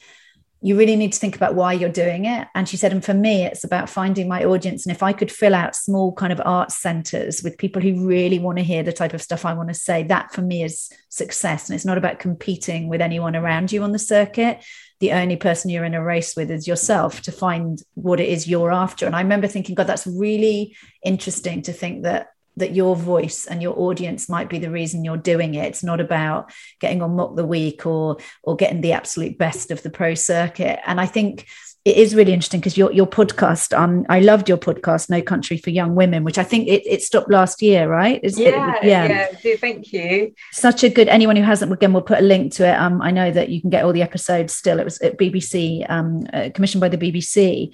you 0.67 0.77
really 0.77 0.97
need 0.97 1.13
to 1.13 1.19
think 1.21 1.37
about 1.37 1.55
why 1.55 1.73
you're 1.73 1.89
doing 1.89 2.25
it. 2.25 2.49
And 2.57 2.69
she 2.69 2.77
said, 2.77 2.91
and 2.91 3.05
for 3.05 3.15
me, 3.15 3.45
it's 3.45 3.63
about 3.63 3.89
finding 3.89 4.27
my 4.27 4.43
audience. 4.43 4.85
And 4.85 4.93
if 4.93 5.01
I 5.01 5.13
could 5.13 5.31
fill 5.31 5.55
out 5.55 5.77
small 5.77 6.13
kind 6.13 6.33
of 6.33 6.43
arts 6.45 6.77
centers 6.77 7.41
with 7.45 7.57
people 7.57 7.81
who 7.81 8.05
really 8.05 8.41
want 8.41 8.59
to 8.59 8.65
hear 8.65 8.83
the 8.83 8.93
type 8.93 9.15
of 9.15 9.23
stuff 9.23 9.45
I 9.45 9.55
want 9.55 9.69
to 9.69 9.75
say, 9.75 10.03
that 10.03 10.35
for 10.35 10.43
me 10.43 10.65
is 10.65 10.91
success. 11.09 11.69
And 11.69 11.77
it's 11.77 11.85
not 11.85 11.99
about 11.99 12.19
competing 12.19 12.89
with 12.89 13.01
anyone 13.01 13.37
around 13.37 13.71
you 13.71 13.85
on 13.85 13.93
the 13.93 13.99
circuit. 14.01 14.65
The 14.99 15.13
only 15.13 15.37
person 15.37 15.71
you're 15.71 15.85
in 15.85 15.95
a 15.95 16.03
race 16.03 16.35
with 16.35 16.51
is 16.51 16.67
yourself 16.67 17.23
to 17.23 17.31
find 17.31 17.81
what 17.95 18.19
it 18.19 18.29
is 18.29 18.49
you're 18.49 18.73
after. 18.73 19.07
And 19.07 19.15
I 19.15 19.21
remember 19.21 19.47
thinking, 19.47 19.77
God, 19.77 19.87
that's 19.87 20.09
really 20.09 20.77
interesting 21.05 21.63
to 21.63 21.73
think 21.73 22.03
that 22.03 22.27
that 22.57 22.75
your 22.75 22.97
voice 22.97 23.47
and 23.47 23.63
your 23.63 23.79
audience 23.79 24.29
might 24.29 24.49
be 24.49 24.59
the 24.59 24.71
reason 24.71 25.05
you're 25.05 25.17
doing 25.17 25.55
it. 25.55 25.67
It's 25.67 25.85
not 25.85 26.01
about 26.01 26.53
getting 26.81 27.03
on 27.03 27.17
Mock 27.17 27.37
the 27.37 27.45
Week 27.45 27.87
or 27.87 28.19
or 28.43 28.57
getting 28.57 28.81
the 28.81 28.93
absolute 28.93 29.39
best 29.39 29.71
of 29.71 29.83
the 29.83 29.91
pro 29.91 30.15
circuit. 30.15 30.81
And 30.87 31.01
I 31.01 31.07
think 31.07 31.47
it 31.87 31.97
is 31.99 32.17
really 32.17 32.33
interesting 32.33 32.59
because 32.59 32.77
your 32.77 32.91
your 32.93 33.07
podcast, 33.07 33.77
um, 33.79 34.05
I 34.09 34.19
loved 34.19 34.49
your 34.49 34.59
podcast, 34.59 35.09
No 35.09 35.23
Country 35.23 35.57
for 35.57 35.71
Young 35.71 35.95
Women, 35.95 36.25
which 36.25 36.37
I 36.37 36.43
think 36.43 36.67
it, 36.67 36.85
it 36.85 37.01
stopped 37.01 37.31
last 37.31 37.63
year, 37.63 37.89
right? 37.89 38.21
Yeah, 38.25 38.77
it, 38.79 38.85
yeah, 38.85 39.29
yeah. 39.41 39.57
Thank 39.57 39.93
you. 39.93 40.35
Such 40.51 40.83
a 40.83 40.89
good. 40.89 41.07
Anyone 41.07 41.37
who 41.37 41.45
hasn't, 41.45 41.73
again, 41.73 41.93
we'll 41.93 42.03
put 42.03 42.19
a 42.19 42.23
link 42.23 42.53
to 42.55 42.67
it. 42.67 42.75
Um, 42.75 43.01
I 43.03 43.13
know 43.13 43.31
that 43.31 43.51
you 43.51 43.61
can 43.61 43.71
get 43.71 43.85
all 43.85 43.93
the 43.93 44.03
episodes 44.03 44.53
still. 44.53 44.81
It 44.81 44.85
was 44.85 45.01
at 45.01 45.17
BBC, 45.17 45.89
um, 45.89 46.27
uh, 46.33 46.51
commissioned 46.53 46.81
by 46.81 46.89
the 46.89 46.99
BBC 46.99 47.73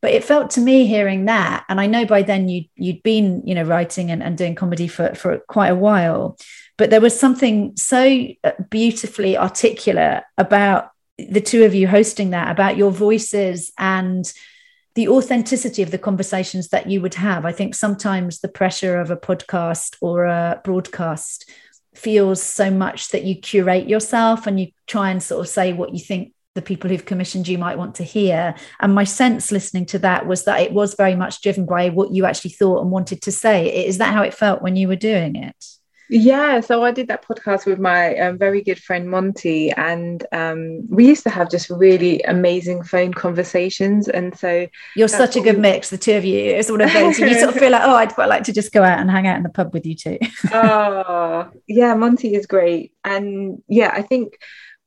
but 0.00 0.12
it 0.12 0.24
felt 0.24 0.50
to 0.50 0.60
me 0.60 0.86
hearing 0.86 1.26
that 1.26 1.64
and 1.68 1.80
i 1.80 1.86
know 1.86 2.04
by 2.04 2.22
then 2.22 2.48
you 2.48 2.64
you'd 2.76 3.02
been 3.02 3.42
you 3.46 3.54
know 3.54 3.64
writing 3.64 4.10
and, 4.10 4.22
and 4.22 4.38
doing 4.38 4.54
comedy 4.54 4.88
for 4.88 5.14
for 5.14 5.38
quite 5.48 5.68
a 5.68 5.74
while 5.74 6.36
but 6.76 6.90
there 6.90 7.00
was 7.00 7.18
something 7.18 7.76
so 7.76 8.26
uh, 8.44 8.52
beautifully 8.70 9.36
articulate 9.36 10.22
about 10.38 10.90
the 11.18 11.40
two 11.40 11.64
of 11.64 11.74
you 11.74 11.86
hosting 11.86 12.30
that 12.30 12.50
about 12.50 12.76
your 12.76 12.90
voices 12.90 13.72
and 13.78 14.32
the 14.94 15.08
authenticity 15.08 15.82
of 15.82 15.90
the 15.90 15.98
conversations 15.98 16.68
that 16.68 16.88
you 16.90 17.00
would 17.00 17.14
have. 17.14 17.44
I 17.44 17.52
think 17.52 17.74
sometimes 17.74 18.40
the 18.40 18.48
pressure 18.48 18.98
of 18.98 19.10
a 19.10 19.16
podcast 19.16 19.96
or 20.00 20.24
a 20.24 20.60
broadcast 20.64 21.48
feels 21.94 22.42
so 22.42 22.70
much 22.70 23.08
that 23.10 23.24
you 23.24 23.36
curate 23.36 23.88
yourself 23.88 24.46
and 24.46 24.58
you 24.58 24.68
try 24.86 25.10
and 25.10 25.22
sort 25.22 25.40
of 25.40 25.48
say 25.48 25.72
what 25.72 25.92
you 25.92 26.00
think 26.00 26.32
the 26.54 26.62
people 26.62 26.90
who've 26.90 27.04
commissioned 27.04 27.46
you 27.46 27.58
might 27.58 27.78
want 27.78 27.94
to 27.96 28.04
hear. 28.04 28.54
And 28.80 28.94
my 28.94 29.04
sense 29.04 29.52
listening 29.52 29.86
to 29.86 29.98
that 30.00 30.26
was 30.26 30.44
that 30.44 30.60
it 30.60 30.72
was 30.72 30.94
very 30.94 31.14
much 31.14 31.42
driven 31.42 31.64
by 31.64 31.90
what 31.90 32.12
you 32.12 32.24
actually 32.24 32.50
thought 32.50 32.82
and 32.82 32.90
wanted 32.90 33.22
to 33.22 33.32
say. 33.32 33.86
Is 33.86 33.98
that 33.98 34.12
how 34.12 34.22
it 34.22 34.34
felt 34.34 34.62
when 34.62 34.76
you 34.76 34.88
were 34.88 34.96
doing 34.96 35.36
it? 35.36 35.54
Yeah, 36.12 36.58
so 36.58 36.82
I 36.82 36.90
did 36.90 37.06
that 37.06 37.24
podcast 37.24 37.66
with 37.66 37.78
my 37.78 38.16
um, 38.18 38.36
very 38.36 38.62
good 38.62 38.80
friend 38.82 39.08
Monty, 39.08 39.70
and 39.70 40.26
um, 40.32 40.84
we 40.88 41.06
used 41.06 41.22
to 41.22 41.30
have 41.30 41.48
just 41.48 41.70
really 41.70 42.20
amazing 42.22 42.82
phone 42.82 43.14
conversations. 43.14 44.08
And 44.08 44.36
so 44.36 44.66
you're 44.96 45.06
such 45.06 45.36
a 45.36 45.40
good 45.40 45.54
we... 45.54 45.62
mix, 45.62 45.90
the 45.90 45.98
two 45.98 46.14
of 46.14 46.24
you. 46.24 46.36
It's 46.36 46.68
one 46.68 46.80
of 46.80 46.92
those 46.92 47.16
you 47.20 47.32
sort 47.38 47.54
of 47.54 47.60
feel 47.60 47.70
like, 47.70 47.82
oh, 47.84 47.94
I'd 47.94 48.12
quite 48.12 48.28
like 48.28 48.42
to 48.44 48.52
just 48.52 48.72
go 48.72 48.82
out 48.82 48.98
and 48.98 49.08
hang 49.08 49.28
out 49.28 49.36
in 49.36 49.44
the 49.44 49.50
pub 49.50 49.72
with 49.72 49.86
you 49.86 49.94
two. 49.94 50.18
oh, 50.52 51.48
yeah, 51.68 51.94
Monty 51.94 52.34
is 52.34 52.46
great, 52.46 52.92
and 53.04 53.62
yeah, 53.68 53.92
I 53.94 54.02
think 54.02 54.36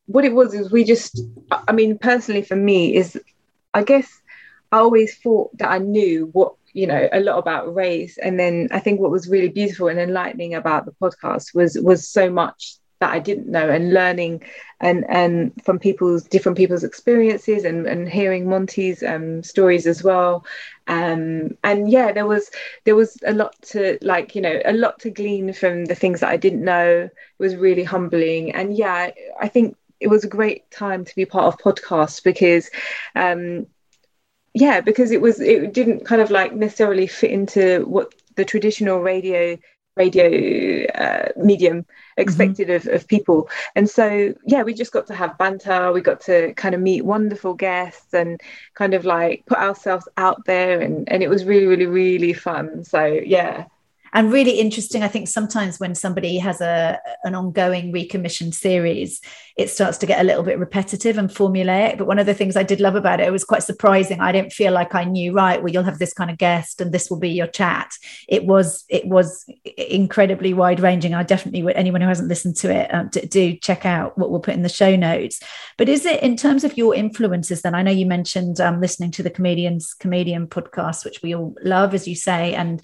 what 0.06 0.26
it 0.26 0.34
was 0.34 0.54
is 0.54 0.72
we 0.72 0.84
just 0.84 1.22
i 1.68 1.72
mean 1.72 1.98
personally 1.98 2.42
for 2.42 2.56
me 2.56 2.96
is 2.96 3.20
i 3.74 3.84
guess 3.84 4.22
i 4.72 4.78
always 4.78 5.18
thought 5.18 5.56
that 5.58 5.70
i 5.70 5.78
knew 5.78 6.30
what 6.34 6.56
you 6.74 6.88
know 6.88 7.08
a 7.14 7.20
lot 7.20 7.38
about 7.38 7.74
race. 7.74 8.18
And 8.18 8.40
then 8.40 8.68
i 8.72 8.80
think 8.80 9.00
what 9.00 9.12
was 9.12 9.30
really 9.30 9.50
beautiful 9.50 9.88
and 9.88 10.00
enlightening 10.00 10.56
about 10.56 10.86
the 10.86 10.92
podcast 10.92 11.56
was 11.56 11.78
was 11.80 12.08
so 12.08 12.30
much 12.30 12.76
that 13.00 13.12
i 13.12 13.20
didn't 13.20 13.48
know 13.48 13.70
and 13.70 13.94
learning 13.94 14.42
and 14.80 15.06
and 15.10 15.52
from 15.64 15.78
people's 15.78 16.24
different 16.24 16.58
people's 16.58 16.84
experiences 16.84 17.64
and 17.64 17.86
and 17.86 18.10
hearing 18.10 18.50
monty's 18.50 19.04
um, 19.04 19.44
stories 19.44 19.88
as 19.88 20.04
well. 20.04 20.46
Um, 20.88 21.58
and 21.64 21.90
yeah 21.90 22.12
there 22.12 22.26
was 22.26 22.50
there 22.84 22.96
was 22.96 23.18
a 23.26 23.34
lot 23.34 23.56
to 23.72 23.98
like 24.02 24.36
you 24.36 24.42
know 24.42 24.60
a 24.66 24.74
lot 24.74 25.00
to 25.02 25.10
glean 25.10 25.54
from 25.54 25.86
the 25.86 25.96
things 25.96 26.20
that 26.20 26.30
i 26.30 26.38
didn't 26.38 26.64
know. 26.64 27.04
It 27.04 27.12
was 27.40 27.56
really 27.56 27.84
humbling. 27.84 28.52
And 28.52 28.76
yeah 28.76 29.12
i 29.40 29.48
think 29.48 29.78
it 30.04 30.10
was 30.10 30.24
a 30.24 30.28
great 30.28 30.70
time 30.70 31.06
to 31.06 31.16
be 31.16 31.26
part 31.26 31.54
of 31.54 31.60
podcasts 31.60 32.22
because 32.22 32.70
um 33.16 33.66
yeah 34.54 34.82
because 34.82 35.12
it 35.12 35.22
was 35.22 35.40
it 35.40 35.74
didn't 35.74 36.06
kind 36.06 36.22
of 36.22 36.30
like 36.30 36.54
necessarily 36.54 37.08
fit 37.08 37.32
into 37.32 37.86
what 37.86 38.14
the 38.36 38.46
traditional 38.46 39.00
radio 39.00 39.58
radio 39.96 40.86
uh, 40.96 41.30
medium 41.38 41.86
expected 42.18 42.68
mm-hmm. 42.68 42.90
of, 42.90 42.96
of 42.96 43.08
people. 43.08 43.48
And 43.76 43.88
so 43.88 44.34
yeah 44.46 44.64
we 44.64 44.74
just 44.74 44.92
got 44.92 45.06
to 45.08 45.16
have 45.16 45.38
banter. 45.38 45.92
We 45.92 46.02
got 46.02 46.22
to 46.22 46.54
kind 46.56 46.74
of 46.74 46.82
meet 46.82 47.06
wonderful 47.06 47.54
guests 47.54 48.14
and 48.14 48.42
kind 48.74 48.96
of 48.96 49.06
like 49.06 49.46
put 49.46 49.60
ourselves 49.60 50.08
out 50.18 50.46
there 50.46 50.82
and 50.82 51.08
and 51.12 51.22
it 51.22 51.30
was 51.30 51.46
really 51.46 51.68
really 51.68 51.86
really 51.86 52.34
fun. 52.34 52.84
So 52.84 53.06
yeah 53.06 53.66
and 54.14 54.32
really 54.32 54.60
interesting 54.60 55.04
i 55.04 55.08
think 55.08 55.28
sometimes 55.28 55.80
when 55.80 55.96
somebody 55.96 56.38
has 56.38 56.62
a 56.62 57.00
an 57.24 57.36
ongoing 57.36 57.92
recommissioned 57.92 58.54
series 58.54 59.22
it 59.56 59.70
starts 59.70 60.00
to 60.00 60.08
get 60.08 60.20
a 60.20 60.24
little 60.24 60.42
bit 60.42 60.58
repetitive 60.58 61.18
and 61.20 61.30
formulaic. 61.30 61.98
But 62.00 62.08
one 62.08 62.18
of 62.18 62.26
the 62.26 62.34
things 62.34 62.56
i 62.56 62.64
did 62.64 62.80
love 62.80 62.96
about 62.96 63.20
it 63.20 63.28
it 63.28 63.32
was 63.32 63.44
quite 63.44 63.64
surprising. 63.64 64.20
I 64.20 64.32
didn't 64.32 64.54
feel 64.54 64.74
like 64.74 64.96
i 64.96 65.04
knew 65.04 65.34
right 65.34 65.62
well 65.62 65.72
you'll 65.72 65.84
have 65.84 66.00
this 66.00 66.14
kind 66.14 66.32
of 66.32 66.38
guest 66.38 66.82
and 66.82 66.92
this 66.92 67.10
will 67.10 67.20
be 67.20 67.30
your 67.30 67.48
chat. 67.48 67.94
It 68.28 68.46
was 68.46 68.84
it 68.90 69.06
was 69.06 69.46
incredibly 69.78 70.54
wide 70.54 70.80
ranging 70.80 71.14
i 71.14 71.24
definitely 71.24 71.64
would 71.64 71.76
anyone 71.76 72.02
who 72.02 72.08
hasn't 72.08 72.30
listened 72.30 72.56
to 72.58 72.72
it 72.72 72.94
um, 72.94 73.10
do 73.10 73.56
check 73.58 73.86
out 73.86 74.18
what 74.18 74.32
we'll 74.32 74.40
put 74.40 74.56
in 74.56 74.64
the 74.64 74.70
show 74.70 74.96
notes. 74.96 75.40
But 75.78 75.90
is 75.90 76.06
it 76.06 76.22
in 76.24 76.36
terms 76.36 76.64
of 76.64 76.78
your 76.78 76.96
influences 76.96 77.62
then 77.62 77.76
i 77.76 77.84
know 77.84 77.92
you 77.92 78.06
mentioned 78.06 78.60
um, 78.60 78.82
listening 78.82 79.12
to 79.12 79.24
the 79.24 79.30
comedians 79.30 79.94
comedian 79.94 80.48
podcast 80.48 81.06
which 81.06 81.22
we 81.22 81.36
all 81.36 81.56
love 81.64 81.94
as 81.94 82.08
you 82.08 82.16
say 82.16 82.54
and 82.56 82.82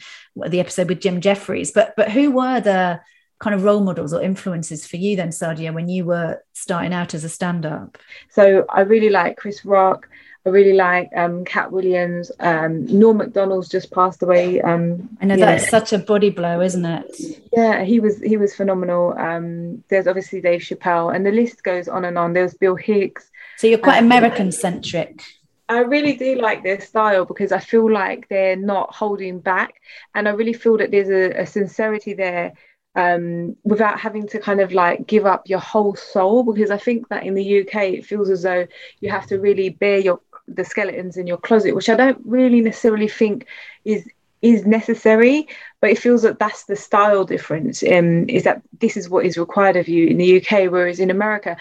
the 0.48 0.60
episode 0.60 0.90
with 0.90 1.02
Jim 1.02 1.22
Jeffries. 1.22 1.72
But 1.72 1.94
but 1.98 2.12
who 2.12 2.32
were 2.32 2.60
the 2.60 3.02
kind 3.40 3.56
of 3.56 3.64
role 3.64 3.82
models 3.82 4.14
or 4.14 4.22
influences 4.22 4.86
for 4.86 4.98
you 4.98 5.16
then, 5.16 5.30
Sadia, 5.30 5.74
when 5.74 5.90
you 5.90 6.06
were 6.06 6.44
starting 6.54 6.94
out 6.94 7.14
as 7.14 7.24
a 7.24 7.30
stand-up? 7.30 7.98
So 8.30 8.66
I 8.70 8.82
really 8.82 9.10
like 9.10 9.38
Chris 9.38 9.64
Rock. 9.66 10.10
I 10.46 10.50
really 10.50 10.74
like 10.74 11.10
um, 11.16 11.44
Katt 11.44 11.72
Williams. 11.72 12.32
Um, 12.40 12.86
Norm 12.86 13.18
Macdonald's 13.18 13.68
just 13.68 13.92
passed 13.92 14.24
away. 14.24 14.62
Um, 14.62 15.10
I 15.22 15.26
know 15.26 15.36
that's 15.36 15.66
know. 15.66 15.80
such 15.80 15.94
a 15.94 16.00
body 16.00 16.30
blow, 16.30 16.62
isn't 16.62 16.86
it? 16.86 17.12
Yeah, 17.56 17.84
he 17.84 18.00
was 18.00 18.20
he 18.20 18.38
was 18.38 18.56
phenomenal. 18.56 19.18
Um, 19.18 19.84
there's 19.90 20.08
obviously 20.08 20.40
Dave 20.40 20.62
Chappelle, 20.62 21.14
and 21.14 21.26
the 21.26 21.32
list 21.32 21.64
goes 21.64 21.90
on 21.90 22.06
and 22.06 22.18
on. 22.18 22.34
There's 22.34 22.54
Bill 22.54 22.76
Hicks. 22.76 23.30
So 23.58 23.68
you're 23.68 23.80
quite 23.80 24.02
American 24.02 24.54
centric. 24.54 25.22
I 25.70 25.82
really 25.82 26.14
do 26.18 26.36
like 26.36 26.64
their 26.64 26.82
style 26.82 27.26
because 27.26 27.52
I 27.52 27.60
feel 27.60 27.90
like 27.92 28.28
they're 28.28 28.56
not 28.56 28.94
holding 28.94 29.40
back, 29.40 29.76
and 30.16 30.28
I 30.28 30.32
really 30.32 30.54
feel 30.54 30.78
that 30.78 30.90
there's 30.92 31.10
a, 31.10 31.42
a 31.42 31.46
sincerity 31.46 32.14
there 32.14 32.54
um, 32.96 33.56
without 33.64 34.00
having 34.00 34.28
to 34.30 34.40
kind 34.40 34.62
of 34.62 34.74
like 34.74 35.06
give 35.06 35.28
up 35.28 35.48
your 35.48 35.60
whole 35.60 35.96
soul. 35.96 36.44
Because 36.44 36.72
I 36.72 36.78
think 36.78 37.08
that 37.10 37.24
in 37.24 37.36
the 37.36 37.62
UK 37.62 37.76
it 37.94 38.06
feels 38.06 38.30
as 38.32 38.42
though 38.42 38.66
you 39.00 39.12
have 39.12 39.28
to 39.28 39.40
really 39.40 39.70
bear 39.70 40.00
your 40.00 40.22
the 40.48 40.66
skeletons 40.66 41.18
in 41.18 41.28
your 41.28 41.38
closet, 41.38 41.76
which 41.76 41.90
I 41.90 41.96
don't 41.96 42.20
really 42.26 42.62
necessarily 42.62 43.08
think 43.08 43.46
is 43.86 44.10
is 44.42 44.66
necessary 44.66 45.48
but 45.82 45.90
it 45.90 46.00
feels 46.00 46.22
that 46.22 46.40
that's 46.40 46.64
the 46.66 46.76
style 46.76 47.26
difference 47.26 47.84
um, 47.84 48.28
is 48.30 48.44
that 48.44 48.62
this 48.80 48.96
is 48.96 49.10
what 49.10 49.26
is 49.26 49.38
required 49.38 49.76
of 49.76 49.90
you 49.90 50.08
in 50.08 50.18
the 50.18 50.38
uk 50.38 50.72
whereas 50.72 51.00
in 51.00 51.12
america 51.12 51.58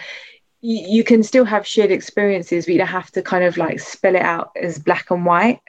you, 0.61 1.03
can 1.03 1.23
still 1.23 1.45
have 1.45 1.65
shared 1.65 1.91
experiences, 1.91 2.65
but 2.65 2.73
you 2.73 2.77
don't 2.79 2.87
have 2.87 3.11
to 3.11 3.21
kind 3.21 3.43
of 3.43 3.57
like 3.57 3.79
spell 3.79 4.15
it 4.15 4.21
out 4.21 4.51
as 4.61 4.79
black 4.79 5.09
and 5.11 5.25
white. 5.25 5.61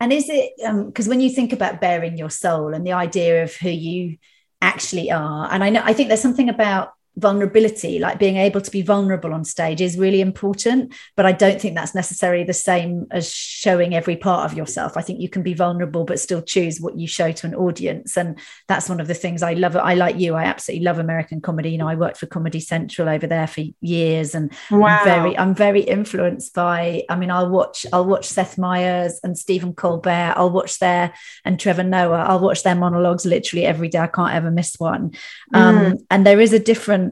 And 0.00 0.12
is 0.12 0.28
it 0.28 0.52
because 0.86 1.06
um, 1.06 1.10
when 1.10 1.20
you 1.20 1.30
think 1.30 1.52
about 1.52 1.80
bearing 1.80 2.16
your 2.16 2.30
soul 2.30 2.72
and 2.72 2.86
the 2.86 2.92
idea 2.92 3.42
of 3.42 3.54
who 3.54 3.68
you 3.68 4.18
actually 4.62 5.10
are, 5.10 5.52
and 5.52 5.62
I 5.62 5.70
know 5.70 5.82
I 5.84 5.92
think 5.92 6.08
there's 6.08 6.22
something 6.22 6.48
about 6.48 6.92
vulnerability 7.18 7.98
like 7.98 8.18
being 8.18 8.36
able 8.36 8.60
to 8.60 8.70
be 8.70 8.82
vulnerable 8.82 9.34
on 9.34 9.44
stage 9.44 9.80
is 9.80 9.98
really 9.98 10.20
important 10.20 10.94
but 11.16 11.26
i 11.26 11.32
don't 11.32 11.60
think 11.60 11.74
that's 11.74 11.94
necessarily 11.94 12.44
the 12.44 12.52
same 12.52 13.06
as 13.10 13.32
showing 13.32 13.94
every 13.94 14.16
part 14.16 14.50
of 14.50 14.56
yourself. 14.56 14.96
I 14.96 15.02
think 15.02 15.20
you 15.20 15.28
can 15.28 15.42
be 15.42 15.54
vulnerable 15.54 16.04
but 16.04 16.20
still 16.20 16.42
choose 16.42 16.80
what 16.80 16.96
you 16.96 17.06
show 17.06 17.32
to 17.32 17.46
an 17.46 17.54
audience. 17.54 18.16
And 18.16 18.38
that's 18.68 18.88
one 18.88 19.00
of 19.00 19.08
the 19.08 19.14
things 19.14 19.42
i 19.42 19.52
love 19.52 19.76
i 19.76 19.94
like 19.94 20.18
you 20.18 20.34
i 20.34 20.44
absolutely 20.44 20.84
love 20.84 20.98
american 20.98 21.40
comedy. 21.40 21.70
You 21.70 21.78
know 21.78 21.88
i 21.88 21.94
worked 21.94 22.18
for 22.18 22.26
comedy 22.26 22.60
central 22.60 23.08
over 23.08 23.26
there 23.26 23.46
for 23.46 23.62
years 23.80 24.34
and 24.34 24.52
wow. 24.70 24.86
i'm 24.86 25.04
very 25.04 25.38
i'm 25.38 25.54
very 25.54 25.80
influenced 25.80 26.54
by 26.54 27.04
i 27.08 27.16
mean 27.16 27.30
i'll 27.30 27.50
watch 27.50 27.86
i'll 27.92 28.04
watch 28.04 28.26
seth 28.26 28.58
meyers 28.58 29.20
and 29.22 29.36
stephen 29.38 29.74
colbert. 29.74 30.34
I'll 30.36 30.50
watch 30.50 30.78
their 30.78 31.12
and 31.44 31.58
trevor 31.58 31.82
noah. 31.82 32.24
I'll 32.28 32.40
watch 32.40 32.62
their 32.62 32.74
monologues 32.74 33.24
literally 33.24 33.64
every 33.64 33.88
day. 33.88 33.98
I 33.98 34.06
can't 34.06 34.34
ever 34.34 34.50
miss 34.50 34.74
one. 34.78 35.12
Mm. 35.54 35.58
um, 35.58 35.98
and 36.10 36.26
there 36.26 36.40
is 36.40 36.52
a 36.52 36.58
different 36.58 37.07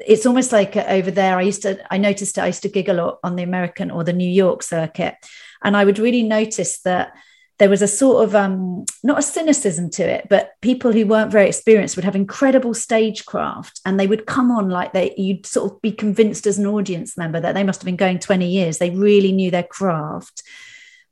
it's 0.00 0.26
almost 0.26 0.52
like 0.52 0.76
over 0.76 1.10
there 1.10 1.38
i 1.38 1.42
used 1.42 1.62
to 1.62 1.78
i 1.92 1.98
noticed 1.98 2.38
i 2.38 2.46
used 2.46 2.62
to 2.62 2.68
gig 2.68 2.88
a 2.88 2.92
lot 2.94 3.18
on 3.22 3.36
the 3.36 3.42
american 3.42 3.90
or 3.90 4.02
the 4.02 4.12
new 4.12 4.28
york 4.28 4.62
circuit 4.62 5.14
and 5.62 5.76
i 5.76 5.84
would 5.84 5.98
really 5.98 6.22
notice 6.22 6.80
that 6.80 7.12
there 7.58 7.68
was 7.68 7.82
a 7.82 7.88
sort 7.88 8.24
of 8.24 8.34
um, 8.36 8.84
not 9.02 9.18
a 9.18 9.22
cynicism 9.22 9.90
to 9.90 10.08
it, 10.08 10.28
but 10.30 10.52
people 10.62 10.92
who 10.92 11.06
weren't 11.06 11.32
very 11.32 11.48
experienced 11.48 11.96
would 11.96 12.04
have 12.04 12.14
incredible 12.14 12.72
stagecraft, 12.72 13.80
and 13.84 13.98
they 13.98 14.06
would 14.06 14.26
come 14.26 14.50
on 14.52 14.68
like 14.68 14.92
they 14.92 15.12
you'd 15.16 15.44
sort 15.44 15.72
of 15.72 15.82
be 15.82 15.90
convinced 15.90 16.46
as 16.46 16.58
an 16.58 16.66
audience 16.66 17.16
member 17.16 17.40
that 17.40 17.54
they 17.54 17.64
must 17.64 17.80
have 17.80 17.86
been 17.86 17.96
going 17.96 18.20
20 18.20 18.48
years. 18.48 18.78
They 18.78 18.90
really 18.90 19.32
knew 19.32 19.50
their 19.50 19.64
craft. 19.64 20.42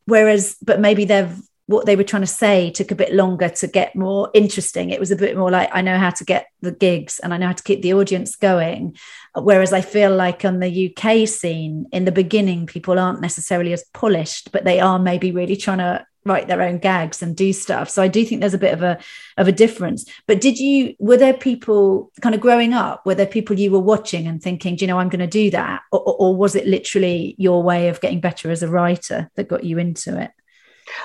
Whereas, 0.04 0.56
but 0.62 0.78
maybe 0.78 1.04
they're 1.04 1.34
what 1.66 1.84
they 1.84 1.96
were 1.96 2.04
trying 2.04 2.22
to 2.22 2.28
say 2.28 2.70
took 2.70 2.92
a 2.92 2.96
bit 2.96 3.12
longer 3.12 3.48
to 3.48 3.66
get 3.66 3.96
more 3.96 4.30
interesting. 4.34 4.90
It 4.90 5.00
was 5.00 5.10
a 5.10 5.16
bit 5.16 5.36
more 5.36 5.50
like 5.50 5.68
I 5.72 5.82
know 5.82 5.98
how 5.98 6.10
to 6.10 6.24
get 6.24 6.46
the 6.60 6.70
gigs 6.70 7.18
and 7.18 7.34
I 7.34 7.38
know 7.38 7.48
how 7.48 7.52
to 7.52 7.62
keep 7.62 7.82
the 7.82 7.94
audience 7.94 8.36
going. 8.36 8.96
Whereas 9.34 9.72
I 9.72 9.80
feel 9.80 10.14
like 10.14 10.44
on 10.44 10.60
the 10.60 10.94
UK 10.96 11.28
scene, 11.28 11.86
in 11.92 12.04
the 12.04 12.12
beginning, 12.12 12.66
people 12.66 12.98
aren't 12.98 13.20
necessarily 13.20 13.72
as 13.72 13.84
polished, 13.92 14.52
but 14.52 14.64
they 14.64 14.78
are 14.78 14.98
maybe 14.98 15.32
really 15.32 15.56
trying 15.56 15.78
to 15.78 16.06
write 16.24 16.48
their 16.48 16.62
own 16.62 16.78
gags 16.78 17.22
and 17.22 17.36
do 17.36 17.52
stuff. 17.52 17.88
So 17.88 18.02
I 18.02 18.08
do 18.08 18.24
think 18.24 18.40
there's 18.40 18.54
a 18.54 18.58
bit 18.58 18.74
of 18.74 18.82
a 18.82 18.98
of 19.36 19.48
a 19.48 19.52
difference. 19.52 20.04
But 20.26 20.40
did 20.40 20.58
you 20.58 20.94
were 21.00 21.16
there 21.16 21.34
people 21.34 22.12
kind 22.20 22.34
of 22.34 22.40
growing 22.40 22.74
up? 22.74 23.06
Were 23.06 23.14
there 23.14 23.26
people 23.26 23.58
you 23.58 23.72
were 23.72 23.80
watching 23.80 24.26
and 24.26 24.40
thinking, 24.40 24.76
do 24.76 24.84
you 24.84 24.88
know, 24.88 24.98
I'm 24.98 25.08
going 25.08 25.20
to 25.20 25.26
do 25.26 25.50
that, 25.50 25.82
or, 25.90 26.00
or 26.00 26.36
was 26.36 26.54
it 26.54 26.66
literally 26.66 27.34
your 27.38 27.62
way 27.62 27.88
of 27.88 28.00
getting 28.00 28.20
better 28.20 28.50
as 28.50 28.62
a 28.62 28.68
writer 28.68 29.30
that 29.34 29.48
got 29.48 29.64
you 29.64 29.78
into 29.78 30.20
it? 30.20 30.30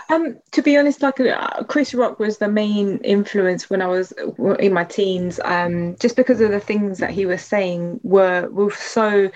Um, 0.09 0.39
to 0.51 0.61
be 0.61 0.77
honest, 0.77 1.01
like 1.01 1.19
uh, 1.19 1.63
Chris 1.63 1.93
Rock 1.93 2.19
was 2.19 2.37
the 2.37 2.47
main 2.47 2.97
influence 2.99 3.69
when 3.69 3.81
I 3.81 3.87
was 3.87 4.13
in 4.59 4.73
my 4.73 4.83
teens. 4.83 5.39
Um, 5.43 5.95
just 5.99 6.15
because 6.15 6.41
of 6.41 6.51
the 6.51 6.59
things 6.59 6.99
that 6.99 7.11
he 7.11 7.25
was 7.25 7.41
saying 7.41 7.99
were 8.03 8.47
were 8.49 8.71
so 8.71 9.31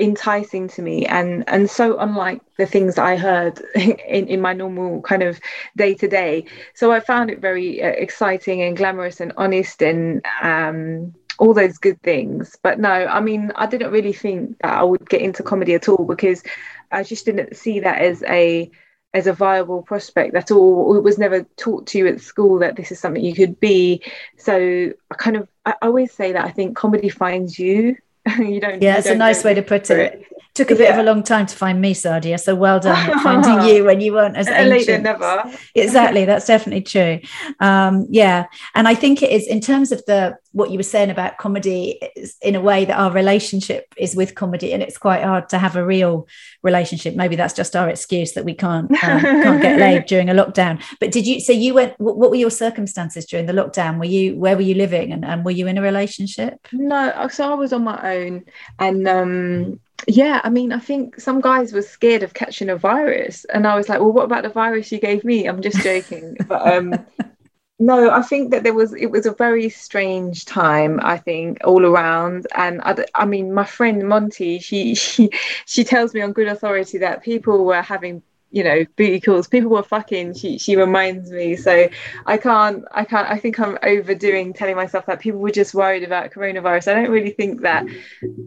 enticing 0.00 0.66
to 0.66 0.82
me 0.82 1.06
and 1.06 1.44
and 1.48 1.70
so 1.70 1.98
unlike 2.00 2.40
the 2.56 2.66
things 2.66 2.98
I 2.98 3.16
heard 3.16 3.60
in, 3.76 4.26
in 4.26 4.40
my 4.40 4.52
normal 4.52 5.02
kind 5.02 5.22
of 5.22 5.40
day 5.76 5.94
to 5.94 6.08
day. 6.08 6.46
So 6.74 6.90
I 6.90 7.00
found 7.00 7.30
it 7.30 7.40
very 7.40 7.82
uh, 7.82 7.88
exciting 7.88 8.62
and 8.62 8.76
glamorous 8.76 9.20
and 9.20 9.32
honest 9.36 9.82
and 9.82 10.24
um, 10.42 11.14
all 11.38 11.54
those 11.54 11.78
good 11.78 12.02
things. 12.02 12.56
But 12.62 12.80
no, 12.80 12.90
I 12.90 13.20
mean, 13.20 13.52
I 13.54 13.66
didn't 13.66 13.92
really 13.92 14.12
think 14.12 14.58
that 14.62 14.72
I 14.78 14.82
would 14.82 15.08
get 15.08 15.20
into 15.20 15.42
comedy 15.44 15.74
at 15.74 15.88
all 15.88 16.04
because 16.04 16.42
I 16.90 17.04
just 17.04 17.24
didn't 17.24 17.56
see 17.56 17.78
that 17.80 18.00
as 18.00 18.22
a 18.24 18.70
as 19.14 19.26
a 19.26 19.32
viable 19.32 19.82
prospect 19.82 20.34
at 20.34 20.50
all. 20.50 20.96
It 20.96 21.02
was 21.02 21.18
never 21.18 21.44
taught 21.56 21.86
to 21.88 21.98
you 21.98 22.06
at 22.06 22.20
school 22.20 22.58
that 22.58 22.76
this 22.76 22.92
is 22.92 23.00
something 23.00 23.24
you 23.24 23.34
could 23.34 23.58
be. 23.58 24.02
So 24.36 24.92
I 25.10 25.14
kind 25.14 25.36
of 25.36 25.48
I 25.64 25.74
always 25.82 26.12
say 26.12 26.32
that 26.32 26.44
I 26.44 26.50
think 26.50 26.76
comedy 26.76 27.08
finds 27.08 27.58
you 27.58 27.96
you 28.38 28.60
don't. 28.60 28.82
Yeah, 28.82 28.98
it's 28.98 29.06
a 29.06 29.14
nice 29.14 29.44
way 29.44 29.54
to 29.54 29.62
put 29.62 29.90
it. 29.90 29.98
it. 29.98 30.26
Took 30.58 30.72
a 30.72 30.74
bit 30.74 30.88
yeah. 30.88 30.94
of 30.94 30.98
a 30.98 31.04
long 31.04 31.22
time 31.22 31.46
to 31.46 31.54
find 31.54 31.80
me, 31.80 31.94
Sadia. 31.94 32.36
So 32.36 32.52
well 32.56 32.80
done 32.80 33.20
finding 33.20 33.64
you 33.68 33.84
when 33.88 34.00
you 34.00 34.12
weren't 34.12 34.36
as 34.36 34.48
ancient. 34.48 35.04
never. 35.04 35.44
exactly, 35.76 36.24
that's 36.30 36.48
definitely 36.48 36.82
true. 36.82 37.20
Um, 37.60 38.08
yeah, 38.10 38.46
and 38.74 38.88
I 38.88 38.96
think 38.96 39.22
it 39.22 39.30
is 39.30 39.46
in 39.46 39.60
terms 39.60 39.92
of 39.92 40.04
the 40.06 40.36
what 40.50 40.72
you 40.72 40.76
were 40.76 40.82
saying 40.82 41.10
about 41.10 41.38
comedy, 41.38 42.00
in 42.42 42.56
a 42.56 42.60
way 42.60 42.84
that 42.84 42.98
our 42.98 43.12
relationship 43.12 43.94
is 43.96 44.16
with 44.16 44.34
comedy, 44.34 44.72
and 44.72 44.82
it's 44.82 44.98
quite 44.98 45.22
hard 45.22 45.48
to 45.50 45.58
have 45.58 45.76
a 45.76 45.86
real 45.86 46.26
relationship. 46.64 47.14
Maybe 47.14 47.36
that's 47.36 47.54
just 47.54 47.76
our 47.76 47.88
excuse 47.88 48.32
that 48.32 48.44
we 48.44 48.54
can't 48.54 48.90
um, 48.90 49.20
can't 49.20 49.62
get 49.62 49.78
laid 49.78 50.06
during 50.12 50.28
a 50.28 50.34
lockdown. 50.34 50.82
But 50.98 51.12
did 51.12 51.24
you? 51.24 51.38
So 51.38 51.52
you 51.52 51.72
went. 51.72 51.94
What 52.00 52.30
were 52.30 52.34
your 52.34 52.50
circumstances 52.50 53.26
during 53.26 53.46
the 53.46 53.52
lockdown? 53.52 54.00
Were 54.00 54.06
you 54.06 54.36
where 54.36 54.56
were 54.56 54.62
you 54.62 54.74
living, 54.74 55.12
and, 55.12 55.24
and 55.24 55.44
were 55.44 55.52
you 55.52 55.68
in 55.68 55.78
a 55.78 55.82
relationship? 55.82 56.66
No, 56.72 57.28
so 57.28 57.48
I 57.48 57.54
was 57.54 57.72
on 57.72 57.84
my 57.84 58.16
own, 58.16 58.44
and 58.80 59.06
um, 59.06 59.80
yeah, 60.06 60.40
I 60.44 60.50
mean, 60.50 60.72
I 60.72 60.78
think 60.78 61.20
some 61.20 61.40
guys 61.40 61.72
were 61.72 61.82
scared 61.82 62.22
of 62.22 62.34
catching 62.34 62.70
a 62.70 62.76
virus, 62.76 63.44
and 63.46 63.66
I 63.66 63.74
was 63.76 63.88
like, 63.88 64.00
well, 64.00 64.12
what 64.12 64.24
about 64.24 64.42
the 64.42 64.48
virus 64.48 64.92
you 64.92 65.00
gave 65.00 65.24
me? 65.24 65.46
I'm 65.46 65.60
just 65.60 65.82
joking, 65.82 66.36
but 66.46 66.66
um, 66.66 66.94
no, 67.78 68.10
I 68.10 68.22
think 68.22 68.50
that 68.50 68.62
there 68.62 68.74
was 68.74 68.94
it 68.94 69.10
was 69.10 69.26
a 69.26 69.32
very 69.32 69.68
strange 69.68 70.44
time. 70.44 71.00
I 71.02 71.18
think 71.18 71.58
all 71.64 71.84
around, 71.84 72.46
and 72.56 72.80
I, 72.82 73.04
I 73.14 73.24
mean, 73.24 73.52
my 73.52 73.64
friend 73.64 74.08
Monty, 74.08 74.58
she 74.58 74.94
she 74.94 75.30
she 75.66 75.84
tells 75.84 76.14
me 76.14 76.20
on 76.20 76.32
good 76.32 76.48
authority 76.48 76.98
that 76.98 77.22
people 77.22 77.64
were 77.64 77.82
having 77.82 78.22
you 78.50 78.64
know 78.64 78.84
booty 78.96 79.20
calls. 79.20 79.46
People 79.48 79.70
were 79.70 79.82
fucking 79.82 80.34
she 80.34 80.58
she 80.58 80.76
reminds 80.76 81.30
me. 81.30 81.56
So 81.56 81.88
i 82.26 82.36
can't 82.36 82.84
i 82.92 83.04
can't 83.04 83.28
i 83.28 83.38
think 83.38 83.58
i'm 83.60 83.78
overdoing 83.82 84.52
telling 84.52 84.76
myself 84.76 85.06
that 85.06 85.20
people 85.20 85.40
were 85.40 85.50
just 85.50 85.74
worried 85.74 86.02
about 86.02 86.30
coronavirus. 86.30 86.88
I 86.88 86.94
don't 86.94 87.10
really 87.10 87.30
think 87.30 87.62
that 87.62 87.86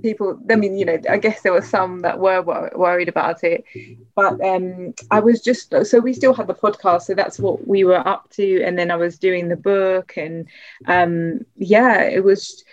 people 0.02 0.40
i 0.50 0.56
mean 0.56 0.78
you 0.78 0.86
know 0.86 0.98
i 1.10 1.18
guess 1.18 1.42
there 1.42 1.54
were 1.54 1.62
some 1.62 2.02
that 2.02 2.20
were 2.20 2.42
wor- 2.42 2.72
worried 2.76 3.10
about 3.10 3.44
it. 3.44 3.64
But 4.16 4.44
um 4.44 4.94
i 5.12 5.20
was 5.20 5.42
just 5.42 5.74
so 5.86 6.00
we 6.00 6.14
still 6.14 6.34
had 6.34 6.48
the 6.48 6.56
podcast 6.56 7.04
so 7.04 7.14
that's 7.14 7.40
what 7.40 7.68
we 7.68 7.84
were 7.84 8.06
up 8.08 8.30
to. 8.32 8.64
And 8.64 8.78
then 8.78 8.92
i 8.92 8.96
was 8.96 9.18
doing 9.18 9.50
the 9.50 9.56
book 9.56 10.14
and 10.18 10.48
um 10.88 11.46
yeah 11.58 12.02
it 12.04 12.24
was 12.24 12.64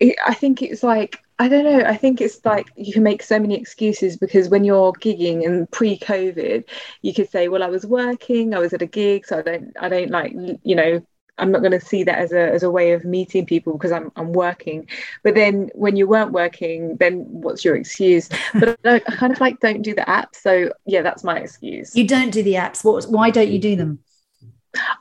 it, 0.00 0.16
i 0.26 0.34
think 0.34 0.62
it's 0.62 0.82
like 0.82 1.18
I 1.38 1.48
don't 1.48 1.64
know. 1.64 1.84
I 1.84 1.96
think 1.96 2.20
it's 2.20 2.42
like 2.44 2.70
you 2.76 2.92
can 2.92 3.02
make 3.02 3.22
so 3.22 3.38
many 3.38 3.56
excuses 3.56 4.16
because 4.16 4.48
when 4.48 4.64
you're 4.64 4.92
gigging 4.94 5.44
and 5.44 5.70
pre-COVID, 5.70 6.64
you 7.02 7.14
could 7.14 7.28
say, 7.30 7.48
"Well, 7.48 7.62
I 7.62 7.68
was 7.68 7.84
working, 7.84 8.54
I 8.54 8.58
was 8.58 8.72
at 8.72 8.80
a 8.82 8.86
gig, 8.86 9.26
so 9.26 9.38
I 9.38 9.42
don't, 9.42 9.76
I 9.78 9.88
don't 9.90 10.10
like, 10.10 10.32
you 10.62 10.74
know, 10.74 11.06
I'm 11.36 11.52
not 11.52 11.60
going 11.60 11.72
to 11.72 11.80
see 11.80 12.04
that 12.04 12.18
as 12.18 12.32
a 12.32 12.40
as 12.40 12.62
a 12.62 12.70
way 12.70 12.92
of 12.92 13.04
meeting 13.04 13.44
people 13.44 13.74
because 13.74 13.92
I'm 13.92 14.10
I'm 14.16 14.32
working." 14.32 14.88
But 15.22 15.34
then 15.34 15.70
when 15.74 15.96
you 15.96 16.06
weren't 16.08 16.32
working, 16.32 16.96
then 16.96 17.26
what's 17.28 17.64
your 17.64 17.76
excuse? 17.76 18.30
But 18.54 18.78
I, 18.86 18.96
I 18.96 19.00
kind 19.00 19.32
of 19.32 19.40
like 19.40 19.60
don't 19.60 19.82
do 19.82 19.94
the 19.94 20.02
apps, 20.02 20.36
so 20.36 20.72
yeah, 20.86 21.02
that's 21.02 21.22
my 21.22 21.38
excuse. 21.38 21.94
You 21.94 22.06
don't 22.06 22.30
do 22.30 22.42
the 22.42 22.54
apps. 22.54 22.82
What? 22.82 23.04
Why 23.10 23.30
don't 23.30 23.50
you 23.50 23.58
do 23.58 23.76
them? 23.76 23.98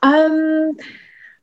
Um, 0.03 0.75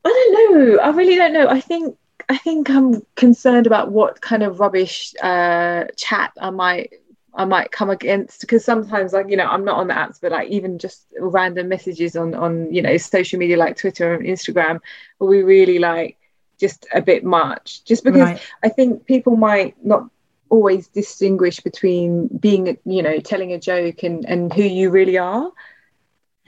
I 0.05 0.09
don't 0.09 0.55
know. 0.55 0.79
I 0.83 0.91
really 0.91 1.17
don't 1.17 1.33
know. 1.33 1.49
I 1.49 1.61
think 1.61 1.97
I 2.29 2.39
think 2.39 2.71
I'm 2.71 3.05
concerned 3.17 3.67
about 3.67 3.93
what 3.93 4.21
kind 4.21 4.43
of 4.43 4.61
rubbish 4.61 5.15
uh, 5.23 5.85
chat 5.97 6.33
I 6.41 6.51
might 6.51 6.93
I 7.35 7.45
might 7.47 7.73
come 7.73 7.89
against 7.89 8.43
because 8.43 8.65
sometimes 8.65 9.13
like 9.13 9.31
you 9.31 9.37
know 9.37 9.47
I'm 9.47 9.65
not 9.65 9.79
on 9.79 9.89
the 9.89 9.95
apps 9.95 10.21
but 10.21 10.33
like 10.33 10.51
even 10.51 10.79
just 10.79 11.07
random 11.19 11.69
messages 11.69 12.15
on 12.15 12.35
on 12.35 12.73
you 12.73 12.83
know 12.83 12.97
social 12.99 13.39
media 13.39 13.57
like 13.57 13.77
Twitter 13.77 14.15
and 14.15 14.27
Instagram 14.27 14.81
will 15.19 15.31
be 15.31 15.43
really 15.43 15.79
like 15.79 16.19
just 16.61 16.87
a 16.95 17.01
bit 17.01 17.25
much. 17.25 17.85
Just 17.85 18.05
because 18.05 18.21
right. 18.21 18.41
I 18.63 18.69
think 18.69 19.07
people 19.07 19.37
might 19.37 19.75
not 19.85 20.09
always 20.51 20.89
distinguish 20.89 21.59
between 21.61 22.29
being 22.29 22.79
you 22.85 23.03
know 23.03 23.19
telling 23.19 23.53
a 23.53 23.59
joke 23.59 24.03
and 24.03 24.27
and 24.27 24.53
who 24.53 24.63
you 24.63 24.91
really 24.91 25.17
are. 25.17 25.51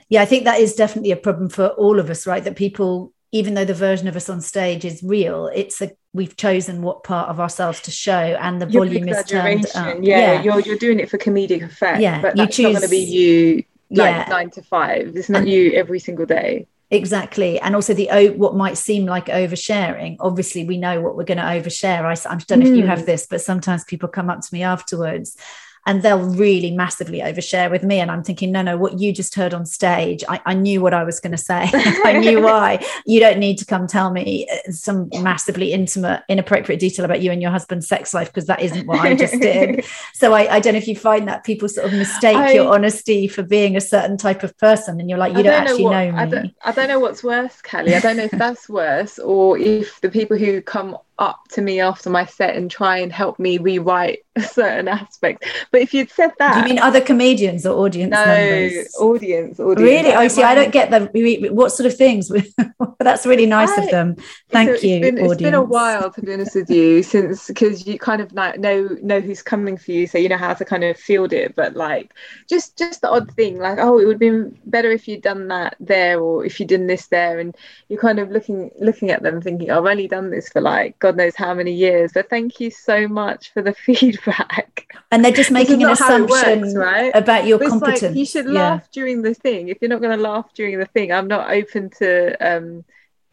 Yeah 0.09 0.21
I 0.21 0.25
think 0.25 0.43
that 0.43 0.59
is 0.59 0.75
definitely 0.75 1.11
a 1.11 1.17
problem 1.17 1.49
for 1.49 1.69
all 1.69 1.99
of 1.99 2.11
us 2.11 2.27
right? 2.27 2.43
That 2.43 2.55
people 2.55 3.11
even 3.31 3.53
though 3.53 3.65
the 3.65 3.73
version 3.73 4.07
of 4.07 4.15
us 4.15 4.29
on 4.29 4.41
stage 4.41 4.85
is 4.85 5.03
real, 5.03 5.47
it's 5.53 5.81
a 5.81 5.91
we've 6.13 6.37
chosen 6.37 6.81
what 6.81 7.03
part 7.03 7.29
of 7.29 7.39
ourselves 7.39 7.81
to 7.81 7.91
show, 7.91 8.13
and 8.13 8.61
the 8.61 8.69
Your 8.69 8.85
volume 8.85 9.09
is 9.09 9.23
turned 9.25 9.65
up. 9.75 9.97
Yeah, 10.01 10.33
yeah, 10.33 10.41
you're 10.41 10.59
you're 10.61 10.77
doing 10.77 10.99
it 10.99 11.09
for 11.09 11.17
comedic 11.17 11.63
effect. 11.63 12.01
Yeah, 12.01 12.21
but 12.21 12.35
that's 12.35 12.55
choose, 12.55 12.73
not 12.73 12.79
going 12.79 12.83
to 12.83 12.89
be 12.89 12.99
you 12.99 13.63
like 13.91 14.09
yeah. 14.09 14.25
nine 14.29 14.49
to 14.51 14.61
five. 14.61 15.15
It's 15.15 15.29
not 15.29 15.41
and, 15.41 15.49
you 15.49 15.73
every 15.73 15.99
single 15.99 16.25
day. 16.25 16.67
Exactly, 16.91 17.59
and 17.59 17.75
also 17.75 17.93
the 17.93 18.33
what 18.35 18.55
might 18.55 18.77
seem 18.77 19.05
like 19.05 19.25
oversharing. 19.25 20.17
Obviously, 20.19 20.65
we 20.65 20.77
know 20.77 21.01
what 21.01 21.17
we're 21.17 21.23
going 21.23 21.37
to 21.37 21.43
overshare. 21.43 22.03
I, 22.03 22.11
I 22.11 22.37
don't 22.37 22.59
know 22.59 22.65
mm. 22.65 22.71
if 22.71 22.77
you 22.77 22.87
have 22.87 22.99
mm. 22.99 23.05
this, 23.05 23.27
but 23.29 23.41
sometimes 23.41 23.83
people 23.83 24.07
come 24.07 24.29
up 24.29 24.41
to 24.41 24.53
me 24.53 24.63
afterwards 24.63 25.37
and 25.85 26.01
they'll 26.01 26.19
really 26.19 26.71
massively 26.71 27.19
overshare 27.19 27.69
with 27.69 27.83
me. 27.83 27.99
And 27.99 28.09
I'm 28.09 28.23
thinking, 28.23 28.51
no, 28.51 28.63
no, 28.63 28.75
what 28.75 28.99
you 28.99 29.13
just 29.13 29.35
heard 29.35 29.53
on 29.53 29.65
stage, 29.65 30.23
I, 30.27 30.41
I 30.45 30.53
knew 30.55 30.81
what 30.81 30.95
I 30.95 31.03
was 31.03 31.19
going 31.19 31.31
to 31.31 31.37
say. 31.37 31.69
I 31.73 32.17
knew 32.19 32.41
why. 32.43 32.83
You 33.05 33.19
don't 33.19 33.37
need 33.37 33.59
to 33.59 33.65
come 33.65 33.85
tell 33.85 34.11
me 34.11 34.47
uh, 34.51 34.71
some 34.71 35.09
massively 35.21 35.73
intimate, 35.73 36.23
inappropriate 36.27 36.79
detail 36.79 37.05
about 37.05 37.21
you 37.21 37.31
and 37.31 37.41
your 37.41 37.51
husband's 37.51 37.87
sex 37.87 38.15
life 38.15 38.29
because 38.29 38.47
that 38.47 38.61
isn't 38.61 38.87
what 38.87 38.99
I 38.99 39.15
just 39.15 39.33
did. 39.41 39.85
so 40.13 40.33
I, 40.33 40.55
I, 40.55 40.59
don't 40.59 40.73
know 40.73 40.79
if 40.79 40.87
you 40.87 40.95
find 40.95 41.27
that 41.27 41.43
people 41.43 41.69
sort 41.69 41.85
of 41.85 41.93
mistake 41.93 42.35
I, 42.35 42.53
your 42.53 42.73
honesty 42.73 43.27
for 43.27 43.43
being 43.43 43.75
a 43.75 43.81
certain 43.81 44.17
type 44.17 44.41
of 44.41 44.57
person, 44.57 44.99
and 44.99 45.07
you're 45.07 45.19
like, 45.19 45.37
you 45.37 45.43
don't, 45.43 45.53
don't, 45.53 45.61
actually 45.61 45.83
know, 45.83 45.89
what, 45.89 45.99
know 45.99 46.11
me. 46.11 46.17
I 46.17 46.25
don't, 46.25 46.55
I 46.63 46.71
don't 46.71 46.87
know 46.87 46.99
what's 46.99 47.23
worse, 47.23 47.61
Cally. 47.61 47.93
I 47.93 47.99
don't 47.99 48.17
know 48.17 48.23
if 48.23 48.31
that's 48.31 48.67
worse 48.67 49.19
or 49.19 49.57
if 49.59 50.01
the 50.01 50.09
people 50.09 50.37
who 50.37 50.61
come 50.61 50.97
up 51.17 51.47
to 51.49 51.61
me 51.61 51.79
after 51.79 52.09
my 52.09 52.25
set 52.25 52.55
and 52.55 52.69
try 52.69 52.97
and 52.97 53.11
help 53.11 53.39
me 53.39 53.57
rewrite 53.57 54.19
certain 54.39 54.87
aspects. 54.87 55.47
But 55.71 55.81
if 55.81 55.93
you'd 55.93 56.09
said 56.09 56.31
that, 56.39 56.53
Do 56.53 56.59
you 56.59 56.65
mean 56.65 56.79
other 56.79 56.99
comedians 56.99 57.65
or 57.65 57.85
audience 57.85 58.11
no, 58.11 58.25
members? 58.25 58.95
audience, 58.99 59.59
audience. 59.59 59.81
Really? 59.81 60.11
Oh, 60.11 60.19
I 60.19 60.25
oh, 60.25 60.27
see. 60.27 60.43
I 60.43 60.55
don't 60.55 60.73
get 60.73 60.91
the 60.91 61.49
what 61.51 61.71
sort 61.71 61.87
of 61.87 61.95
things. 61.95 62.31
that's 62.99 63.25
really 63.25 63.45
nice 63.45 63.77
I, 63.77 63.83
of 63.83 63.91
them. 63.91 64.17
Thank 64.49 64.77
so 64.77 64.87
you. 64.87 64.95
It's 64.95 65.05
been, 65.05 65.17
it's 65.17 65.41
been, 65.41 65.53
a 65.53 65.63
while, 65.63 66.11
to 66.11 66.21
be 66.21 66.33
honest 66.33 66.55
with 66.55 66.69
you, 66.69 67.01
since 67.13 67.47
because 67.47 67.87
you 67.87 67.97
kind 67.97 68.21
of 68.21 68.33
know 68.33 68.53
know 69.01 69.21
who's 69.21 69.41
coming 69.41 69.77
for 69.77 69.91
you, 69.91 70.07
so 70.07 70.17
you 70.17 70.27
know 70.27 70.37
how 70.37 70.53
to 70.53 70.65
kind 70.65 70.83
of 70.83 70.97
field 70.97 71.31
it. 71.31 71.55
But 71.55 71.75
like, 71.75 72.13
just 72.49 72.77
just 72.77 73.01
the 73.01 73.09
odd 73.09 73.31
thing, 73.31 73.57
like, 73.57 73.77
oh, 73.79 73.99
it 73.99 74.05
would 74.05 74.19
be 74.19 74.31
better 74.65 74.91
if 74.91 75.07
you'd 75.07 75.21
done 75.21 75.47
that 75.47 75.75
there, 75.79 76.19
or 76.19 76.45
if 76.45 76.59
you'd 76.59 76.69
done 76.69 76.87
this 76.87 77.07
there, 77.07 77.39
and 77.39 77.55
you're 77.87 78.01
kind 78.01 78.19
of 78.19 78.31
looking 78.31 78.71
looking 78.79 79.11
at 79.11 79.23
them, 79.23 79.41
thinking, 79.41 79.69
oh, 79.69 79.79
I've 79.79 79.91
only 79.91 80.07
done 80.07 80.29
this 80.29 80.49
for 80.49 80.59
like 80.59 80.99
God 81.05 81.17
knows 81.17 81.35
how 81.35 81.53
many 81.53 81.71
years. 81.71 82.13
But 82.13 82.31
thank 82.31 82.59
you 82.59 82.71
so 82.71 83.07
much 83.07 83.53
for 83.53 83.61
the 83.61 83.73
feedback. 83.85 84.91
And 85.11 85.23
they're 85.23 85.31
just 85.31 85.51
making 85.51 85.83
an 85.83 85.91
assumption 85.91 86.61
works, 86.61 86.75
right? 86.75 87.11
about 87.13 87.45
your 87.45 87.59
competence. 87.59 88.01
Like, 88.01 88.15
you 88.15 88.25
should 88.25 88.47
laugh 88.47 88.81
yeah. 88.81 88.87
during 88.91 89.21
the 89.21 89.35
thing. 89.35 89.67
If 89.67 89.77
you're 89.81 89.89
not 89.89 90.01
going 90.01 90.17
to 90.17 90.23
laugh 90.23 90.51
during 90.55 90.79
the 90.79 90.87
thing, 90.87 91.11
I'm 91.11 91.27
not 91.27 91.51
open 91.51 91.91
to, 91.99 92.35
um, 92.39 92.83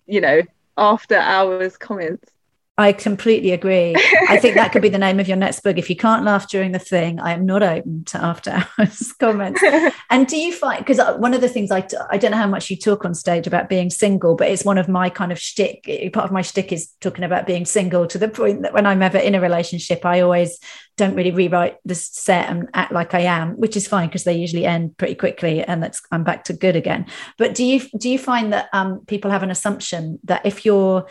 you 0.07 0.21
know, 0.21 0.43
after 0.77 1.17
hours 1.17 1.79
comments. 1.79 2.31
I 2.79 2.95
completely 2.95 3.51
agree. 3.51 3.95
I 4.31 4.39
think 4.39 4.55
that 4.55 4.73
could 4.73 4.81
be 4.81 4.89
the 4.89 4.97
name 4.97 5.21
of 5.21 5.29
your 5.29 5.37
next 5.37 5.61
book. 5.61 5.77
If 5.77 5.91
you 5.91 5.97
can't 5.97 6.25
laugh 6.25 6.49
during 6.49 6.73
the 6.73 6.79
thing, 6.79 7.21
I 7.21 7.35
am 7.35 7.45
not 7.45 7.63
open 7.63 8.05
to 8.07 8.25
after 8.25 8.65
hours 8.79 9.13
comments. 9.21 9.63
and 10.11 10.27
do 10.27 10.39
you 10.39 10.55
find 10.55 10.79
because 10.79 10.99
uh, 10.99 11.19
one 11.19 11.35
of 11.35 11.43
the 11.43 11.51
things 11.51 11.71
I 11.71 11.87
I 12.09 12.17
don't 12.17 12.31
know 12.31 12.39
how 12.39 12.47
much 12.47 12.71
you 12.71 12.77
talk 12.79 13.05
on 13.05 13.15
stage 13.15 13.47
about 13.47 13.69
being 13.69 13.91
single, 13.91 14.37
but 14.37 14.49
it's 14.49 14.65
one 14.65 14.79
of 14.79 14.89
my 14.89 15.11
kind 15.11 15.33
of 15.33 15.39
shtick. 15.39 15.85
Part 16.15 16.25
of 16.25 16.33
my 16.33 16.41
shtick 16.41 16.73
is 16.73 16.89
talking 17.03 17.25
about 17.25 17.47
being 17.47 17.67
single 17.67 18.07
to 18.07 18.17
the 18.17 18.29
point 18.29 18.63
that 18.63 18.73
when 18.73 18.87
I'm 18.87 19.03
ever 19.03 19.19
in 19.19 19.35
a 19.35 19.41
relationship, 19.41 20.07
I 20.07 20.21
always 20.21 20.59
don't 20.97 21.15
really 21.15 21.31
rewrite 21.31 21.77
the 21.85 21.95
set 21.95 22.49
and 22.49 22.71
act 22.73 22.91
like 22.91 23.13
I 23.13 23.21
am, 23.21 23.53
which 23.59 23.77
is 23.77 23.87
fine 23.87 24.09
because 24.09 24.25
they 24.25 24.35
usually 24.35 24.65
end 24.65 24.97
pretty 24.97 25.15
quickly, 25.15 25.63
and 25.63 25.83
that's 25.83 26.01
I'm 26.11 26.25
back 26.25 26.45
to 26.45 26.55
good 26.55 26.77
again. 26.77 27.05
But 27.37 27.55
do 27.55 27.67
you 27.67 27.83
do 27.99 28.09
you 28.09 28.19
find 28.19 28.55
that 28.55 28.71
um, 28.73 29.05
people 29.05 29.31
have 29.31 29.43
an 29.43 29.51
assumption 29.51 30.21
that 30.25 30.47
if 30.47 30.65
you're 30.65 31.07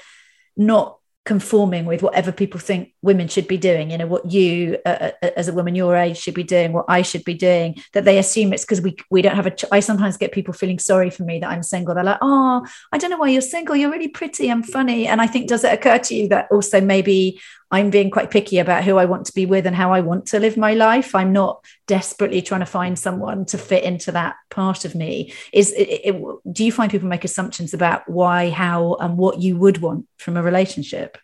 not 0.57 0.97
conforming 1.23 1.85
with 1.85 2.01
whatever 2.01 2.31
people 2.31 2.59
think 2.59 2.93
women 3.03 3.27
should 3.27 3.47
be 3.47 3.57
doing 3.57 3.91
you 3.91 3.97
know 3.97 4.07
what 4.07 4.31
you 4.31 4.79
uh, 4.87 5.11
uh, 5.21 5.29
as 5.37 5.47
a 5.47 5.53
woman 5.53 5.75
your 5.75 5.95
age 5.95 6.17
should 6.17 6.33
be 6.33 6.43
doing 6.43 6.73
what 6.73 6.85
i 6.87 7.03
should 7.03 7.23
be 7.23 7.35
doing 7.35 7.75
that 7.93 8.05
they 8.05 8.17
assume 8.17 8.51
it's 8.51 8.65
because 8.65 8.81
we 8.81 8.95
we 9.11 9.21
don't 9.21 9.35
have 9.35 9.45
a 9.45 9.51
ch- 9.51 9.65
i 9.71 9.79
sometimes 9.79 10.17
get 10.17 10.31
people 10.31 10.51
feeling 10.51 10.79
sorry 10.79 11.11
for 11.11 11.23
me 11.23 11.37
that 11.37 11.49
i'm 11.49 11.61
single. 11.61 11.93
They're 11.93 12.03
like 12.03 12.17
oh 12.21 12.65
i 12.91 12.97
don't 12.97 13.11
know 13.11 13.17
why 13.17 13.29
you're 13.29 13.41
single. 13.41 13.75
You're 13.75 13.91
really 13.91 14.07
pretty 14.07 14.49
and 14.49 14.65
funny. 14.65 15.05
And 15.05 15.21
i 15.21 15.27
think 15.27 15.47
does 15.47 15.63
it 15.63 15.71
occur 15.71 15.99
to 15.99 16.15
you 16.15 16.27
that 16.29 16.47
also 16.51 16.81
maybe 16.81 17.39
I'm 17.71 17.89
being 17.89 18.11
quite 18.11 18.31
picky 18.31 18.59
about 18.59 18.83
who 18.83 18.97
I 18.97 19.05
want 19.05 19.25
to 19.27 19.33
be 19.33 19.45
with 19.45 19.65
and 19.65 19.75
how 19.75 19.93
I 19.93 20.01
want 20.01 20.25
to 20.27 20.39
live 20.39 20.57
my 20.57 20.73
life. 20.73 21.15
I'm 21.15 21.31
not 21.31 21.63
desperately 21.87 22.41
trying 22.41 22.59
to 22.59 22.65
find 22.65 22.99
someone 22.99 23.45
to 23.45 23.57
fit 23.57 23.83
into 23.83 24.11
that 24.11 24.35
part 24.49 24.83
of 24.83 24.93
me. 24.93 25.33
Is 25.53 25.71
it, 25.71 25.87
it, 26.03 26.23
do 26.51 26.65
you 26.65 26.71
find 26.71 26.91
people 26.91 27.07
make 27.07 27.23
assumptions 27.23 27.73
about 27.73 28.07
why, 28.09 28.49
how, 28.49 28.95
and 28.95 29.17
what 29.17 29.39
you 29.41 29.55
would 29.57 29.77
want 29.77 30.05
from 30.17 30.35
a 30.35 30.43
relationship? 30.43 31.17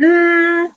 Mm, 0.00 0.72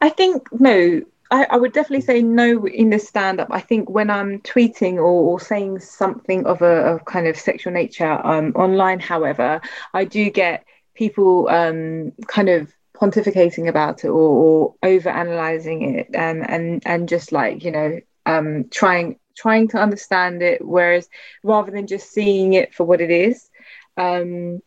I 0.00 0.08
think 0.08 0.48
no. 0.52 1.02
I, 1.30 1.46
I, 1.48 1.56
would 1.56 1.72
definitely 1.72 2.04
say 2.04 2.22
no 2.22 2.66
in 2.66 2.90
the 2.90 2.98
stand 2.98 3.40
up. 3.40 3.48
I 3.50 3.60
think 3.60 3.88
when 3.88 4.10
I'm 4.10 4.40
tweeting 4.40 4.96
or, 4.96 5.04
or 5.04 5.40
saying 5.40 5.78
something 5.78 6.44
of 6.44 6.60
a 6.60 6.92
of 6.92 7.06
kind 7.06 7.26
of 7.26 7.38
sexual 7.38 7.72
nature 7.72 8.20
um, 8.26 8.52
online, 8.54 9.00
however, 9.00 9.62
I 9.94 10.04
do 10.04 10.28
get 10.28 10.66
people 10.94 11.48
um, 11.48 12.12
kind 12.26 12.50
of 12.50 12.70
pontificating 13.02 13.68
about 13.68 14.04
it 14.04 14.08
or, 14.08 14.12
or 14.12 14.74
over 14.84 15.08
analyzing 15.08 15.96
it 15.96 16.08
and 16.14 16.48
and 16.48 16.82
and 16.86 17.08
just 17.08 17.32
like 17.32 17.64
you 17.64 17.72
know 17.72 18.00
um 18.26 18.68
trying 18.70 19.18
trying 19.36 19.66
to 19.68 19.78
understand 19.78 20.42
it 20.42 20.64
whereas 20.64 21.08
rather 21.42 21.72
than 21.72 21.86
just 21.86 22.12
seeing 22.12 22.52
it 22.52 22.72
for 22.74 22.84
what 22.84 23.00
it 23.00 23.10
is 23.10 23.50
um 23.96 24.60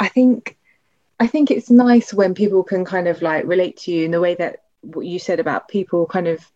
i 0.00 0.08
think 0.08 0.56
i 1.20 1.26
think 1.26 1.50
it's 1.50 1.70
nice 1.70 2.12
when 2.12 2.34
people 2.34 2.64
can 2.64 2.84
kind 2.84 3.06
of 3.06 3.22
like 3.22 3.44
relate 3.46 3.76
to 3.76 3.92
you 3.92 4.04
in 4.04 4.10
the 4.10 4.20
way 4.20 4.34
that 4.34 4.60
what 4.80 5.06
you 5.06 5.18
said 5.18 5.38
about 5.38 5.68
people 5.68 6.06
kind 6.06 6.26
of 6.26 6.51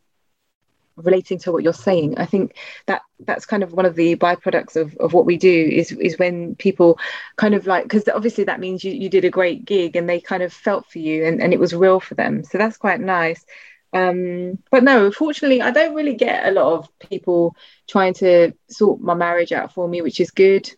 relating 0.97 1.39
to 1.41 1.53
what 1.53 1.63
you're 1.63 1.73
saying. 1.73 2.19
I 2.19 2.27
think 2.27 2.57
that 2.87 3.03
that's 3.21 3.47
kind 3.47 3.63
of 3.63 3.73
one 3.73 3.87
of 3.87 3.95
the 3.95 4.17
byproducts 4.17 4.77
of, 4.77 4.97
of 4.97 5.13
what 5.13 5.27
we 5.27 5.37
do 5.37 5.69
is 5.73 5.93
is 5.93 6.19
when 6.19 6.55
people 6.57 6.99
kind 7.37 7.55
of 7.55 7.67
like 7.67 7.85
because 7.85 8.09
obviously 8.09 8.45
that 8.45 8.61
means 8.61 8.85
you, 8.85 8.93
you 8.93 9.09
did 9.09 9.25
a 9.25 9.31
great 9.31 9.65
gig 9.65 9.97
and 9.97 10.09
they 10.09 10.21
kind 10.21 10.43
of 10.43 10.53
felt 10.53 10.87
for 10.87 10.99
you 10.99 11.25
and, 11.25 11.43
and 11.43 11.53
it 11.53 11.61
was 11.61 11.75
real 11.75 12.01
for 12.01 12.15
them. 12.15 12.45
So 12.45 12.59
that's 12.59 12.77
quite 12.77 13.01
nice. 13.01 13.45
Um, 13.93 14.59
but 14.71 14.83
no, 14.83 15.11
fortunately, 15.11 15.63
I 15.63 15.71
don't 15.71 15.95
really 15.95 16.15
get 16.15 16.47
a 16.47 16.51
lot 16.51 16.75
of 16.75 16.99
people 16.99 17.57
trying 17.89 18.15
to 18.15 18.53
sort 18.69 19.01
my 19.01 19.15
marriage 19.15 19.53
out 19.53 19.73
for 19.73 19.89
me, 19.89 20.03
which 20.03 20.21
is 20.21 20.31
good 20.31 20.71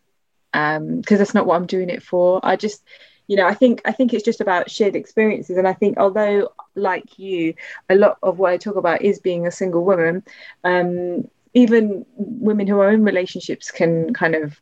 because 0.53 0.77
um, 0.77 1.03
that's 1.03 1.35
not 1.35 1.47
what 1.47 1.57
I'm 1.57 1.66
doing 1.66 1.91
it 1.91 2.03
for. 2.03 2.41
I 2.43 2.57
just 2.57 2.83
you 3.29 3.37
know 3.37 3.47
i 3.47 3.55
think 3.55 3.81
i 3.85 3.93
think 3.93 4.12
it's 4.12 4.24
just 4.24 4.41
about 4.41 4.70
shared 4.70 4.97
experiences. 4.97 5.57
And 5.57 5.68
i 5.68 5.72
think 5.72 5.99
although 5.99 6.53
like 6.74 7.18
you 7.18 7.55
a 7.89 7.95
lot 7.95 8.18
of 8.22 8.39
what 8.39 8.53
i 8.53 8.57
talk 8.57 8.76
about 8.76 9.03
is 9.03 9.20
being 9.20 9.47
a 9.47 9.53
single 9.53 9.85
woman 9.85 10.24
um, 10.64 11.29
even 11.55 12.05
women 12.16 12.66
who 12.66 12.81
are 12.81 12.91
in 12.91 13.05
relationships 13.05 13.70
can 13.70 14.12
kind 14.12 14.35
of 14.35 14.61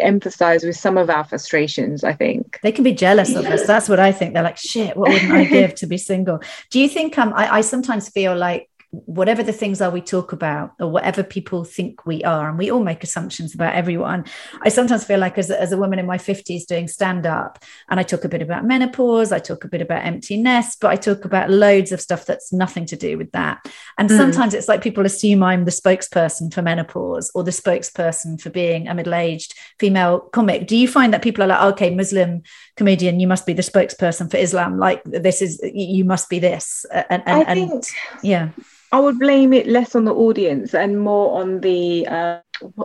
emphasize 0.00 0.64
with 0.64 0.76
some 0.76 0.96
of 0.96 1.10
our 1.10 1.24
frustrations 1.24 2.02
i 2.02 2.14
think. 2.14 2.58
They 2.62 2.72
can 2.72 2.84
be 2.84 2.94
jealous 2.94 3.34
of 3.34 3.44
us. 3.44 3.66
That's 3.66 3.88
what 3.88 4.00
i 4.00 4.12
think. 4.12 4.32
They're 4.32 4.42
like 4.42 4.56
shit 4.56 4.96
what 4.96 5.10
wouldn't 5.10 5.32
i 5.32 5.44
give 5.44 5.74
to 5.76 5.86
be 5.86 5.98
single? 5.98 6.40
Do 6.70 6.80
you 6.80 6.88
think 6.88 7.18
um 7.18 7.32
I, 7.34 7.58
I 7.58 7.60
sometimes 7.60 8.08
feel 8.08 8.36
like 8.36 8.70
whatever 8.92 9.42
the 9.42 9.54
things 9.54 9.80
are 9.80 9.90
we 9.90 10.02
talk 10.02 10.32
about 10.32 10.72
or 10.78 10.86
whatever 10.86 11.22
people 11.22 11.64
think 11.64 12.04
we 12.04 12.22
are 12.24 12.50
and 12.50 12.58
we 12.58 12.70
all 12.70 12.82
make 12.82 13.02
assumptions 13.02 13.54
about 13.54 13.74
everyone. 13.74 14.26
I 14.60 14.68
sometimes 14.68 15.04
feel 15.04 15.18
like 15.18 15.38
as 15.38 15.48
a, 15.48 15.58
as 15.58 15.72
a 15.72 15.78
woman 15.78 15.98
in 15.98 16.04
my 16.04 16.18
50s 16.18 16.66
doing 16.66 16.88
stand 16.88 17.26
up 17.26 17.58
and 17.88 17.98
i 17.98 18.02
talk 18.02 18.24
a 18.24 18.28
bit 18.28 18.42
about 18.42 18.66
menopause 18.66 19.32
i 19.32 19.38
talk 19.38 19.64
a 19.64 19.68
bit 19.68 19.80
about 19.80 20.04
empty 20.04 20.36
nest 20.36 20.78
but 20.80 20.90
i 20.90 20.96
talk 20.96 21.24
about 21.24 21.48
loads 21.48 21.90
of 21.90 22.02
stuff 22.02 22.26
that's 22.26 22.52
nothing 22.52 22.84
to 22.84 22.96
do 22.96 23.16
with 23.16 23.32
that. 23.32 23.66
And 23.96 24.10
mm. 24.10 24.16
sometimes 24.16 24.52
it's 24.52 24.68
like 24.68 24.82
people 24.82 25.06
assume 25.06 25.42
i'm 25.42 25.64
the 25.64 25.70
spokesperson 25.70 26.52
for 26.52 26.60
menopause 26.60 27.30
or 27.34 27.42
the 27.42 27.50
spokesperson 27.50 28.38
for 28.38 28.50
being 28.50 28.88
a 28.88 28.94
middle-aged 28.94 29.54
female 29.78 30.20
comic. 30.20 30.66
Do 30.66 30.76
you 30.76 30.86
find 30.86 31.14
that 31.14 31.22
people 31.22 31.42
are 31.42 31.48
like 31.48 31.72
okay 31.74 31.94
muslim 31.94 32.42
comedian 32.76 33.20
you 33.20 33.26
must 33.26 33.46
be 33.46 33.54
the 33.54 33.62
spokesperson 33.62 34.30
for 34.30 34.36
islam. 34.36 34.78
Like 34.78 35.02
this 35.04 35.40
is 35.40 35.60
you 35.72 36.04
must 36.04 36.28
be 36.28 36.38
this 36.38 36.84
and 36.92 37.22
and, 37.24 37.48
and 37.48 37.84
yeah 38.22 38.50
I 38.92 39.00
would 39.00 39.18
blame 39.18 39.54
it 39.54 39.66
less 39.66 39.94
on 39.94 40.04
the 40.04 40.14
audience 40.14 40.74
and 40.74 41.00
more 41.00 41.40
on 41.40 41.60
the 41.60 42.06
uh, 42.06 42.38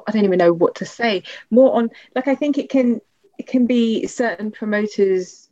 I 0.07 0.11
don't 0.11 0.23
even 0.23 0.39
know 0.39 0.53
what 0.53 0.75
to 0.75 0.85
say. 0.85 1.23
More 1.51 1.75
on 1.75 1.89
like 2.15 2.27
I 2.27 2.35
think 2.35 2.57
it 2.57 2.69
can 2.69 3.01
it 3.37 3.47
can 3.47 3.67
be 3.67 4.07
certain 4.07 4.51
promoters 4.51 5.49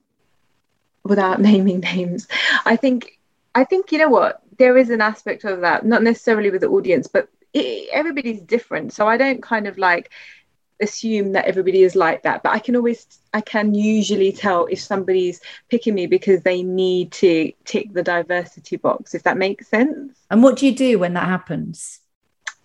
without 1.03 1.41
naming 1.49 1.81
names. 1.81 2.27
I 2.65 2.77
think 2.77 3.19
I 3.53 3.65
think 3.65 3.91
you 3.91 3.99
know 3.99 4.09
what 4.09 4.41
there 4.57 4.77
is 4.77 4.89
an 4.89 5.01
aspect 5.01 5.43
of 5.43 5.61
that, 5.61 5.85
not 5.85 6.03
necessarily 6.03 6.49
with 6.49 6.61
the 6.61 6.69
audience, 6.69 7.07
but 7.07 7.27
it, 7.53 7.89
everybody's 7.91 8.41
different. 8.41 8.93
So 8.93 9.07
I 9.07 9.17
don't 9.17 9.43
kind 9.43 9.67
of 9.67 9.77
like 9.77 10.09
assume 10.81 11.31
that 11.31 11.45
everybody 11.45 11.83
is 11.83 11.95
like 11.95 12.23
that 12.23 12.43
but 12.43 12.51
i 12.51 12.59
can 12.59 12.75
always 12.75 13.19
i 13.33 13.39
can 13.39 13.73
usually 13.73 14.31
tell 14.31 14.65
if 14.65 14.79
somebody's 14.79 15.39
picking 15.69 15.95
me 15.95 16.05
because 16.05 16.41
they 16.41 16.63
need 16.63 17.11
to 17.11 17.51
tick 17.63 17.93
the 17.93 18.03
diversity 18.03 18.75
box 18.75 19.15
if 19.15 19.23
that 19.23 19.37
makes 19.37 19.67
sense. 19.67 20.17
And 20.29 20.43
what 20.43 20.57
do 20.57 20.65
you 20.65 20.75
do 20.75 20.99
when 20.99 21.13
that 21.13 21.27
happens? 21.27 21.99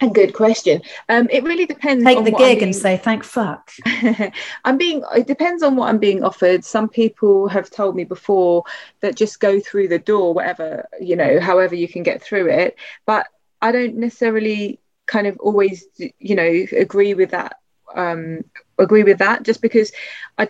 A 0.02 0.08
good 0.08 0.32
question. 0.32 0.80
Um 1.08 1.28
it 1.30 1.44
really 1.44 1.66
depends 1.66 2.04
take 2.04 2.24
the 2.24 2.30
gig 2.30 2.58
being... 2.58 2.62
and 2.62 2.76
say 2.76 2.96
thank 2.96 3.22
fuck. 3.22 3.70
I'm 4.64 4.78
being 4.78 5.02
it 5.14 5.26
depends 5.26 5.62
on 5.62 5.76
what 5.76 5.88
i'm 5.88 5.98
being 5.98 6.24
offered. 6.24 6.64
Some 6.64 6.88
people 6.88 7.48
have 7.48 7.70
told 7.70 7.96
me 7.96 8.04
before 8.04 8.64
that 9.00 9.14
just 9.14 9.40
go 9.40 9.60
through 9.60 9.88
the 9.88 9.98
door 9.98 10.32
whatever 10.32 10.88
you 11.00 11.16
know 11.16 11.38
however 11.38 11.74
you 11.74 11.88
can 11.88 12.02
get 12.02 12.22
through 12.22 12.48
it. 12.48 12.76
But 13.06 13.26
i 13.62 13.72
don't 13.72 13.96
necessarily 13.96 14.80
kind 15.06 15.26
of 15.26 15.36
always 15.38 15.84
you 16.18 16.34
know 16.34 16.66
agree 16.72 17.14
with 17.14 17.32
that 17.32 17.56
um, 17.94 18.44
agree 18.78 19.02
with 19.02 19.18
that 19.18 19.42
just 19.42 19.62
because 19.62 19.92
I 20.38 20.48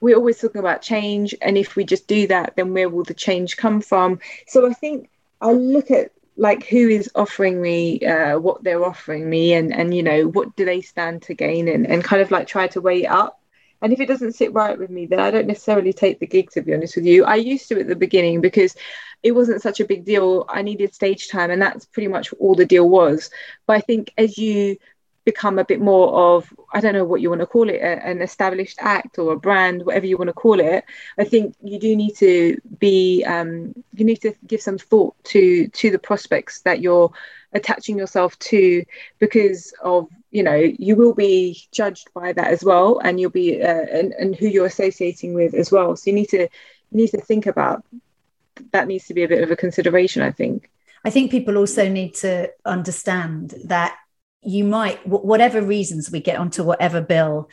we're 0.00 0.16
always 0.16 0.38
talking 0.38 0.58
about 0.58 0.82
change 0.82 1.34
and 1.40 1.56
if 1.56 1.76
we 1.76 1.84
just 1.84 2.06
do 2.06 2.26
that 2.26 2.56
then 2.56 2.74
where 2.74 2.88
will 2.88 3.04
the 3.04 3.14
change 3.14 3.56
come 3.56 3.80
from? 3.80 4.20
So 4.46 4.68
i 4.68 4.72
think 4.72 5.08
i 5.40 5.50
look 5.50 5.90
at 5.90 6.12
like 6.36 6.66
who 6.66 6.88
is 6.88 7.10
offering 7.14 7.62
me 7.62 8.00
uh, 8.00 8.38
what 8.38 8.62
they're 8.64 8.84
offering 8.84 9.28
me 9.28 9.52
and 9.52 9.72
and 9.72 9.94
you 9.94 10.02
know 10.02 10.26
what 10.26 10.56
do 10.56 10.64
they 10.64 10.80
stand 10.80 11.22
to 11.22 11.34
gain 11.34 11.68
and, 11.68 11.86
and 11.86 12.02
kind 12.02 12.20
of 12.22 12.30
like 12.30 12.46
try 12.46 12.66
to 12.68 12.80
weigh 12.80 13.06
up. 13.06 13.40
And 13.82 13.92
if 13.92 14.00
it 14.00 14.06
doesn't 14.06 14.32
sit 14.32 14.52
right 14.52 14.78
with 14.78 14.90
me 14.90 15.06
then 15.06 15.20
i 15.20 15.30
don't 15.30 15.46
necessarily 15.46 15.92
take 15.92 16.18
the 16.18 16.26
gig 16.26 16.50
to 16.50 16.62
be 16.62 16.74
honest 16.74 16.96
with 16.96 17.06
you. 17.06 17.24
I 17.24 17.36
used 17.36 17.68
to 17.68 17.80
at 17.80 17.86
the 17.88 17.96
beginning 17.96 18.40
because 18.40 18.74
it 19.22 19.32
wasn't 19.32 19.62
such 19.62 19.80
a 19.80 19.86
big 19.86 20.04
deal. 20.04 20.44
I 20.48 20.62
needed 20.62 20.94
stage 20.94 21.28
time 21.28 21.50
and 21.50 21.62
that's 21.62 21.86
pretty 21.86 22.08
much 22.08 22.32
all 22.34 22.54
the 22.54 22.66
deal 22.66 22.88
was. 22.88 23.30
But 23.66 23.76
i 23.76 23.80
think 23.80 24.12
as 24.18 24.36
you 24.36 24.76
become 25.24 25.58
a 25.58 25.64
bit 25.64 25.80
more 25.80 26.36
of 26.36 26.52
I 26.72 26.80
don't 26.80 26.92
know 26.92 27.04
what 27.04 27.20
you 27.20 27.30
want 27.30 27.40
to 27.40 27.46
call 27.46 27.68
it 27.68 27.80
a, 27.80 28.06
an 28.06 28.20
established 28.20 28.78
act 28.80 29.18
or 29.18 29.32
a 29.32 29.38
brand 29.38 29.84
whatever 29.84 30.06
you 30.06 30.18
want 30.18 30.28
to 30.28 30.34
call 30.34 30.60
it. 30.60 30.84
I 31.18 31.24
think 31.24 31.54
you 31.62 31.78
do 31.78 31.96
need 31.96 32.16
to 32.16 32.60
be 32.78 33.24
um, 33.24 33.74
you 33.94 34.04
need 34.04 34.20
to 34.22 34.34
give 34.46 34.60
some 34.60 34.78
thought 34.78 35.14
to 35.24 35.68
to 35.68 35.90
the 35.90 35.98
prospects 35.98 36.60
that 36.62 36.80
you're 36.80 37.12
attaching 37.52 37.96
yourself 37.96 38.38
to 38.40 38.84
because 39.18 39.72
of 39.82 40.08
you 40.30 40.42
know 40.42 40.56
you 40.56 40.96
will 40.96 41.14
be 41.14 41.58
judged 41.72 42.12
by 42.12 42.32
that 42.32 42.48
as 42.48 42.62
well 42.62 42.98
and 42.98 43.18
you'll 43.18 43.30
be 43.30 43.62
uh, 43.62 43.86
and, 43.92 44.12
and 44.12 44.36
who 44.36 44.46
you're 44.46 44.66
associating 44.66 45.32
with 45.34 45.54
as 45.54 45.70
well. 45.70 45.96
So 45.96 46.10
you 46.10 46.16
need 46.16 46.28
to 46.30 46.42
you 46.42 46.48
need 46.90 47.10
to 47.10 47.20
think 47.20 47.46
about 47.46 47.84
that 48.72 48.86
needs 48.86 49.06
to 49.06 49.14
be 49.14 49.24
a 49.24 49.28
bit 49.28 49.42
of 49.42 49.50
a 49.50 49.56
consideration 49.56 50.22
i 50.22 50.30
think. 50.30 50.70
I 51.06 51.10
think 51.10 51.30
people 51.30 51.58
also 51.58 51.88
need 51.88 52.14
to 52.16 52.50
understand 52.64 53.54
that 53.64 53.94
you 54.44 54.64
might 54.64 55.06
whatever 55.06 55.62
reasons 55.62 56.10
we 56.10 56.20
get 56.20 56.38
onto 56.38 56.62
whatever 56.62 57.00
bill 57.00 57.50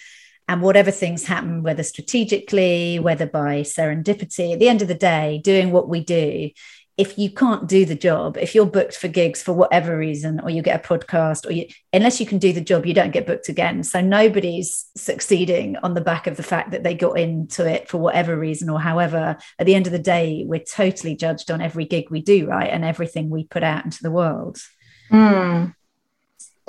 and 0.47 0.61
whatever 0.61 0.91
things 0.91 1.25
happen, 1.25 1.63
whether 1.63 1.83
strategically, 1.83 2.99
whether 2.99 3.25
by 3.25 3.61
serendipity, 3.61 4.53
at 4.53 4.59
the 4.59 4.67
end 4.67 4.81
of 4.81 4.87
the 4.87 4.95
day, 4.95 5.39
doing 5.43 5.71
what 5.71 5.87
we 5.87 6.03
do, 6.03 6.49
if 6.97 7.17
you 7.17 7.31
can't 7.31 7.67
do 7.67 7.85
the 7.85 7.95
job, 7.95 8.37
if 8.37 8.53
you're 8.53 8.65
booked 8.65 8.95
for 8.95 9.07
gigs 9.07 9.41
for 9.41 9.53
whatever 9.53 9.97
reason, 9.97 10.39
or 10.41 10.49
you 10.49 10.61
get 10.61 10.83
a 10.83 10.87
podcast, 10.87 11.47
or 11.47 11.53
you, 11.53 11.67
unless 11.93 12.19
you 12.19 12.25
can 12.25 12.37
do 12.37 12.51
the 12.51 12.61
job, 12.61 12.85
you 12.85 12.93
don't 12.93 13.13
get 13.13 13.25
booked 13.25 13.49
again. 13.49 13.83
So 13.83 14.01
nobody's 14.01 14.87
succeeding 14.97 15.77
on 15.77 15.93
the 15.93 16.01
back 16.01 16.27
of 16.27 16.37
the 16.37 16.43
fact 16.43 16.71
that 16.71 16.83
they 16.83 16.93
got 16.93 17.17
into 17.17 17.65
it 17.65 17.87
for 17.87 17.97
whatever 17.97 18.37
reason, 18.37 18.69
or 18.69 18.79
however. 18.79 19.37
At 19.57 19.65
the 19.65 19.73
end 19.73 19.87
of 19.87 19.93
the 19.93 19.99
day, 19.99 20.43
we're 20.45 20.59
totally 20.59 21.15
judged 21.15 21.49
on 21.49 21.61
every 21.61 21.85
gig 21.85 22.09
we 22.09 22.21
do, 22.21 22.47
right, 22.47 22.69
and 22.69 22.83
everything 22.83 23.29
we 23.29 23.45
put 23.45 23.63
out 23.63 23.85
into 23.85 24.03
the 24.03 24.11
world. 24.11 24.59
Mm 25.09 25.73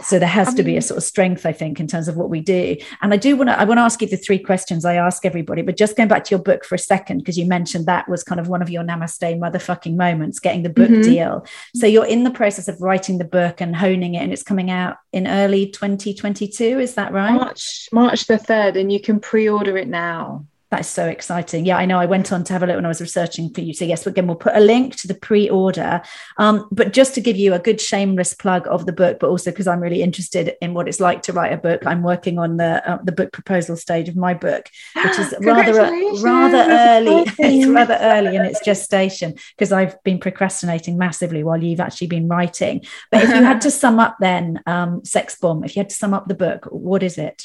so 0.01 0.19
there 0.19 0.29
has 0.29 0.55
to 0.55 0.63
be 0.63 0.77
a 0.77 0.83
sort 0.83 0.99
of 0.99 1.05
strength 1.05 1.45
i 1.45 1.53
think 1.53 1.79
in 1.79 1.87
terms 1.87 2.09
of 2.09 2.17
what 2.17 2.31
we 2.31 2.41
do. 2.41 2.77
And 3.03 3.13
i 3.13 3.17
do 3.17 3.37
want 3.37 3.51
to 3.51 3.59
i 3.59 3.65
want 3.65 3.79
to 3.79 3.83
ask 3.83 4.01
you 4.01 4.09
the 4.09 4.17
three 4.17 4.39
questions 4.39 4.85
i 4.85 4.95
ask 4.95 5.25
everybody 5.25 5.63
but 5.63 5.77
just 5.77 5.97
going 5.97 6.09
back 6.09 6.25
to 6.25 6.31
your 6.31 6.43
book 6.43 6.65
for 6.65 6.75
a 6.75 6.79
second 6.79 7.19
because 7.19 7.39
you 7.39 7.47
mentioned 7.47 7.87
that 7.87 8.09
was 8.09 8.25
kind 8.25 8.41
of 8.41 8.49
one 8.49 8.63
of 8.63 8.71
your 8.71 8.83
namaste 8.83 9.39
motherfucking 9.39 9.97
moments 9.97 10.39
getting 10.39 10.63
the 10.63 10.69
book 10.69 10.91
mm-hmm. 10.91 11.03
deal. 11.03 11.47
So 11.75 11.87
you're 11.87 12.07
in 12.07 12.25
the 12.25 12.31
process 12.31 12.69
of 12.69 12.81
writing 12.81 13.19
the 13.19 13.25
book 13.25 13.61
and 13.61 13.75
honing 13.75 14.15
it 14.15 14.23
and 14.23 14.33
it's 14.33 14.43
coming 14.43 14.71
out 14.71 14.97
in 15.13 15.27
early 15.27 15.67
2022 15.67 16.79
is 16.79 16.95
that 16.95 17.13
right? 17.13 17.35
March 17.35 17.89
march 17.93 18.27
the 18.27 18.39
3rd 18.39 18.81
and 18.81 18.93
you 18.93 19.01
can 19.01 19.21
pre-order 19.21 19.77
it 19.77 19.89
now 19.89 20.47
that's 20.73 20.89
so 20.89 21.07
exciting. 21.07 21.67
Yeah, 21.67 21.77
I 21.77 21.85
know. 21.85 21.99
I 21.99 22.07
went 22.07 22.33
on 22.33 22.45
to 22.45 22.53
have 22.55 22.63
a 22.63 22.67
look 22.67 22.77
when 22.77 22.87
I 22.87 22.89
was 22.89 23.03
researching 23.03 23.53
for 23.53 23.61
you. 23.61 23.75
So, 23.75 23.85
yes, 23.85 24.07
again, 24.07 24.27
we'll 24.27 24.37
put 24.37 24.57
a 24.57 24.61
link 24.61 24.97
to 24.97 25.07
the 25.07 25.15
pre 25.15 25.51
order. 25.51 26.01
Um, 26.39 26.67
but 26.73 26.95
just 26.95 27.15
to 27.15 27.21
give 27.21 27.37
you 27.37 27.53
a 27.53 27.59
good 27.59 27.79
shameless 27.79 28.33
plug 28.33 28.67
of 28.69 28.87
the 28.87 28.93
book, 28.93 29.19
but 29.21 29.29
also 29.29 29.51
because 29.51 29.67
I'm 29.67 29.81
really 29.81 30.03
interested 30.03 30.55
in 30.63 30.73
what 30.73 30.89
it's 30.89 30.99
like 30.99 31.21
to 31.25 31.35
write 31.35 31.53
a 31.53 31.59
book, 31.59 31.87
I'm 31.87 32.03
working 32.03 32.39
on 32.39 32.57
the 32.57 32.83
uh, 32.91 32.99
the 33.05 33.13
book 33.13 33.33
proposal 33.33 33.77
stage 33.77 34.09
of 34.09 34.17
my 34.17 34.33
book, 34.33 34.71
which 34.97 35.19
is 35.19 35.35
rather 35.41 35.75
rather 36.23 36.65
early. 36.67 37.25
it's 37.39 37.69
rather 37.69 37.99
early 38.01 38.35
in 38.35 38.47
its 38.47 38.65
gestation 38.65 39.35
because 39.59 39.73
I've 39.73 40.03
been 40.05 40.21
procrastinating 40.21 40.97
massively 40.97 41.45
while 41.45 41.63
you've 41.63 41.81
actually 41.81 42.07
been 42.07 42.29
writing. 42.29 42.83
But 43.11 43.25
if 43.25 43.29
you 43.29 43.45
had 43.45 43.61
to 43.67 43.71
sum 43.71 43.99
up 43.99 44.17
then, 44.21 44.63
um, 44.65 45.05
Sex 45.05 45.37
Bomb, 45.39 45.65
if 45.65 45.77
you 45.77 45.81
had 45.81 45.91
to 45.91 45.97
sum 45.97 46.15
up 46.15 46.29
the 46.29 46.35
book, 46.35 46.65
what 46.71 47.03
is 47.03 47.19
it? 47.19 47.45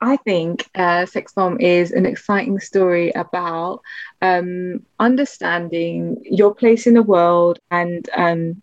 I 0.00 0.16
think 0.16 0.68
uh, 0.74 1.06
Sex 1.06 1.32
Bomb 1.32 1.60
is 1.60 1.90
an 1.90 2.06
exciting 2.06 2.60
story 2.60 3.10
about 3.10 3.80
um, 4.22 4.86
understanding 5.00 6.22
your 6.24 6.54
place 6.54 6.86
in 6.86 6.94
the 6.94 7.02
world 7.02 7.58
and 7.70 8.08
um, 8.16 8.62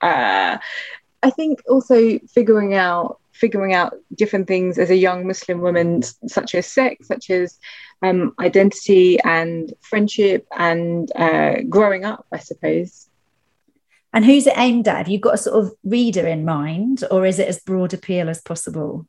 uh, 0.00 0.58
I 1.22 1.30
think 1.30 1.62
also 1.68 2.18
figuring 2.20 2.74
out 2.74 3.18
figuring 3.32 3.72
out 3.72 3.94
different 4.14 4.46
things 4.46 4.78
as 4.78 4.90
a 4.90 4.96
young 4.96 5.26
Muslim 5.26 5.60
woman, 5.60 6.02
such 6.02 6.54
as 6.54 6.66
sex, 6.66 7.08
such 7.08 7.30
as 7.30 7.58
um, 8.02 8.34
identity 8.38 9.18
and 9.20 9.72
friendship 9.80 10.46
and 10.56 11.10
uh, 11.16 11.62
growing 11.68 12.04
up, 12.04 12.26
I 12.30 12.38
suppose. 12.38 13.08
And 14.12 14.26
who's 14.26 14.46
it 14.46 14.58
aimed 14.58 14.88
at? 14.88 14.98
Have 14.98 15.08
you 15.08 15.18
got 15.18 15.34
a 15.34 15.38
sort 15.38 15.64
of 15.64 15.72
reader 15.84 16.26
in 16.26 16.44
mind, 16.44 17.02
or 17.10 17.24
is 17.24 17.38
it 17.38 17.48
as 17.48 17.60
broad 17.60 17.94
appeal 17.94 18.28
as 18.28 18.42
possible? 18.42 19.06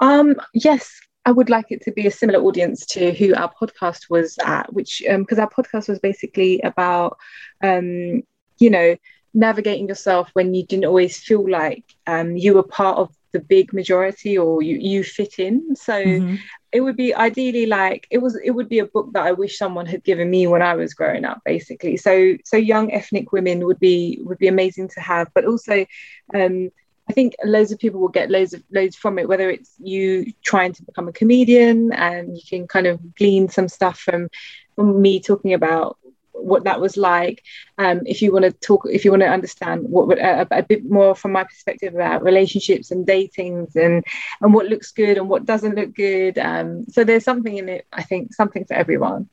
Um, 0.00 0.36
yes, 0.52 1.00
I 1.26 1.32
would 1.32 1.48
like 1.48 1.66
it 1.70 1.82
to 1.82 1.92
be 1.92 2.06
a 2.06 2.10
similar 2.10 2.40
audience 2.40 2.84
to 2.86 3.12
who 3.12 3.34
our 3.34 3.52
podcast 3.52 4.10
was 4.10 4.38
at, 4.44 4.72
which 4.72 5.02
because 5.06 5.38
um, 5.38 5.44
our 5.44 5.50
podcast 5.50 5.88
was 5.88 5.98
basically 5.98 6.60
about, 6.60 7.16
um, 7.62 8.22
you 8.58 8.70
know, 8.70 8.96
navigating 9.32 9.88
yourself 9.88 10.30
when 10.34 10.54
you 10.54 10.64
didn't 10.64 10.84
always 10.84 11.18
feel 11.18 11.48
like 11.48 11.84
um, 12.06 12.36
you 12.36 12.54
were 12.54 12.62
part 12.62 12.98
of 12.98 13.14
the 13.32 13.40
big 13.40 13.72
majority 13.72 14.38
or 14.38 14.62
you 14.62 14.76
you 14.76 15.02
fit 15.02 15.38
in. 15.38 15.74
So 15.74 15.92
mm-hmm. 15.92 16.36
it 16.72 16.80
would 16.80 16.96
be 16.96 17.14
ideally 17.14 17.66
like 17.66 18.06
it 18.10 18.18
was 18.18 18.38
it 18.44 18.52
would 18.52 18.68
be 18.68 18.78
a 18.78 18.86
book 18.86 19.12
that 19.12 19.24
I 19.24 19.32
wish 19.32 19.58
someone 19.58 19.86
had 19.86 20.04
given 20.04 20.30
me 20.30 20.46
when 20.46 20.62
I 20.62 20.74
was 20.74 20.94
growing 20.94 21.24
up, 21.24 21.40
basically. 21.44 21.96
So 21.96 22.36
so 22.44 22.56
young 22.56 22.92
ethnic 22.92 23.32
women 23.32 23.66
would 23.66 23.80
be 23.80 24.18
would 24.22 24.38
be 24.38 24.48
amazing 24.48 24.88
to 24.88 25.00
have, 25.00 25.28
but 25.34 25.44
also 25.44 25.84
um, 26.32 26.70
I 27.08 27.12
think 27.12 27.34
loads 27.44 27.70
of 27.70 27.78
people 27.78 28.00
will 28.00 28.08
get 28.08 28.30
loads 28.30 28.54
of 28.54 28.62
loads 28.72 28.96
from 28.96 29.18
it, 29.18 29.28
whether 29.28 29.50
it's 29.50 29.72
you 29.78 30.32
trying 30.42 30.72
to 30.72 30.82
become 30.82 31.08
a 31.08 31.12
comedian 31.12 31.92
and 31.92 32.36
you 32.36 32.42
can 32.48 32.66
kind 32.66 32.86
of 32.86 33.14
glean 33.14 33.48
some 33.48 33.68
stuff 33.68 33.98
from, 33.98 34.28
from 34.74 35.02
me 35.02 35.20
talking 35.20 35.52
about 35.52 35.98
what 36.32 36.64
that 36.64 36.80
was 36.80 36.96
like. 36.96 37.42
Um, 37.78 38.02
if 38.06 38.22
you 38.22 38.32
want 38.32 38.44
to 38.44 38.52
talk, 38.52 38.86
if 38.90 39.04
you 39.04 39.10
want 39.10 39.22
to 39.22 39.28
understand 39.28 39.88
what 39.88 40.18
a, 40.18 40.46
a, 40.50 40.62
bit 40.62 40.84
more 40.84 41.14
from 41.14 41.32
my 41.32 41.44
perspective 41.44 41.94
about 41.94 42.22
relationships 42.22 42.90
and 42.90 43.06
datings 43.06 43.76
and 43.76 44.04
and 44.40 44.52
what 44.52 44.66
looks 44.66 44.90
good 44.90 45.16
and 45.16 45.28
what 45.28 45.44
doesn't 45.44 45.76
look 45.76 45.94
good. 45.94 46.38
Um, 46.38 46.86
so 46.88 47.04
there's 47.04 47.24
something 47.24 47.56
in 47.56 47.68
it. 47.68 47.86
I 47.92 48.02
think 48.02 48.34
something 48.34 48.64
for 48.64 48.74
everyone. 48.74 49.28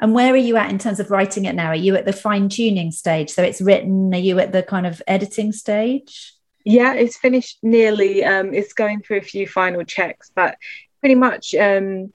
And 0.00 0.14
where 0.14 0.32
are 0.32 0.36
you 0.36 0.56
at 0.56 0.70
in 0.70 0.78
terms 0.78 1.00
of 1.00 1.10
writing 1.10 1.44
it 1.44 1.54
now? 1.54 1.68
Are 1.68 1.74
you 1.74 1.96
at 1.96 2.04
the 2.04 2.12
fine 2.12 2.48
tuning 2.48 2.92
stage? 2.92 3.30
So 3.30 3.42
it's 3.42 3.60
written. 3.60 4.14
Are 4.14 4.18
you 4.18 4.38
at 4.38 4.52
the 4.52 4.62
kind 4.62 4.86
of 4.86 5.02
editing 5.06 5.52
stage? 5.52 6.34
Yeah, 6.68 6.92
it's 6.92 7.16
finished 7.16 7.60
nearly. 7.62 8.22
Um, 8.22 8.52
it's 8.52 8.74
going 8.74 9.00
through 9.00 9.16
a 9.18 9.22
few 9.22 9.46
final 9.46 9.84
checks, 9.84 10.30
but 10.34 10.58
pretty 11.00 11.14
much, 11.14 11.54
um, 11.54 12.12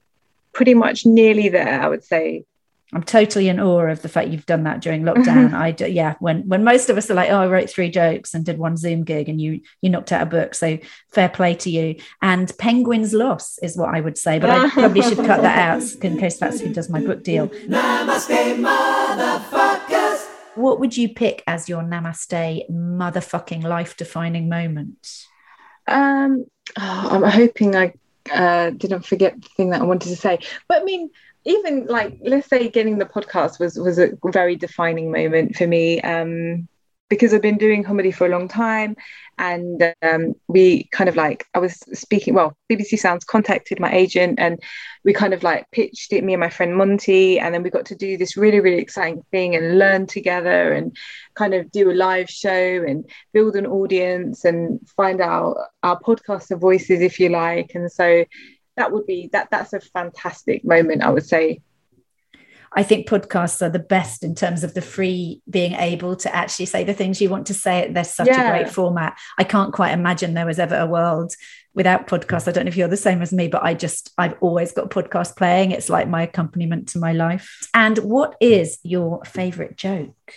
pretty 0.52 0.74
much 0.74 1.04
nearly 1.04 1.48
there. 1.48 1.82
I 1.82 1.88
would 1.88 2.04
say. 2.04 2.44
I'm 2.92 3.02
totally 3.02 3.48
in 3.48 3.58
awe 3.58 3.86
of 3.86 4.02
the 4.02 4.08
fact 4.08 4.28
you've 4.28 4.46
done 4.46 4.62
that 4.62 4.80
during 4.80 5.02
lockdown. 5.02 5.52
I 5.66 5.72
do, 5.72 5.90
yeah, 5.90 6.14
when 6.20 6.46
when 6.46 6.62
most 6.62 6.88
of 6.88 6.96
us 6.96 7.10
are 7.10 7.14
like, 7.14 7.30
oh, 7.30 7.40
I 7.40 7.48
wrote 7.48 7.68
three 7.68 7.90
jokes 7.90 8.32
and 8.32 8.44
did 8.44 8.56
one 8.56 8.76
Zoom 8.76 9.02
gig, 9.02 9.28
and 9.28 9.40
you 9.40 9.60
you 9.82 9.90
knocked 9.90 10.12
out 10.12 10.22
a 10.22 10.26
book. 10.26 10.54
So 10.54 10.78
fair 11.12 11.28
play 11.28 11.56
to 11.56 11.70
you. 11.70 11.96
And 12.22 12.56
Penguin's 12.56 13.12
loss 13.12 13.58
is 13.58 13.76
what 13.76 13.92
I 13.92 14.00
would 14.00 14.16
say, 14.16 14.38
but 14.38 14.50
I 14.50 14.70
probably 14.70 15.02
should 15.02 15.18
cut 15.18 15.42
that 15.42 15.58
out 15.58 16.04
in 16.04 16.16
case 16.16 16.38
that's 16.38 16.60
who 16.60 16.72
does 16.72 16.88
my 16.88 17.00
book 17.00 17.24
deal. 17.24 17.50
What 20.54 20.80
would 20.80 20.96
you 20.96 21.08
pick 21.08 21.42
as 21.46 21.68
your 21.68 21.82
namaste 21.82 22.68
motherfucking 22.70 23.62
life 23.62 23.96
defining 23.96 24.48
moment? 24.48 25.26
Um, 25.86 26.46
oh, 26.78 27.08
I'm 27.10 27.22
hoping 27.22 27.74
I 27.76 27.92
uh, 28.32 28.70
didn't 28.70 29.04
forget 29.04 29.40
the 29.40 29.48
thing 29.56 29.70
that 29.70 29.82
I 29.82 29.84
wanted 29.84 30.08
to 30.08 30.16
say. 30.16 30.38
But 30.68 30.82
I 30.82 30.84
mean, 30.84 31.10
even 31.44 31.86
like 31.86 32.18
let's 32.22 32.48
say 32.48 32.68
getting 32.68 32.98
the 32.98 33.04
podcast 33.04 33.60
was 33.60 33.78
was 33.78 33.98
a 33.98 34.12
very 34.24 34.56
defining 34.56 35.10
moment 35.12 35.56
for 35.56 35.66
me. 35.66 36.00
Um, 36.00 36.68
because 37.08 37.34
I've 37.34 37.42
been 37.42 37.58
doing 37.58 37.84
comedy 37.84 38.10
for 38.10 38.26
a 38.26 38.30
long 38.30 38.48
time 38.48 38.96
and 39.38 39.94
um, 40.02 40.34
we 40.48 40.84
kind 40.92 41.08
of 41.08 41.16
like 41.16 41.44
I 41.54 41.58
was 41.58 41.74
speaking 41.92 42.34
well 42.34 42.56
BBC 42.70 42.98
Sounds 42.98 43.24
contacted 43.24 43.80
my 43.80 43.92
agent 43.92 44.38
and 44.38 44.60
we 45.04 45.12
kind 45.12 45.34
of 45.34 45.42
like 45.42 45.70
pitched 45.70 46.12
it 46.12 46.24
me 46.24 46.34
and 46.34 46.40
my 46.40 46.48
friend 46.48 46.76
Monty 46.76 47.38
and 47.38 47.54
then 47.54 47.62
we 47.62 47.70
got 47.70 47.86
to 47.86 47.94
do 47.94 48.16
this 48.16 48.36
really 48.36 48.60
really 48.60 48.78
exciting 48.78 49.22
thing 49.30 49.54
and 49.54 49.78
learn 49.78 50.06
together 50.06 50.72
and 50.72 50.96
kind 51.34 51.54
of 51.54 51.70
do 51.72 51.90
a 51.90 51.92
live 51.92 52.30
show 52.30 52.84
and 52.86 53.08
build 53.32 53.56
an 53.56 53.66
audience 53.66 54.44
and 54.44 54.80
find 54.96 55.20
out 55.20 55.56
our 55.82 56.00
podcaster 56.00 56.58
voices 56.58 57.00
if 57.00 57.18
you 57.20 57.28
like. 57.28 57.72
And 57.74 57.90
so 57.90 58.24
that 58.76 58.92
would 58.92 59.06
be 59.06 59.28
that 59.32 59.48
that's 59.50 59.72
a 59.72 59.80
fantastic 59.80 60.64
moment 60.64 61.02
I 61.02 61.10
would 61.10 61.26
say 61.26 61.60
I 62.76 62.82
think 62.82 63.08
podcasts 63.08 63.62
are 63.62 63.70
the 63.70 63.78
best 63.78 64.24
in 64.24 64.34
terms 64.34 64.64
of 64.64 64.74
the 64.74 64.82
free 64.82 65.40
being 65.48 65.74
able 65.74 66.16
to 66.16 66.34
actually 66.34 66.66
say 66.66 66.84
the 66.84 66.94
things 66.94 67.20
you 67.20 67.30
want 67.30 67.46
to 67.46 67.54
say. 67.54 67.90
They're 67.90 68.04
such 68.04 68.26
yeah. 68.26 68.48
a 68.48 68.50
great 68.50 68.72
format. 68.72 69.16
I 69.38 69.44
can't 69.44 69.72
quite 69.72 69.92
imagine 69.92 70.34
there 70.34 70.46
was 70.46 70.58
ever 70.58 70.76
a 70.76 70.86
world 70.86 71.34
without 71.74 72.06
podcasts. 72.06 72.48
I 72.48 72.52
don't 72.52 72.64
know 72.64 72.68
if 72.68 72.76
you're 72.76 72.88
the 72.88 72.96
same 72.96 73.22
as 73.22 73.32
me, 73.32 73.48
but 73.48 73.62
I 73.62 73.74
just, 73.74 74.12
I've 74.18 74.36
always 74.40 74.72
got 74.72 74.90
podcast 74.90 75.36
playing. 75.36 75.70
It's 75.70 75.88
like 75.88 76.08
my 76.08 76.22
accompaniment 76.22 76.88
to 76.88 76.98
my 76.98 77.12
life. 77.12 77.68
And 77.74 77.98
what 77.98 78.36
is 78.40 78.78
your 78.82 79.24
favorite 79.24 79.76
joke? 79.76 80.34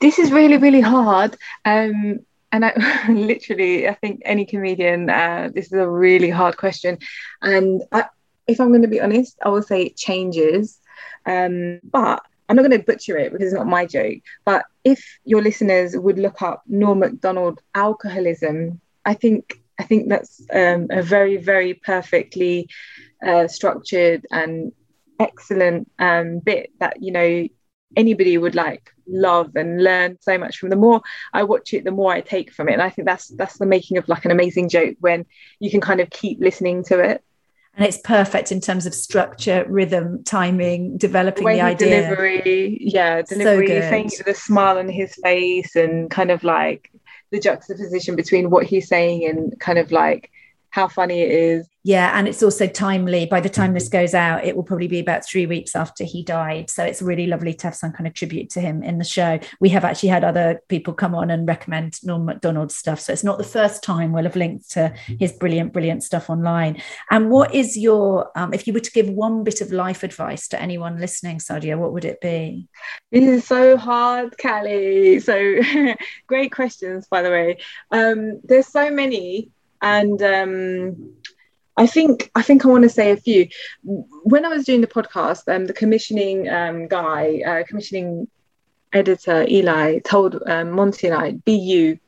This 0.00 0.18
is 0.18 0.30
really, 0.30 0.56
really 0.58 0.80
hard. 0.80 1.36
Um, 1.64 2.20
and 2.52 2.64
I 2.64 3.06
literally, 3.08 3.88
I 3.88 3.94
think 3.94 4.22
any 4.24 4.46
comedian, 4.46 5.10
uh, 5.10 5.50
this 5.54 5.66
is 5.66 5.72
a 5.72 5.88
really 5.88 6.30
hard 6.30 6.56
question. 6.56 6.98
And 7.42 7.82
I, 7.92 8.04
if 8.46 8.60
I'm 8.60 8.68
going 8.68 8.82
to 8.82 8.88
be 8.88 9.00
honest, 9.00 9.38
I 9.44 9.50
will 9.50 9.62
say 9.62 9.82
it 9.82 9.96
changes. 9.96 10.78
Um, 11.26 11.80
but 11.84 12.22
I'm 12.48 12.56
not 12.56 12.62
going 12.62 12.78
to 12.78 12.84
butcher 12.84 13.18
it 13.18 13.32
because 13.32 13.48
it's 13.48 13.56
not 13.56 13.66
my 13.66 13.84
joke. 13.84 14.20
But 14.44 14.64
if 14.84 15.18
your 15.24 15.42
listeners 15.42 15.96
would 15.96 16.18
look 16.18 16.40
up 16.40 16.62
Norm 16.66 17.00
Macdonald 17.00 17.60
alcoholism, 17.74 18.80
I 19.04 19.14
think 19.14 19.60
I 19.78 19.84
think 19.84 20.08
that's 20.08 20.40
um, 20.52 20.88
a 20.90 21.02
very 21.02 21.36
very 21.36 21.74
perfectly 21.74 22.68
uh, 23.24 23.48
structured 23.48 24.26
and 24.30 24.72
excellent 25.20 25.90
um, 25.98 26.38
bit 26.38 26.70
that 26.80 27.02
you 27.02 27.12
know 27.12 27.48
anybody 27.96 28.36
would 28.38 28.54
like 28.54 28.90
love 29.06 29.56
and 29.56 29.82
learn 29.82 30.18
so 30.20 30.36
much 30.36 30.58
from 30.58 30.68
the 30.68 30.76
more 30.76 31.00
I 31.32 31.42
watch 31.42 31.72
it 31.72 31.84
the 31.84 31.90
more 31.90 32.12
I 32.12 32.20
take 32.20 32.52
from 32.52 32.68
it 32.68 32.74
and 32.74 32.82
I 32.82 32.90
think 32.90 33.06
that's 33.06 33.28
that's 33.28 33.58
the 33.58 33.66
making 33.66 33.96
of 33.96 34.08
like 34.08 34.24
an 34.24 34.30
amazing 34.30 34.68
joke 34.68 34.96
when 35.00 35.24
you 35.60 35.70
can 35.70 35.80
kind 35.80 36.00
of 36.00 36.10
keep 36.10 36.38
listening 36.40 36.84
to 36.84 37.00
it 37.00 37.24
and 37.78 37.86
it's 37.86 37.98
perfect 37.98 38.50
in 38.50 38.60
terms 38.60 38.86
of 38.86 38.94
structure 38.94 39.64
rhythm 39.68 40.22
timing 40.24 40.98
developing 40.98 41.46
the, 41.46 41.54
the 41.54 41.60
idea. 41.60 42.02
delivery 42.02 42.78
yeah 42.80 43.22
delivery 43.22 43.68
so 43.68 43.80
saying 43.80 44.10
the 44.26 44.34
smile 44.34 44.78
on 44.78 44.88
his 44.88 45.14
face 45.22 45.76
and 45.76 46.10
kind 46.10 46.32
of 46.32 46.42
like 46.42 46.90
the 47.30 47.38
juxtaposition 47.38 48.16
between 48.16 48.50
what 48.50 48.66
he's 48.66 48.88
saying 48.88 49.24
and 49.24 49.58
kind 49.60 49.78
of 49.78 49.92
like 49.92 50.30
how 50.70 50.88
funny 50.88 51.20
it 51.20 51.30
is. 51.30 51.68
Yeah 51.84 52.12
and 52.18 52.28
it's 52.28 52.42
also 52.42 52.66
timely. 52.66 53.24
By 53.26 53.40
the 53.40 53.48
time 53.48 53.72
this 53.72 53.88
goes 53.88 54.12
out 54.12 54.44
it 54.44 54.54
will 54.54 54.62
probably 54.62 54.88
be 54.88 54.98
about 54.98 55.24
three 55.24 55.46
weeks 55.46 55.74
after 55.74 56.04
he 56.04 56.22
died. 56.22 56.68
So 56.68 56.84
it's 56.84 57.00
really 57.00 57.26
lovely 57.26 57.54
to 57.54 57.66
have 57.66 57.74
some 57.74 57.92
kind 57.92 58.06
of 58.06 58.14
tribute 58.14 58.50
to 58.50 58.60
him 58.60 58.82
in 58.82 58.98
the 58.98 59.04
show. 59.04 59.38
We 59.60 59.70
have 59.70 59.84
actually 59.84 60.10
had 60.10 60.24
other 60.24 60.60
people 60.68 60.92
come 60.92 61.14
on 61.14 61.30
and 61.30 61.48
recommend 61.48 61.94
norm 62.04 62.26
macdonald's 62.26 62.74
stuff. 62.74 63.00
So 63.00 63.12
it's 63.12 63.24
not 63.24 63.38
the 63.38 63.44
first 63.44 63.82
time 63.82 64.12
we'll 64.12 64.24
have 64.24 64.36
linked 64.36 64.70
to 64.72 64.92
his 65.18 65.32
brilliant 65.32 65.72
brilliant 65.72 66.02
stuff 66.02 66.28
online. 66.28 66.82
And 67.10 67.30
what 67.30 67.54
is 67.54 67.78
your 67.78 68.30
um, 68.36 68.52
if 68.52 68.66
you 68.66 68.72
were 68.72 68.80
to 68.80 68.92
give 68.92 69.08
one 69.08 69.44
bit 69.44 69.60
of 69.60 69.72
life 69.72 70.02
advice 70.02 70.48
to 70.48 70.60
anyone 70.60 71.00
listening 71.00 71.38
sadia 71.38 71.78
what 71.78 71.92
would 71.92 72.04
it 72.04 72.20
be? 72.20 72.68
This 73.12 73.24
is 73.24 73.46
so 73.46 73.76
hard 73.76 74.36
Cally. 74.36 75.20
So 75.20 75.54
great 76.26 76.52
questions 76.52 77.06
by 77.08 77.22
the 77.22 77.30
way. 77.30 77.58
Um, 77.90 78.40
there's 78.44 78.66
so 78.66 78.90
many 78.90 79.50
and 79.82 80.20
um, 80.22 81.14
I 81.76 81.86
think 81.86 82.30
I 82.34 82.42
think 82.42 82.64
I 82.64 82.68
want 82.68 82.82
to 82.82 82.88
say 82.88 83.12
a 83.12 83.16
few. 83.16 83.48
When 83.84 84.44
I 84.44 84.48
was 84.48 84.64
doing 84.64 84.80
the 84.80 84.86
podcast, 84.86 85.42
um, 85.54 85.66
the 85.66 85.72
commissioning 85.72 86.48
um, 86.48 86.88
guy, 86.88 87.40
uh, 87.46 87.64
commissioning 87.66 88.28
editor 88.92 89.44
Eli 89.48 89.98
told 90.00 90.42
um, 90.46 90.72
Monty 90.72 91.06
and 91.06 91.16
I, 91.16 91.32
"Be 91.32 91.52
you," 91.52 91.98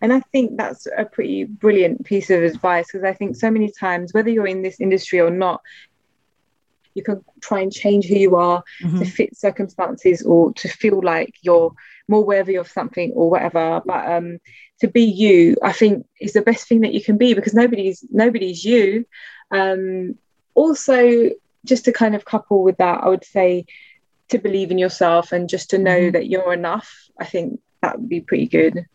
and 0.00 0.12
I 0.12 0.20
think 0.32 0.56
that's 0.56 0.88
a 0.96 1.04
pretty 1.04 1.44
brilliant 1.44 2.04
piece 2.04 2.30
of 2.30 2.42
advice 2.42 2.86
because 2.86 3.04
I 3.04 3.12
think 3.12 3.36
so 3.36 3.50
many 3.50 3.70
times, 3.70 4.12
whether 4.12 4.30
you're 4.30 4.48
in 4.48 4.62
this 4.62 4.80
industry 4.80 5.20
or 5.20 5.30
not, 5.30 5.60
you 6.94 7.04
can 7.04 7.24
try 7.40 7.60
and 7.60 7.72
change 7.72 8.06
who 8.06 8.16
you 8.16 8.34
are 8.36 8.64
mm-hmm. 8.82 8.98
to 8.98 9.04
fit 9.04 9.36
circumstances 9.36 10.22
or 10.22 10.52
to 10.54 10.68
feel 10.68 11.00
like 11.02 11.34
you're 11.42 11.72
more 12.08 12.24
worthy 12.24 12.56
of 12.56 12.68
something 12.68 13.12
or 13.12 13.30
whatever. 13.30 13.80
But 13.86 14.10
um, 14.10 14.38
to 14.80 14.88
be 14.88 15.02
you, 15.02 15.56
I 15.62 15.72
think 15.72 16.06
is 16.20 16.32
the 16.32 16.42
best 16.42 16.66
thing 16.68 16.80
that 16.80 16.94
you 16.94 17.02
can 17.02 17.16
be 17.16 17.34
because 17.34 17.54
nobody's 17.54 18.04
nobody's 18.10 18.64
you. 18.64 19.06
Um, 19.50 20.16
also, 20.54 21.30
just 21.64 21.84
to 21.84 21.92
kind 21.92 22.14
of 22.14 22.24
couple 22.24 22.62
with 22.62 22.78
that, 22.78 23.02
I 23.02 23.08
would 23.08 23.24
say 23.24 23.66
to 24.28 24.38
believe 24.38 24.70
in 24.70 24.78
yourself 24.78 25.32
and 25.32 25.48
just 25.48 25.70
to 25.70 25.78
know 25.78 25.98
mm-hmm. 25.98 26.12
that 26.12 26.28
you're 26.28 26.52
enough. 26.52 27.08
I 27.18 27.24
think 27.24 27.60
that 27.82 27.98
would 27.98 28.08
be 28.08 28.20
pretty 28.20 28.46
good. 28.46 28.86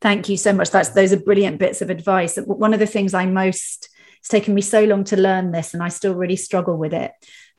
Thank 0.00 0.28
you 0.28 0.36
so 0.36 0.52
much. 0.52 0.70
That's 0.70 0.90
those 0.90 1.12
are 1.12 1.20
brilliant 1.20 1.58
bits 1.58 1.82
of 1.82 1.90
advice. 1.90 2.36
One 2.36 2.74
of 2.74 2.80
the 2.80 2.86
things 2.86 3.14
I 3.14 3.26
most 3.26 3.88
it's 4.22 4.28
taken 4.28 4.54
me 4.54 4.62
so 4.62 4.84
long 4.84 5.02
to 5.04 5.16
learn 5.16 5.50
this 5.50 5.74
and 5.74 5.82
I 5.82 5.88
still 5.88 6.14
really 6.14 6.36
struggle 6.36 6.76
with 6.76 6.94
it 6.94 7.10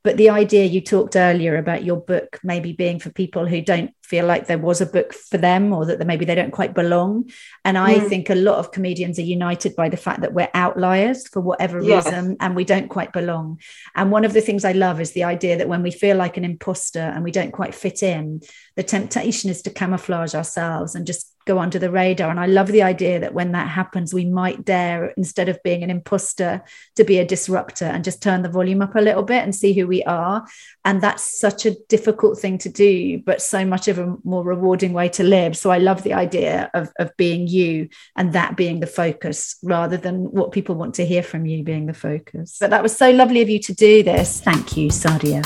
but 0.03 0.17
the 0.17 0.29
idea 0.29 0.65
you 0.65 0.81
talked 0.81 1.15
earlier 1.15 1.57
about 1.57 1.83
your 1.83 1.97
book 1.97 2.39
maybe 2.43 2.73
being 2.73 2.99
for 2.99 3.09
people 3.09 3.47
who 3.47 3.61
don't 3.61 3.91
feel 4.03 4.25
like 4.25 4.47
there 4.47 4.57
was 4.57 4.81
a 4.81 4.85
book 4.85 5.13
for 5.13 5.37
them 5.37 5.71
or 5.73 5.85
that 5.85 6.05
maybe 6.05 6.25
they 6.25 6.35
don't 6.35 6.51
quite 6.51 6.73
belong 6.73 7.29
and 7.65 7.77
i 7.77 7.95
mm. 7.95 8.09
think 8.09 8.29
a 8.29 8.35
lot 8.35 8.57
of 8.57 8.71
comedians 8.71 9.17
are 9.17 9.23
united 9.23 9.75
by 9.75 9.89
the 9.89 9.97
fact 9.97 10.21
that 10.21 10.33
we're 10.33 10.49
outliers 10.53 11.27
for 11.27 11.41
whatever 11.41 11.81
yes. 11.81 12.05
reason 12.05 12.37
and 12.39 12.55
we 12.55 12.63
don't 12.63 12.89
quite 12.89 13.13
belong 13.13 13.59
and 13.95 14.11
one 14.11 14.25
of 14.25 14.33
the 14.33 14.41
things 14.41 14.65
i 14.65 14.71
love 14.73 14.99
is 15.01 15.13
the 15.13 15.23
idea 15.23 15.57
that 15.57 15.69
when 15.69 15.81
we 15.81 15.91
feel 15.91 16.17
like 16.17 16.37
an 16.37 16.45
imposter 16.45 16.99
and 16.99 17.23
we 17.23 17.31
don't 17.31 17.51
quite 17.51 17.73
fit 17.73 18.03
in 18.03 18.41
the 18.75 18.83
temptation 18.83 19.49
is 19.49 19.61
to 19.61 19.69
camouflage 19.69 20.35
ourselves 20.35 20.95
and 20.95 21.07
just 21.07 21.32
go 21.45 21.59
under 21.59 21.79
the 21.79 21.91
radar. 21.91 22.29
And 22.29 22.39
I 22.39 22.45
love 22.45 22.67
the 22.67 22.83
idea 22.83 23.19
that 23.19 23.33
when 23.33 23.51
that 23.51 23.67
happens, 23.67 24.13
we 24.13 24.25
might 24.25 24.65
dare, 24.65 25.07
instead 25.17 25.49
of 25.49 25.61
being 25.63 25.83
an 25.83 25.89
imposter, 25.89 26.63
to 26.95 27.03
be 27.03 27.19
a 27.19 27.25
disruptor 27.25 27.85
and 27.85 28.03
just 28.03 28.21
turn 28.21 28.41
the 28.41 28.49
volume 28.49 28.81
up 28.81 28.95
a 28.95 29.01
little 29.01 29.23
bit 29.23 29.43
and 29.43 29.55
see 29.55 29.73
who 29.73 29.87
we 29.87 30.03
are. 30.03 30.45
And 30.85 31.01
that's 31.01 31.39
such 31.39 31.65
a 31.65 31.75
difficult 31.89 32.39
thing 32.39 32.57
to 32.59 32.69
do, 32.69 33.19
but 33.19 33.41
so 33.41 33.65
much 33.65 33.87
of 33.87 33.99
a 33.99 34.15
more 34.23 34.43
rewarding 34.43 34.93
way 34.93 35.09
to 35.09 35.23
live. 35.23 35.57
So 35.57 35.71
I 35.71 35.77
love 35.77 36.03
the 36.03 36.13
idea 36.13 36.69
of, 36.73 36.91
of 36.99 37.15
being 37.17 37.47
you 37.47 37.89
and 38.15 38.33
that 38.33 38.57
being 38.57 38.79
the 38.79 38.87
focus 38.87 39.57
rather 39.63 39.97
than 39.97 40.25
what 40.31 40.51
people 40.51 40.75
want 40.75 40.95
to 40.95 41.05
hear 41.05 41.23
from 41.23 41.45
you 41.45 41.63
being 41.63 41.85
the 41.85 41.93
focus. 41.93 42.57
But 42.59 42.69
that 42.69 42.83
was 42.83 42.95
so 42.95 43.11
lovely 43.11 43.41
of 43.41 43.49
you 43.49 43.59
to 43.59 43.73
do 43.73 44.03
this. 44.03 44.41
Thank 44.41 44.77
you, 44.77 44.89
Sadia. 44.89 45.43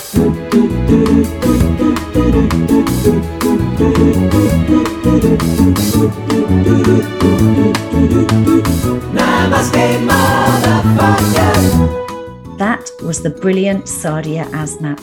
That 12.57 12.91
was 13.01 13.21
the 13.21 13.30
brilliant 13.30 13.86
Sadia 13.86 14.43
Azmat. 14.51 14.99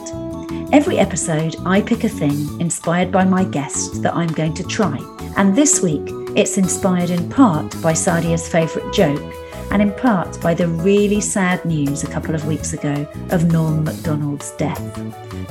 Every 0.75 0.99
episode, 0.99 1.57
I 1.65 1.81
pick 1.81 2.05
a 2.05 2.11
thing 2.11 2.61
inspired 2.61 3.11
by 3.11 3.25
my 3.25 3.45
guest 3.45 4.03
that 4.03 4.15
I'm 4.15 4.29
going 4.33 4.53
to 4.55 4.65
try. 4.65 4.99
And 5.39 5.57
this 5.57 5.81
week, 5.81 6.03
it's 6.37 6.59
inspired 6.59 7.09
in 7.09 7.31
part 7.31 7.71
by 7.81 7.95
Sadia's 7.95 8.47
favourite 8.47 8.93
joke 8.93 9.44
and 9.71 9.83
in 9.83 9.93
part 9.93 10.41
by 10.41 10.55
the 10.55 10.69
really 10.69 11.21
sad 11.21 11.65
news 11.65 12.05
a 12.05 12.07
couple 12.07 12.35
of 12.35 12.47
weeks 12.47 12.73
ago 12.73 13.07
of 13.31 13.51
Norm 13.53 13.85
Macdonald's 13.85 14.51
death. 14.53 14.83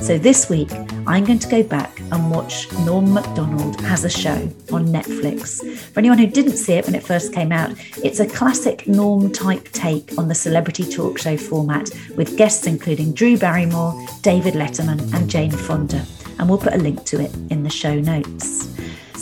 So 0.00 0.18
this 0.18 0.50
week, 0.50 0.70
I'm 1.06 1.24
going 1.24 1.38
to 1.38 1.48
go 1.48 1.62
back 1.62 2.00
and 2.00 2.30
watch 2.30 2.70
Norm 2.80 3.12
Macdonald 3.12 3.80
Has 3.82 4.04
a 4.04 4.10
Show 4.10 4.50
on 4.72 4.86
Netflix. 4.86 5.64
For 5.92 6.00
anyone 6.00 6.18
who 6.18 6.26
didn't 6.26 6.56
see 6.56 6.74
it 6.74 6.86
when 6.86 6.94
it 6.94 7.02
first 7.02 7.32
came 7.32 7.52
out, 7.52 7.74
it's 8.02 8.20
a 8.20 8.26
classic 8.26 8.86
Norm 8.86 9.32
type 9.32 9.64
take 9.72 10.18
on 10.18 10.28
the 10.28 10.34
celebrity 10.34 10.84
talk 10.84 11.18
show 11.18 11.36
format 11.36 11.90
with 12.16 12.36
guests 12.36 12.66
including 12.66 13.14
Drew 13.14 13.38
Barrymore, 13.38 13.94
David 14.22 14.54
Letterman, 14.54 15.12
and 15.14 15.30
Jane 15.30 15.50
Fonda. 15.50 16.04
And 16.38 16.48
we'll 16.48 16.58
put 16.58 16.74
a 16.74 16.78
link 16.78 17.04
to 17.06 17.20
it 17.20 17.34
in 17.50 17.62
the 17.62 17.70
show 17.70 17.94
notes. 17.94 18.68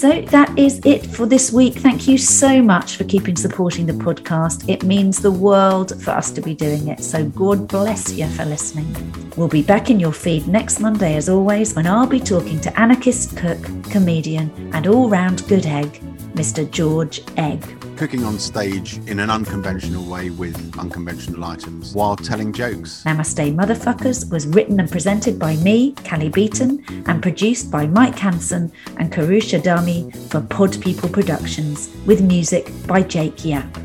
So 0.02 0.20
that 0.20 0.58
is 0.58 0.80
it 0.84 1.06
for 1.06 1.26
this 1.26 1.52
week. 1.52 1.74
Thank 1.74 2.08
you 2.08 2.18
so 2.18 2.60
much 2.60 2.96
for 2.96 3.04
keeping 3.04 3.36
supporting 3.36 3.86
the 3.86 3.92
podcast. 3.92 4.68
It 4.68 4.82
means 4.82 5.20
the 5.20 5.30
world 5.30 6.02
for 6.02 6.10
us 6.10 6.32
to 6.32 6.40
be 6.40 6.56
doing 6.56 6.88
it. 6.88 7.04
So 7.04 7.24
God 7.24 7.68
bless 7.68 8.12
you 8.12 8.26
for 8.26 8.44
listening. 8.44 8.92
We'll 9.36 9.46
be 9.46 9.62
back 9.62 9.90
in 9.90 10.00
your 10.00 10.12
feed 10.12 10.48
next 10.48 10.80
Monday, 10.80 11.14
as 11.14 11.28
always, 11.28 11.76
when 11.76 11.86
I'll 11.86 12.08
be 12.08 12.18
talking 12.18 12.60
to 12.62 12.80
anarchist 12.80 13.36
cook, 13.36 13.62
comedian, 13.92 14.50
and 14.74 14.88
all 14.88 15.08
round 15.08 15.46
good 15.46 15.66
egg, 15.66 15.92
Mr. 16.34 16.68
George 16.68 17.20
Egg 17.36 17.62
cooking 18.02 18.24
on 18.24 18.36
stage 18.36 18.98
in 19.06 19.20
an 19.20 19.30
unconventional 19.30 20.04
way 20.06 20.28
with 20.28 20.76
unconventional 20.76 21.44
items 21.44 21.94
while 21.94 22.16
telling 22.16 22.52
jokes. 22.52 23.04
Namaste 23.06 23.54
Motherfuckers 23.54 24.28
was 24.28 24.44
written 24.48 24.80
and 24.80 24.90
presented 24.90 25.38
by 25.38 25.54
me, 25.58 25.92
Cally 26.02 26.28
Beaton, 26.28 26.84
and 27.06 27.22
produced 27.22 27.70
by 27.70 27.86
Mike 27.86 28.18
Hanson 28.18 28.72
and 28.96 29.12
Kourosh 29.12 29.56
Adhamy 29.56 30.12
for 30.32 30.40
Pod 30.40 30.82
People 30.82 31.08
Productions, 31.08 31.90
with 32.04 32.20
music 32.22 32.72
by 32.88 33.02
Jake 33.02 33.44
Yapp. 33.44 33.78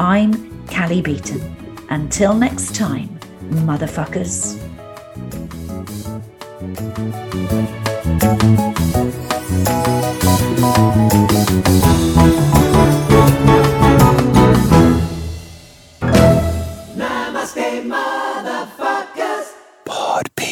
I'm 0.00 0.66
Cally 0.66 1.00
Beaton. 1.00 1.40
Until 1.90 2.34
next 2.34 2.74
time, 2.74 3.20
motherfuckers. 3.50 4.58